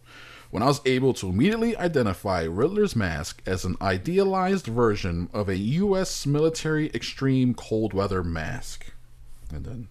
[0.52, 5.57] when I was able to immediately identify Riddler's mask as an idealized version of a
[5.57, 6.26] U.S.
[6.28, 8.94] military extreme cold weather mask.
[9.52, 9.88] And then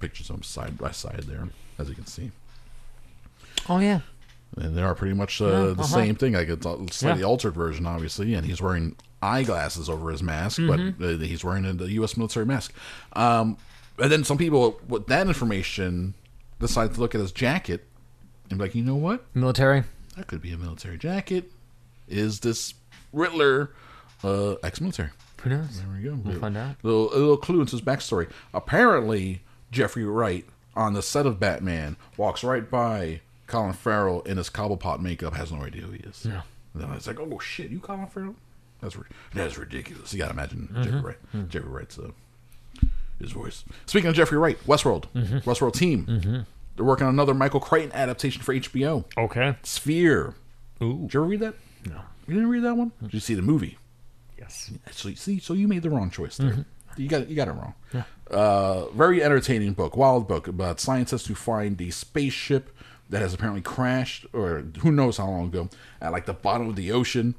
[0.00, 1.48] pictures of him side by side there,
[1.78, 2.30] as you can see.
[3.68, 4.00] Oh yeah.
[4.56, 5.82] And they are pretty much uh, Yeah, the uh-huh.
[5.84, 6.34] same thing.
[6.34, 7.26] Like it's a slightly Yeah.
[7.26, 10.94] altered version, obviously, and he's wearing eyeglasses over his mask, Mhm.
[10.98, 12.16] but uh, he's wearing a, the U.S.
[12.16, 12.72] military mask.
[13.14, 13.56] Um,
[13.98, 16.14] and then some people with that information
[16.60, 17.86] decide to look at his jacket
[18.50, 19.24] and be like, you know what?
[19.34, 19.84] Military.
[20.16, 21.50] That could be a military jacket.
[22.06, 22.74] Is this
[23.12, 23.70] Riddler
[24.22, 25.10] uh, ex-military?
[25.42, 25.78] Who knows?
[25.78, 26.18] There we go.
[26.22, 26.76] We'll find out.
[26.82, 28.30] A little, a little clue into his backstory.
[28.52, 34.50] Apparently, Jeffrey Wright on the set of Batman walks right by Colin Farrell in his
[34.50, 36.24] Cobblepot makeup, has no idea who he is.
[36.26, 36.42] Yeah.
[36.74, 38.34] And then it's like, oh shit, you Colin Farrell?
[38.80, 38.96] That's
[39.32, 40.12] that's ridiculous.
[40.12, 40.84] You gotta imagine Mhm.
[40.84, 41.18] Jeffrey Wright.
[41.34, 41.48] Mhm.
[41.48, 42.10] Jeffrey Wright's uh,
[43.18, 43.64] his voice.
[43.86, 45.42] Speaking of Jeffrey Wright, Westworld, Mhm.
[45.44, 46.06] Westworld team.
[46.06, 46.46] Mhm.
[46.76, 49.04] They're working on another Michael Crichton adaptation for HBO.
[49.16, 49.56] Okay.
[49.62, 50.34] Sphere.
[50.82, 51.02] Ooh.
[51.02, 51.54] Did you ever read that?
[51.86, 52.00] No.
[52.26, 52.90] You didn't read that one?
[53.00, 53.78] Did you see the movie?
[54.36, 54.72] Yes.
[54.90, 56.64] So see, so you made the wrong choice there.
[56.96, 57.74] You got you got it wrong.
[57.92, 58.02] Yeah.
[58.30, 62.70] Uh, very entertaining book, wild book about scientists who find a spaceship
[63.10, 65.68] that has apparently crashed, or who knows how long ago,
[66.00, 67.34] at like the bottom of the ocean.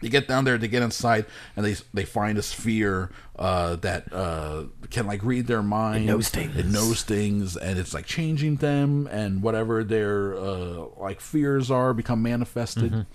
[0.00, 1.26] They get down there, they get inside,
[1.56, 6.06] and they they find a sphere uh, that uh, can like read their mind.
[6.06, 6.56] knows things.
[6.56, 11.92] It knows things, and it's like changing them, and whatever their uh, like fears are
[11.94, 12.92] become manifested.
[12.92, 13.06] Mhm.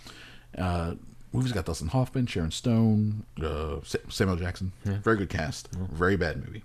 [1.33, 3.77] Movie's got Dustin Hoffman, Sharon Stone, uh,
[4.09, 4.71] Samuel Jackson.
[4.85, 5.67] Very good cast.
[5.71, 6.63] Very bad movie.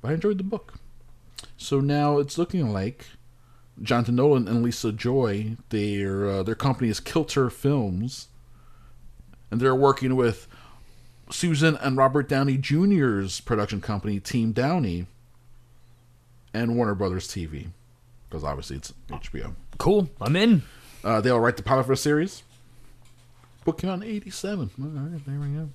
[0.00, 0.74] But I enjoyed the book.
[1.56, 3.06] So now it's looking like
[3.82, 8.28] Jonathan Nolan and Lisa Joy, their uh, their company is Kilter Films,
[9.50, 10.46] and they're working with
[11.30, 15.06] Susan and Robert Downey Jr.'s production company, Team Downey,
[16.54, 17.66] and Warner Brothers TV,
[18.28, 19.54] because obviously it's HBO.
[19.78, 20.08] Cool.
[20.20, 20.62] I'm in.
[21.04, 22.42] Uh, they'll write the pilot for the series.
[23.66, 24.70] Book came out in '87.
[24.80, 25.68] All right, there we go.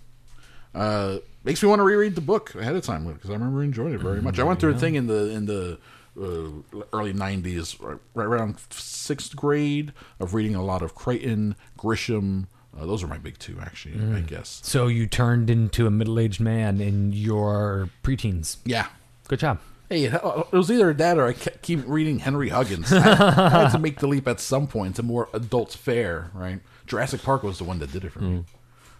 [0.73, 3.93] Uh, makes me want to reread the book ahead of time because I remember enjoying
[3.93, 4.39] it very much.
[4.39, 5.77] I went through a thing in the in the
[6.17, 12.47] uh, early '90s, right, right around sixth grade, of reading a lot of Crichton, Grisham.
[12.79, 13.99] Uh, those are my big two, actually.
[14.15, 14.61] I guess.
[14.63, 18.57] So you turned into a middle-aged man in your preteens.
[18.63, 18.87] Yeah.
[19.27, 19.59] Good job.
[19.89, 22.93] Hey, it it was either that or I kept, keep reading Henry Huggins.
[22.93, 26.61] I, I had to make the leap at some point to more adult fare, right?
[26.91, 28.43] Jurassic Park was the one that did it for me.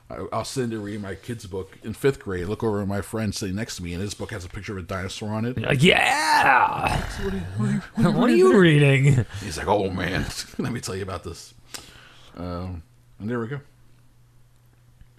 [0.10, 3.02] I, I'll sit there reading my kid's book in fifth grade, look over at my
[3.02, 5.44] friend sitting next to me, and his book has a picture of a dinosaur on
[5.44, 5.62] it.
[5.62, 7.06] Uh, yeah.
[7.98, 9.26] what are you reading?
[9.44, 10.26] He's like, "Oh man,
[10.58, 11.54] let me tell you about this."
[12.38, 12.82] Um,
[13.20, 13.60] and there we go.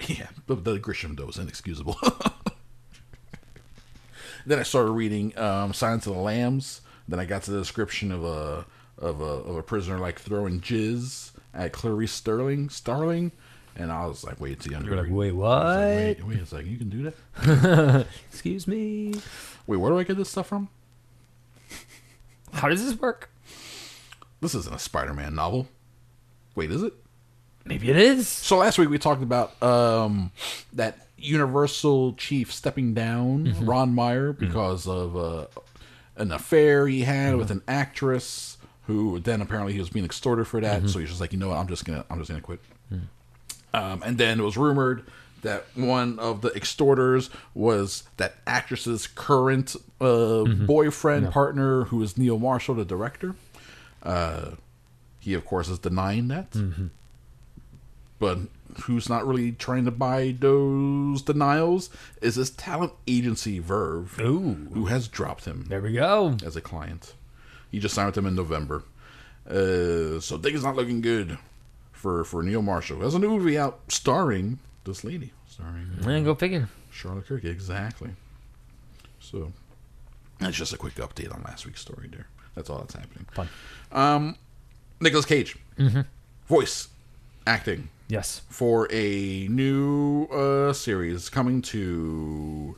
[0.09, 1.99] Yeah, but the Grisham though was inexcusable.
[4.47, 6.81] then I started reading um, Silence of the Lambs.
[7.07, 8.65] Then I got to the description of a
[8.97, 13.33] of a of a prisoner like throwing jizz at Clarice Sterling Starling,
[13.77, 15.67] and I was like, "Wait, it's younger." You're like, wait, I was what?
[15.67, 18.07] like, wait, wait a second, you can do that?
[18.31, 19.15] Excuse me.
[19.67, 20.69] Wait, where do I get this stuff from?
[22.53, 23.31] How does this work?
[24.41, 25.69] This isn't a Spider-Man novel.
[26.55, 26.93] Wait, is it?
[27.65, 28.29] Maybe it is.
[28.29, 30.33] So last week we talked about um,
[30.73, 35.47] that Universal chief stepping down, Ron Meyer, because of uh,
[36.17, 40.61] an affair he had with an actress who then apparently he was being extorted for
[40.61, 40.89] that.
[40.89, 42.61] So he's just like, you know what, I'm just gonna, I'm just gonna quit.
[43.75, 45.05] Um, and then it was rumored
[45.43, 52.39] that one of the extorters was that actress's current uh, boyfriend partner, who is Neil
[52.39, 53.35] Marshall, the director.
[54.03, 54.53] Uh,
[55.21, 56.55] he, of course, is denying that.
[58.19, 58.39] But
[58.85, 61.91] who's not really trying to buy those denials
[62.21, 64.69] is this talent agency Verve, Ooh.
[64.75, 66.37] who has dropped him There we go.
[66.45, 67.15] as a client.
[67.73, 68.85] He just signed with them in November.
[69.49, 71.37] Uh, so things not looking good
[71.91, 73.01] for, for Neil Marshall.
[73.01, 76.69] There's a new movie out starring this lady, starring uh, Man, go figure.
[76.91, 77.45] Charlotte Kirk.
[77.45, 78.11] Exactly.
[79.19, 79.53] So
[80.39, 82.27] that's just a quick update on last week's story there.
[82.55, 83.27] That's all that's happening.
[83.33, 83.49] Fun.
[83.91, 84.37] Um,
[85.01, 85.57] Nicolas Cage,
[86.47, 86.89] voice
[87.47, 88.43] acting Yes.
[88.51, 92.77] for a new uh, series coming to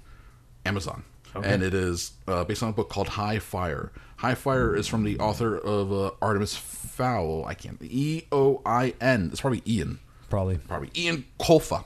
[0.65, 1.03] Amazon.
[1.43, 3.91] And it is uh, based on a book called High Fire.
[4.25, 7.45] High Fire is from the author of uh, Artemis Fowl.
[7.45, 7.77] I can't.
[7.83, 9.29] E O I N.
[9.31, 9.99] It's probably Ian.
[10.31, 10.57] Probably.
[10.57, 11.85] Probably Ian Colfer.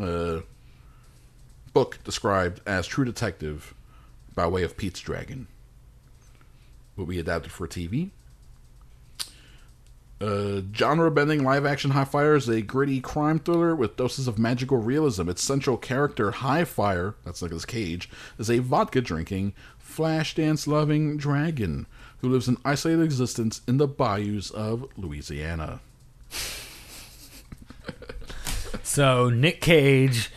[0.00, 0.40] Uh,
[1.74, 3.74] book described as True Detective
[4.34, 5.46] by way of Pete's Dragon.
[6.96, 8.12] Will be adapted for TV.
[10.20, 14.38] Uh, genre bending live action High Fire is a gritty crime thriller with doses of
[14.38, 15.28] magical realism.
[15.28, 18.08] Its central character, High Fire, that's Nicolas Cage,
[18.38, 19.52] is a vodka drinking,
[19.88, 21.86] flash dance loving dragon
[22.18, 25.80] who lives an isolated existence in the bayous of Louisiana.
[28.82, 30.30] So Nick Cage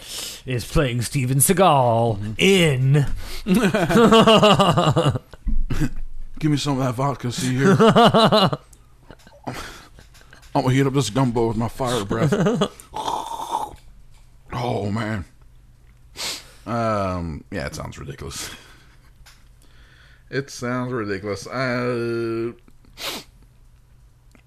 [0.46, 3.06] is playing Steven Seagal in.
[6.40, 7.78] Give me some of that vodka, see here.
[10.54, 12.34] I'm gonna heat up this gumbo with my fire breath.
[12.94, 13.76] oh
[14.92, 15.24] man.
[16.66, 17.46] Um.
[17.52, 18.50] Yeah, it sounds ridiculous.
[20.32, 21.46] It sounds ridiculous.
[21.46, 22.54] Uh,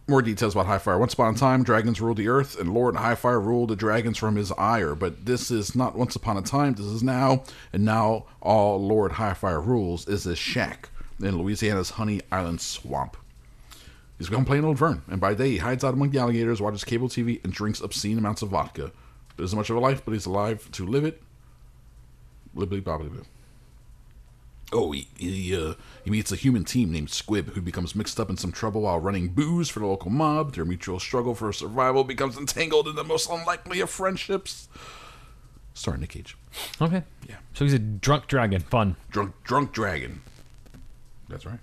[0.06, 0.98] more details about Highfire.
[0.98, 4.36] Once upon a time, dragons ruled the earth, and Lord Highfire ruled the dragons from
[4.36, 4.94] his ire.
[4.94, 6.72] But this is not once upon a time.
[6.72, 10.88] This is now, and now all Lord Highfire rules is this shack
[11.20, 13.18] in Louisiana's Honey Island swamp.
[14.16, 16.84] He's become plain old Vern, and by day he hides out among the alligators, watches
[16.84, 18.90] cable TV, and drinks obscene amounts of vodka.
[19.36, 21.22] It isn't much of a life, but he's alive to live it.
[24.74, 25.74] Oh, he he, uh,
[26.04, 28.98] he meets a human team named Squib, who becomes mixed up in some trouble while
[28.98, 30.54] running booze for the local mob.
[30.54, 34.68] Their mutual struggle for survival becomes entangled in the most unlikely of friendships.
[35.72, 36.36] Starring Nick Cage,
[36.80, 37.02] Okay.
[37.28, 37.36] Yeah.
[37.54, 38.60] So he's a drunk dragon.
[38.60, 38.96] Fun.
[39.10, 40.22] drunk drunk dragon.
[41.28, 41.60] That's right.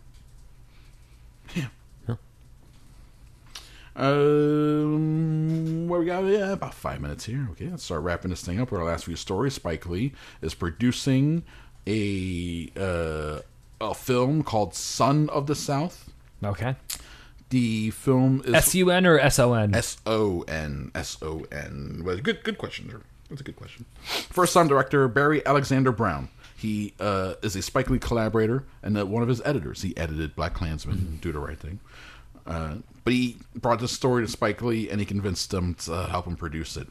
[1.56, 1.68] Yeah.
[3.94, 7.48] Um, where we got yeah, about five minutes here.
[7.52, 9.56] Okay, let's start wrapping this thing up with our last few stories.
[9.56, 11.44] Spike Lee is producing
[11.88, 13.40] a uh,
[13.80, 16.12] a film called Son of the South.
[16.44, 16.76] Okay.
[17.49, 19.76] The film is S U N or S O N?
[19.76, 22.02] S O N S O N.
[22.06, 22.88] Well, good good question.
[22.88, 23.02] There.
[23.30, 23.86] That's a good question.
[24.03, 26.30] First time director Barry Alexander Brown.
[26.56, 29.82] He uh, is a Spike Lee collaborator and uh, one of his editors.
[29.82, 31.80] He edited Black Klansman and Do the Right Thing.
[32.45, 36.28] Uh, but he brought this story to Spike Lee and he convinced him to help
[36.28, 36.88] him produce it.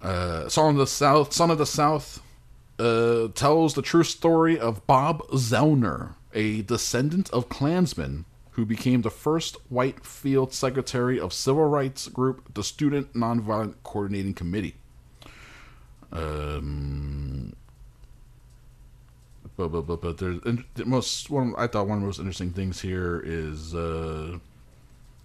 [0.00, 2.22] Uh, Son of the South, Son of the South,
[2.80, 9.10] uh, tells the true story of Bob Zellner, a descendant of Klansmen who became the
[9.10, 14.74] first white field secretary of civil rights group, the Student Nonviolent Coordinating Committee.
[16.12, 17.54] Um,
[19.56, 20.40] but but but, but there's
[20.74, 24.38] the most one I thought one of the most interesting things here is uh,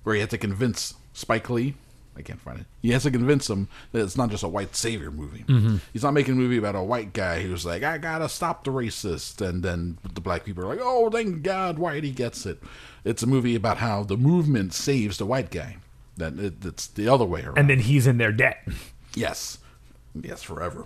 [0.03, 1.75] where he had to convince Spike Lee.
[2.17, 2.65] I can't find it.
[2.81, 5.43] He has to convince them that it's not just a white savior movie.
[5.47, 5.81] Mhm.
[5.91, 8.71] He's not making a movie about a white guy who's like, I gotta stop the
[8.71, 12.63] racist, and then the black people are like, Oh, thank God, Whitey gets it.
[13.03, 15.77] It's a movie about how the movement saves the white guy.
[16.17, 17.57] That it, it's the other way around.
[17.57, 18.65] And then he's in their debt.
[19.13, 19.57] Yes.
[20.19, 20.85] Yes, forever.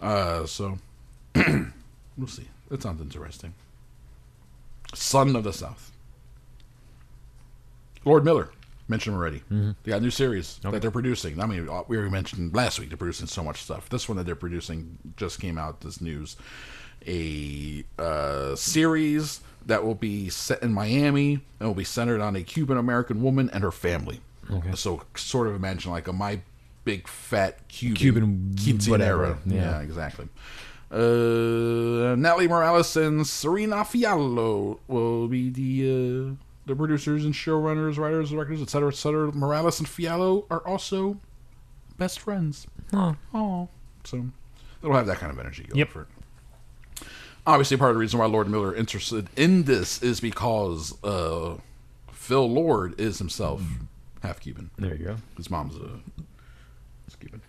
[0.00, 0.78] Uh, so
[1.36, 2.48] we'll see.
[2.68, 3.54] That sounds interesting.
[4.94, 5.92] Son of the South.
[8.04, 8.50] Lord Miller.
[8.88, 9.42] Mentioned him already.
[9.52, 9.76] Mhm.
[9.82, 10.72] They got a new series Okay.
[10.72, 11.40] that they're producing.
[11.40, 13.88] I mean, uh, we already mentioned last week they're producing so much stuff.
[13.90, 15.82] This one that they're producing just came out.
[15.82, 16.36] This news,
[17.06, 22.42] a uh, series that will be set in Miami and will be centered on a
[22.42, 24.20] Cuban American woman and her family.
[24.50, 24.70] Okay.
[24.74, 26.40] So sort of imagine like a my
[26.84, 28.88] big fat Cuban Cuban quinceanera.
[28.90, 29.54] whatever, Yeah.
[29.56, 29.80] yeah.
[29.80, 30.28] exactly.
[30.90, 36.34] Uh, Natalie Morales and Serena Fiallo will be the uh,
[36.68, 39.32] the producers and showrunners, writers, directors, etc., etc.
[39.32, 41.18] Morales and Fiallo are also
[41.96, 42.66] best friends.
[42.92, 43.16] Oh.
[43.34, 43.68] Oh,
[44.04, 44.26] so
[44.82, 45.88] it'll have that kind of energy going Yep.
[45.88, 46.08] for it.
[47.46, 51.56] Obviously, part of the reason why Lord Miller is interested in this is because uh,
[52.12, 53.62] Phil Lord is himself
[54.22, 54.70] half Cuban.
[54.78, 55.16] There you go.
[55.36, 56.00] His mom's a
[57.18, 57.40] Cuban.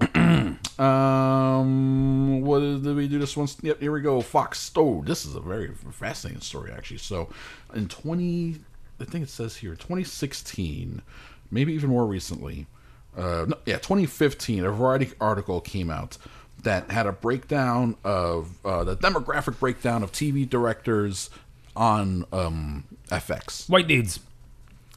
[0.80, 3.48] um, what did we do this one?
[3.60, 4.20] Yep, here we go.
[4.22, 4.70] Fox.
[4.74, 6.98] Oh, this is a very fascinating story, actually.
[6.98, 7.28] So,
[7.74, 8.60] in 20,
[8.98, 11.02] I think it says here, 2016,
[11.50, 12.66] maybe even more recently,
[13.14, 16.16] uh, no, yeah, 2015, a Variety article came out
[16.62, 21.28] that had a breakdown of uh, the demographic breakdown of TV directors
[21.76, 23.68] on um, FX.
[23.68, 24.20] White dudes.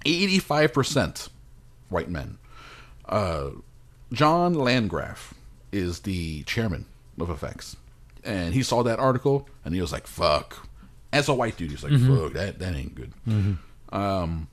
[0.05, 1.29] 85%
[1.89, 2.37] white men.
[3.05, 3.51] Uh,
[4.13, 5.33] John Landgraf
[5.73, 6.85] is the chairman
[7.19, 7.75] of FX.
[8.23, 10.67] And he saw that article and he was like, fuck.
[11.11, 12.23] As a white dude, he's like, Mhm.
[12.23, 13.11] fuck, that, that ain't good.
[13.27, 13.57] Mhm.
[13.91, 14.47] Um,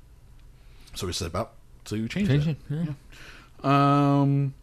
[0.94, 1.52] so he set about
[1.86, 2.50] to change, Change that.
[2.50, 2.88] it,
[3.64, 4.20] yeah.
[4.20, 4.54] Um,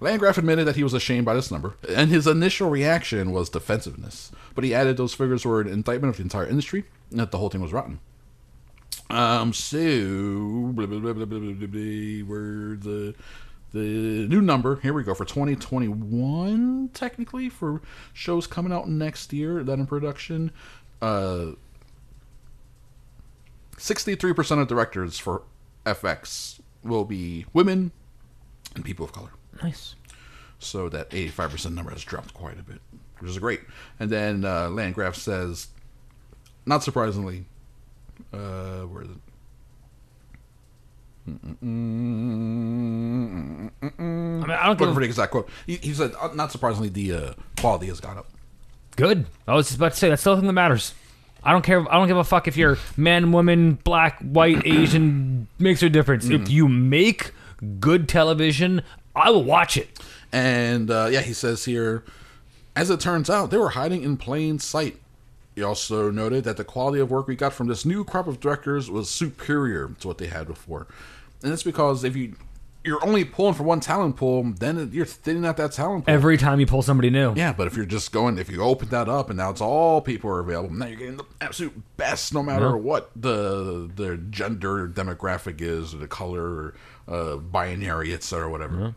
[0.00, 4.32] Landgraf admitted that he was ashamed by this number, and his initial reaction was defensiveness.
[4.54, 7.38] But he added those figures were an indictment of the entire industry, and that the
[7.38, 8.00] whole thing was rotten.
[9.10, 9.78] Um, so
[10.74, 13.14] blah, blah, blah, blah, blah, blah, blah, blah, where the
[13.72, 17.80] the new number here we go for 2021 technically for
[18.12, 20.50] shows coming out next year that in production
[21.00, 21.52] uh
[23.82, 25.42] 63% of directors for
[25.84, 27.90] FX will be women
[28.76, 29.30] and people of color.
[29.60, 29.96] Nice.
[30.60, 32.80] So that 85% number has dropped quite a bit,
[33.18, 33.60] which is great.
[33.98, 35.68] And then uh, Landgraf says,
[36.64, 37.46] not surprisingly,
[38.32, 39.16] uh, where is it?
[41.26, 41.30] I
[41.60, 45.48] mean, I don't Looking for the exact quote.
[45.66, 48.26] He, he said, not surprisingly, the uh, quality has gone up.
[48.96, 49.26] Good.
[49.46, 50.94] I was just about to say that's the only thing that matters.
[51.44, 51.80] I don't care.
[51.90, 55.48] I don't give a fuck if you're man, woman, black, white, Asian.
[55.58, 56.28] Makes no difference.
[56.28, 57.32] If you make
[57.80, 58.82] good television,
[59.14, 59.98] I will watch it.
[60.32, 62.04] And uh, yeah, he says here,
[62.76, 64.98] as it turns out, they were hiding in plain sight.
[65.54, 68.40] He also noted that the quality of work we got from this new crop of
[68.40, 70.86] directors was superior to what they had before.
[71.42, 72.34] And it's because if you
[72.84, 76.12] you're only pulling for one talent pool, then you're thinning out that talent pool.
[76.12, 77.32] Every time you pull somebody new.
[77.36, 80.00] Yeah, but if you're just going, if you open that up and now it's all
[80.00, 82.74] people are available, now you're getting the absolute best, no matter Yeah.
[82.74, 86.74] what the their gender demographic is, or the color,
[87.06, 88.94] uh, binary, etc., or whatever.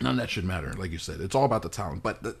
[0.00, 0.72] None of that should matter.
[0.72, 2.02] Like you said, it's all about the talent.
[2.02, 2.36] But the,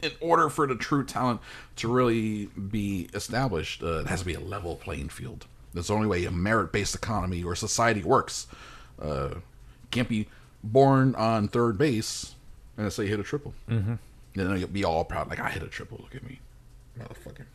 [0.00, 1.40] in order for the true talent
[1.76, 5.46] to really be established, uh, it has to be a level playing field.
[5.74, 8.46] That's the only way a merit-based economy or society works.
[9.00, 9.34] Uh,
[9.90, 10.28] can't be
[10.62, 12.34] born on third base
[12.76, 13.52] and say you hit a triple.
[13.68, 13.98] Mhm.
[14.34, 15.98] Then you'll be all proud, like I hit a triple.
[16.02, 16.40] Look at me,
[16.98, 17.46] motherfucker.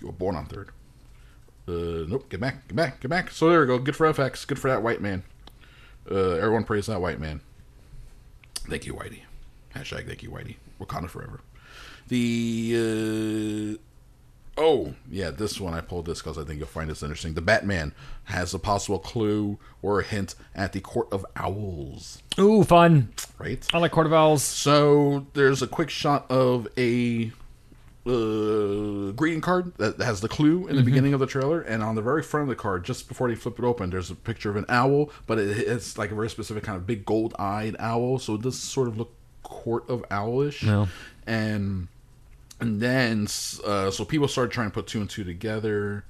[0.00, 0.68] You were born on third.
[1.66, 2.28] Uh, nope.
[2.28, 2.68] Get back.
[2.68, 3.00] Get back.
[3.00, 3.30] Get back.
[3.30, 3.78] So there we go.
[3.78, 4.46] Good for FX.
[4.46, 5.22] Good for that white man.
[6.10, 7.40] Uh, everyone praise that white man.
[8.68, 9.20] Thank you, Whitey.
[9.74, 10.56] Hashtag thank you, Whitey.
[10.80, 11.40] Wakanda forever.
[12.08, 13.78] The uh,
[14.56, 17.34] Oh, yeah, this one I pulled this because I think you'll find this interesting.
[17.34, 17.92] The Batman
[18.24, 23.08] has a possible clue or a hint at the Court of Owls, Ooh, fun.
[23.38, 23.66] right?
[23.74, 24.42] I like Court of Owls.
[24.44, 27.32] So there's a quick shot of a
[28.06, 31.94] uh, greeting card that has the clue in the beginning of the trailer, and on
[31.94, 34.50] the very front of the card, just before they flip it open, there's a picture
[34.50, 38.18] of an owl, but it, it's like a very specific kind of big gold-eyed owl.
[38.18, 39.12] So it does sort of look
[39.42, 40.88] Court of Owlish, No.
[41.26, 41.88] and
[42.64, 43.26] and then
[43.64, 46.04] uh, so people started trying to put two and two together.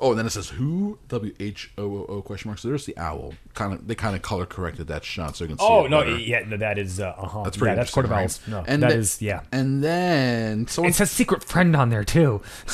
[0.00, 2.58] Oh, and then it says who W H O O O question mark.
[2.58, 3.34] So there's the owl.
[3.54, 5.64] Kind of they kind of color corrected that shot so you can see.
[5.64, 6.16] Oh no, better.
[6.18, 7.44] yeah, no, that is uh huh.
[7.44, 7.70] That's pretty.
[7.70, 8.40] Yeah, that's Court of Owls.
[8.48, 8.48] right?
[8.50, 9.42] No, and that the- is yeah.
[9.52, 12.42] And then someone It says secret friend on there too.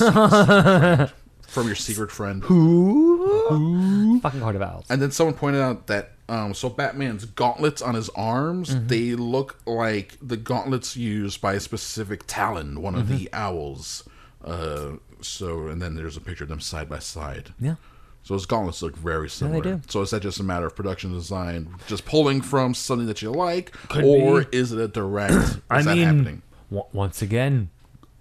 [1.50, 2.42] from your secret friend.
[2.44, 4.20] Who?
[4.20, 4.86] Fucking Court of Owls.
[4.88, 8.86] And then someone pointed out that um, so Batman's gauntlets on his arms Mm-hmm.
[8.86, 13.16] they look like the gauntlets used by a specific Talon, one of Mm-hmm.
[13.16, 14.08] the owls.
[14.44, 17.52] Uh, so and then there's a picture of them side by side.
[17.58, 17.74] Yeah.
[18.22, 19.62] So his gauntlets look very similar.
[19.62, 19.80] do.
[19.88, 23.30] So is that just a matter of production design, just pulling from something that you
[23.32, 24.56] like, Could or be.
[24.58, 25.32] is it a direct?
[25.34, 26.42] Is I that mean, happening?
[26.70, 27.70] w- once again,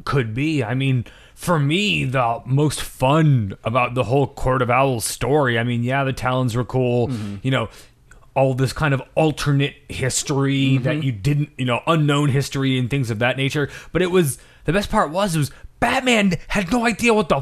[0.05, 0.63] could be.
[0.63, 1.05] I mean,
[1.39, 5.57] for me, the most fun about the whole Court of Owls story.
[5.57, 7.07] I mean, yeah, the Talons were cool.
[7.07, 7.35] Mm-hmm.
[7.43, 7.69] You know,
[8.35, 10.83] all this kind of alternate history Mm-hmm.
[10.83, 13.69] that you didn't, you know, unknown history and things of that nature.
[13.93, 17.39] But it was the best part was it was Batman had no idea what the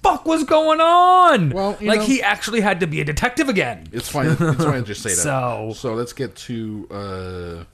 [0.00, 1.50] fuck was going on.
[1.50, 3.88] Well, you like know- he actually had to be a detective again.
[3.92, 4.28] It's fine.
[4.28, 5.16] It's fine to just say that.
[5.16, 7.64] So- so let's get to uh,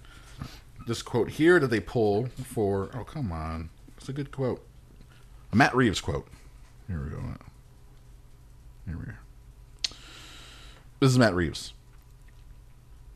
[0.87, 2.89] this quote here that they pull for.
[2.95, 3.69] Oh, come on.
[3.99, 4.66] It's a good quote.
[5.53, 6.27] A Matt Reeves quote.
[6.87, 7.23] Here we go.
[8.87, 9.13] Here we go.
[11.01, 11.73] This is Matt Reeves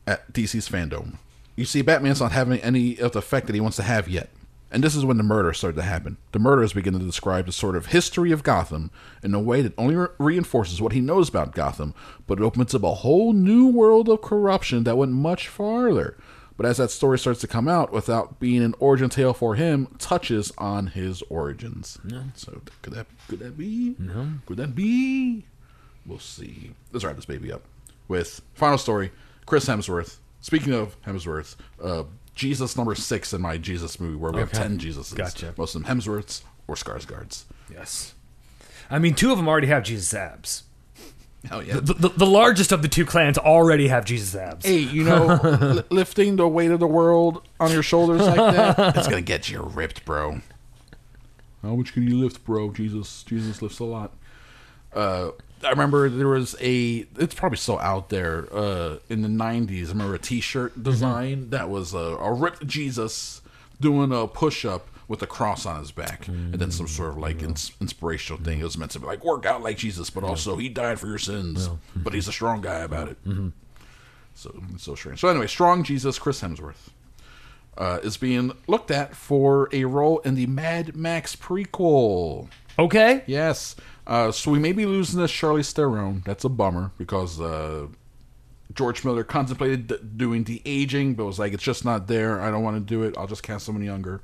[0.05, 1.17] at DC's FanDome.
[1.55, 4.29] You see, Batman's not having any of the effect that he wants to have yet.
[4.73, 6.15] And this is when the murders start to happen.
[6.31, 8.89] The murders begin to describe the sort of history of Gotham
[9.21, 11.93] in a way that only re- reinforces what he knows about Gotham,
[12.25, 16.15] but it opens up a whole new world of corruption that went much farther.
[16.61, 19.87] But as that story starts to come out, without being an origin tale for him,
[19.97, 21.97] touches on his origins.
[22.07, 22.25] Yeah.
[22.35, 23.95] So could that could that be?
[23.97, 24.33] No.
[24.45, 25.47] Could that be?
[26.05, 26.75] We'll see.
[26.91, 27.63] Let's wrap this baby up
[28.07, 29.11] with final story.
[29.47, 30.17] Chris Hemsworth.
[30.41, 32.03] Speaking of Hemsworth, uh,
[32.35, 34.59] Jesus number six in my Jesus movie, where we have Okay.
[34.61, 35.15] ten Jesuses.
[35.15, 35.55] Gotcha.
[35.57, 37.45] Most of them Hemsworths or Skarsgårds.
[37.73, 38.13] Yes.
[38.87, 40.61] I mean, two of them already have Jesus abs.
[41.47, 41.75] Hell yeah.
[41.75, 44.65] The, the, the largest of the two clans already have Jesus abs.
[44.65, 45.39] Hey, you know,
[45.75, 49.49] li- lifting the weight of the world on your shoulders like that, it's gonna get
[49.49, 50.41] you ripped, bro.
[51.63, 52.71] How much can you lift, bro?
[52.71, 54.13] Jesus, Jesus lifts a lot.
[54.93, 55.31] Uh,
[55.63, 57.05] I remember there was a.
[57.17, 58.47] It's probably still out there.
[58.53, 63.41] Uh, in the '90s, I remember a T-shirt design that was a, a ripped Jesus
[63.79, 67.41] doing a push-up with a cross on his back, and then some sort of like
[67.43, 68.59] ins- inspirational thing.
[68.59, 71.07] It was meant to be like work out like Jesus, but also he died for
[71.07, 73.17] your sins, but he's a strong guy about it.
[74.33, 75.19] So it's so strange.
[75.19, 76.89] So anyway, strong Jesus, Chris Hemsworth,
[77.77, 82.47] uh, is being looked at for a role in the Mad Max prequel.
[82.79, 83.23] Okay.
[83.27, 83.75] Yes.
[84.07, 86.23] Uh, so we may be losing this Charlize Theron.
[86.25, 87.87] That's a bummer because uh,
[88.73, 92.41] George Miller contemplated d- doing the aging, but was like, it's just not there.
[92.41, 93.17] I don't want to do it.
[93.17, 94.21] I'll just cast someone younger.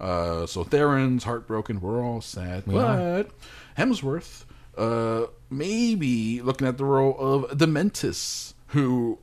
[0.00, 1.80] Uh, so Theron's heartbroken.
[1.80, 2.64] We're all sad.
[2.66, 3.30] but
[3.76, 4.44] Hemsworth,
[4.76, 9.18] uh, maybe looking at the role of Dementus, who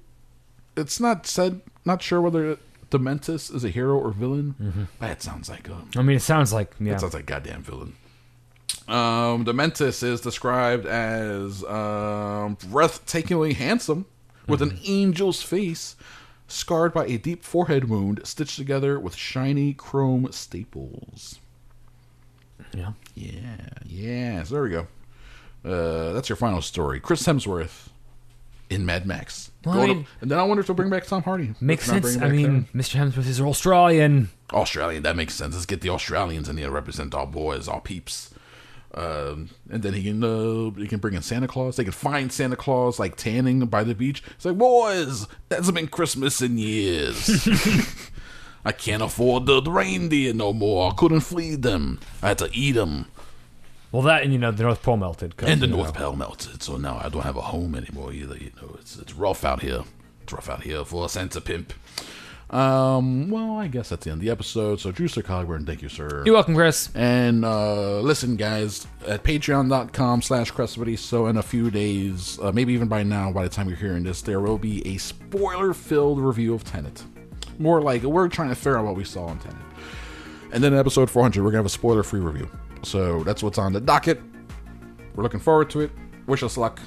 [0.75, 2.57] it's not said, not sure whether
[2.91, 6.53] Dementus is a hero or villain, but it sounds like a I mean, it sounds
[6.53, 6.93] like yeah.
[6.93, 7.95] it sounds like a goddamn villain.
[8.87, 14.05] Um, Dementus is described as um, breathtakingly handsome,
[14.47, 15.95] with an angel's face,
[16.47, 21.39] scarred by a deep forehead wound stitched together with shiny chrome staples.
[22.73, 22.91] yeah.
[23.15, 24.43] Yeah, yeah.
[24.43, 24.87] So there we go.
[25.63, 26.99] Uh, that's your final story.
[26.99, 27.87] Chris Hemsworth
[28.69, 29.51] in Mad Max.
[29.63, 31.53] Well, I mean- and then I wonder if they'll bring back Tom Hardy.
[31.61, 32.17] Makes sense.
[32.17, 32.67] I mean, Theron.
[32.75, 32.99] Mr.
[32.99, 34.29] Hemsworth is Australian.
[34.53, 35.03] Australian.
[35.03, 35.53] That makes sense.
[35.55, 38.31] Let's get the Australians in here to represent our boys, our peeps.
[38.95, 41.75] Um, and then he can uh, he can bring in Santa Claus.
[41.75, 44.23] They can find Santa Claus like tanning by the beach.
[44.35, 47.47] It's like, boys, that's been Christmas in years.
[48.65, 50.91] I can't afford the reindeer no more.
[50.91, 51.99] I couldn't feed them.
[52.23, 53.07] I had to eat them.
[53.91, 55.35] Well, that and you know the North Pole melted.
[55.39, 55.93] And the North.
[55.93, 58.37] Pole melted, so now I don't have a home anymore either.
[58.37, 59.83] You know, it's it's rough out here.
[60.23, 61.73] It's rough out here for a Santa pimp.
[62.49, 64.79] Um, well, I guess that's the end of the episode.
[64.79, 66.23] So, Drew Sir Cogburn, thank you, sir.
[66.25, 66.89] You're welcome, Chris.
[66.93, 72.73] And uh, listen, guys, at patreon.com slash Crespodiso, so in a few days, uh, maybe
[72.73, 76.19] even by now, by the time you're hearing this, there will be a spoiler filled
[76.19, 77.03] review of Tenet.
[77.57, 79.57] More like we're trying to figure out what we saw in Tenet.
[80.51, 82.49] And then in episode 400, we're going to have a spoiler free review.
[82.83, 84.21] So that's what's on the docket.
[85.15, 85.91] We're looking forward to it.
[86.27, 86.79] Wish us luck,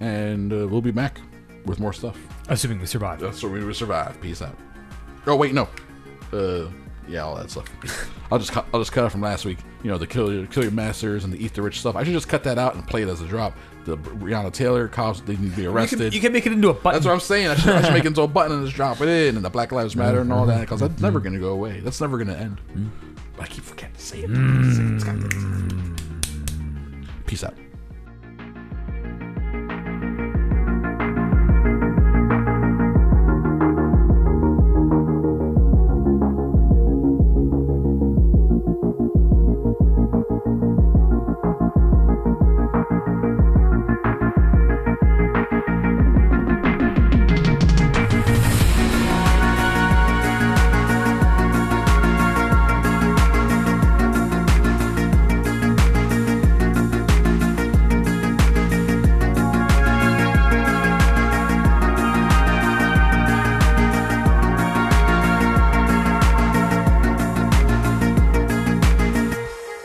[0.00, 1.20] and uh, we'll be back
[1.66, 2.18] with more stuff.
[2.48, 3.20] Assuming we survive.
[3.20, 4.20] That's what we survive.
[4.20, 4.56] Peace out.
[5.26, 5.68] Oh wait, no.
[6.32, 6.68] Uh,
[7.06, 7.66] yeah, all that stuff.
[8.30, 9.58] I'll just cut, I'll just cut it from last week.
[9.82, 11.96] You know, the kill your kill your masters and the eat the rich stuff.
[11.96, 13.54] I should just cut that out and play it as a drop.
[13.84, 15.98] The Breonna Taylor cops they need to be You arrested.
[15.98, 16.94] can, you can make it into a button.
[16.94, 17.48] That's what I'm saying.
[17.48, 19.44] I should, I should make it into a button and just drop it in, and
[19.44, 21.24] the Black Lives Matter and all that, because that's never mm.
[21.24, 21.80] going to go away.
[21.80, 22.60] That's never going to end.
[22.72, 22.88] Mm.
[23.36, 24.30] But I keep forgetting to say it.
[24.30, 25.04] It's
[27.26, 27.54] Peace out.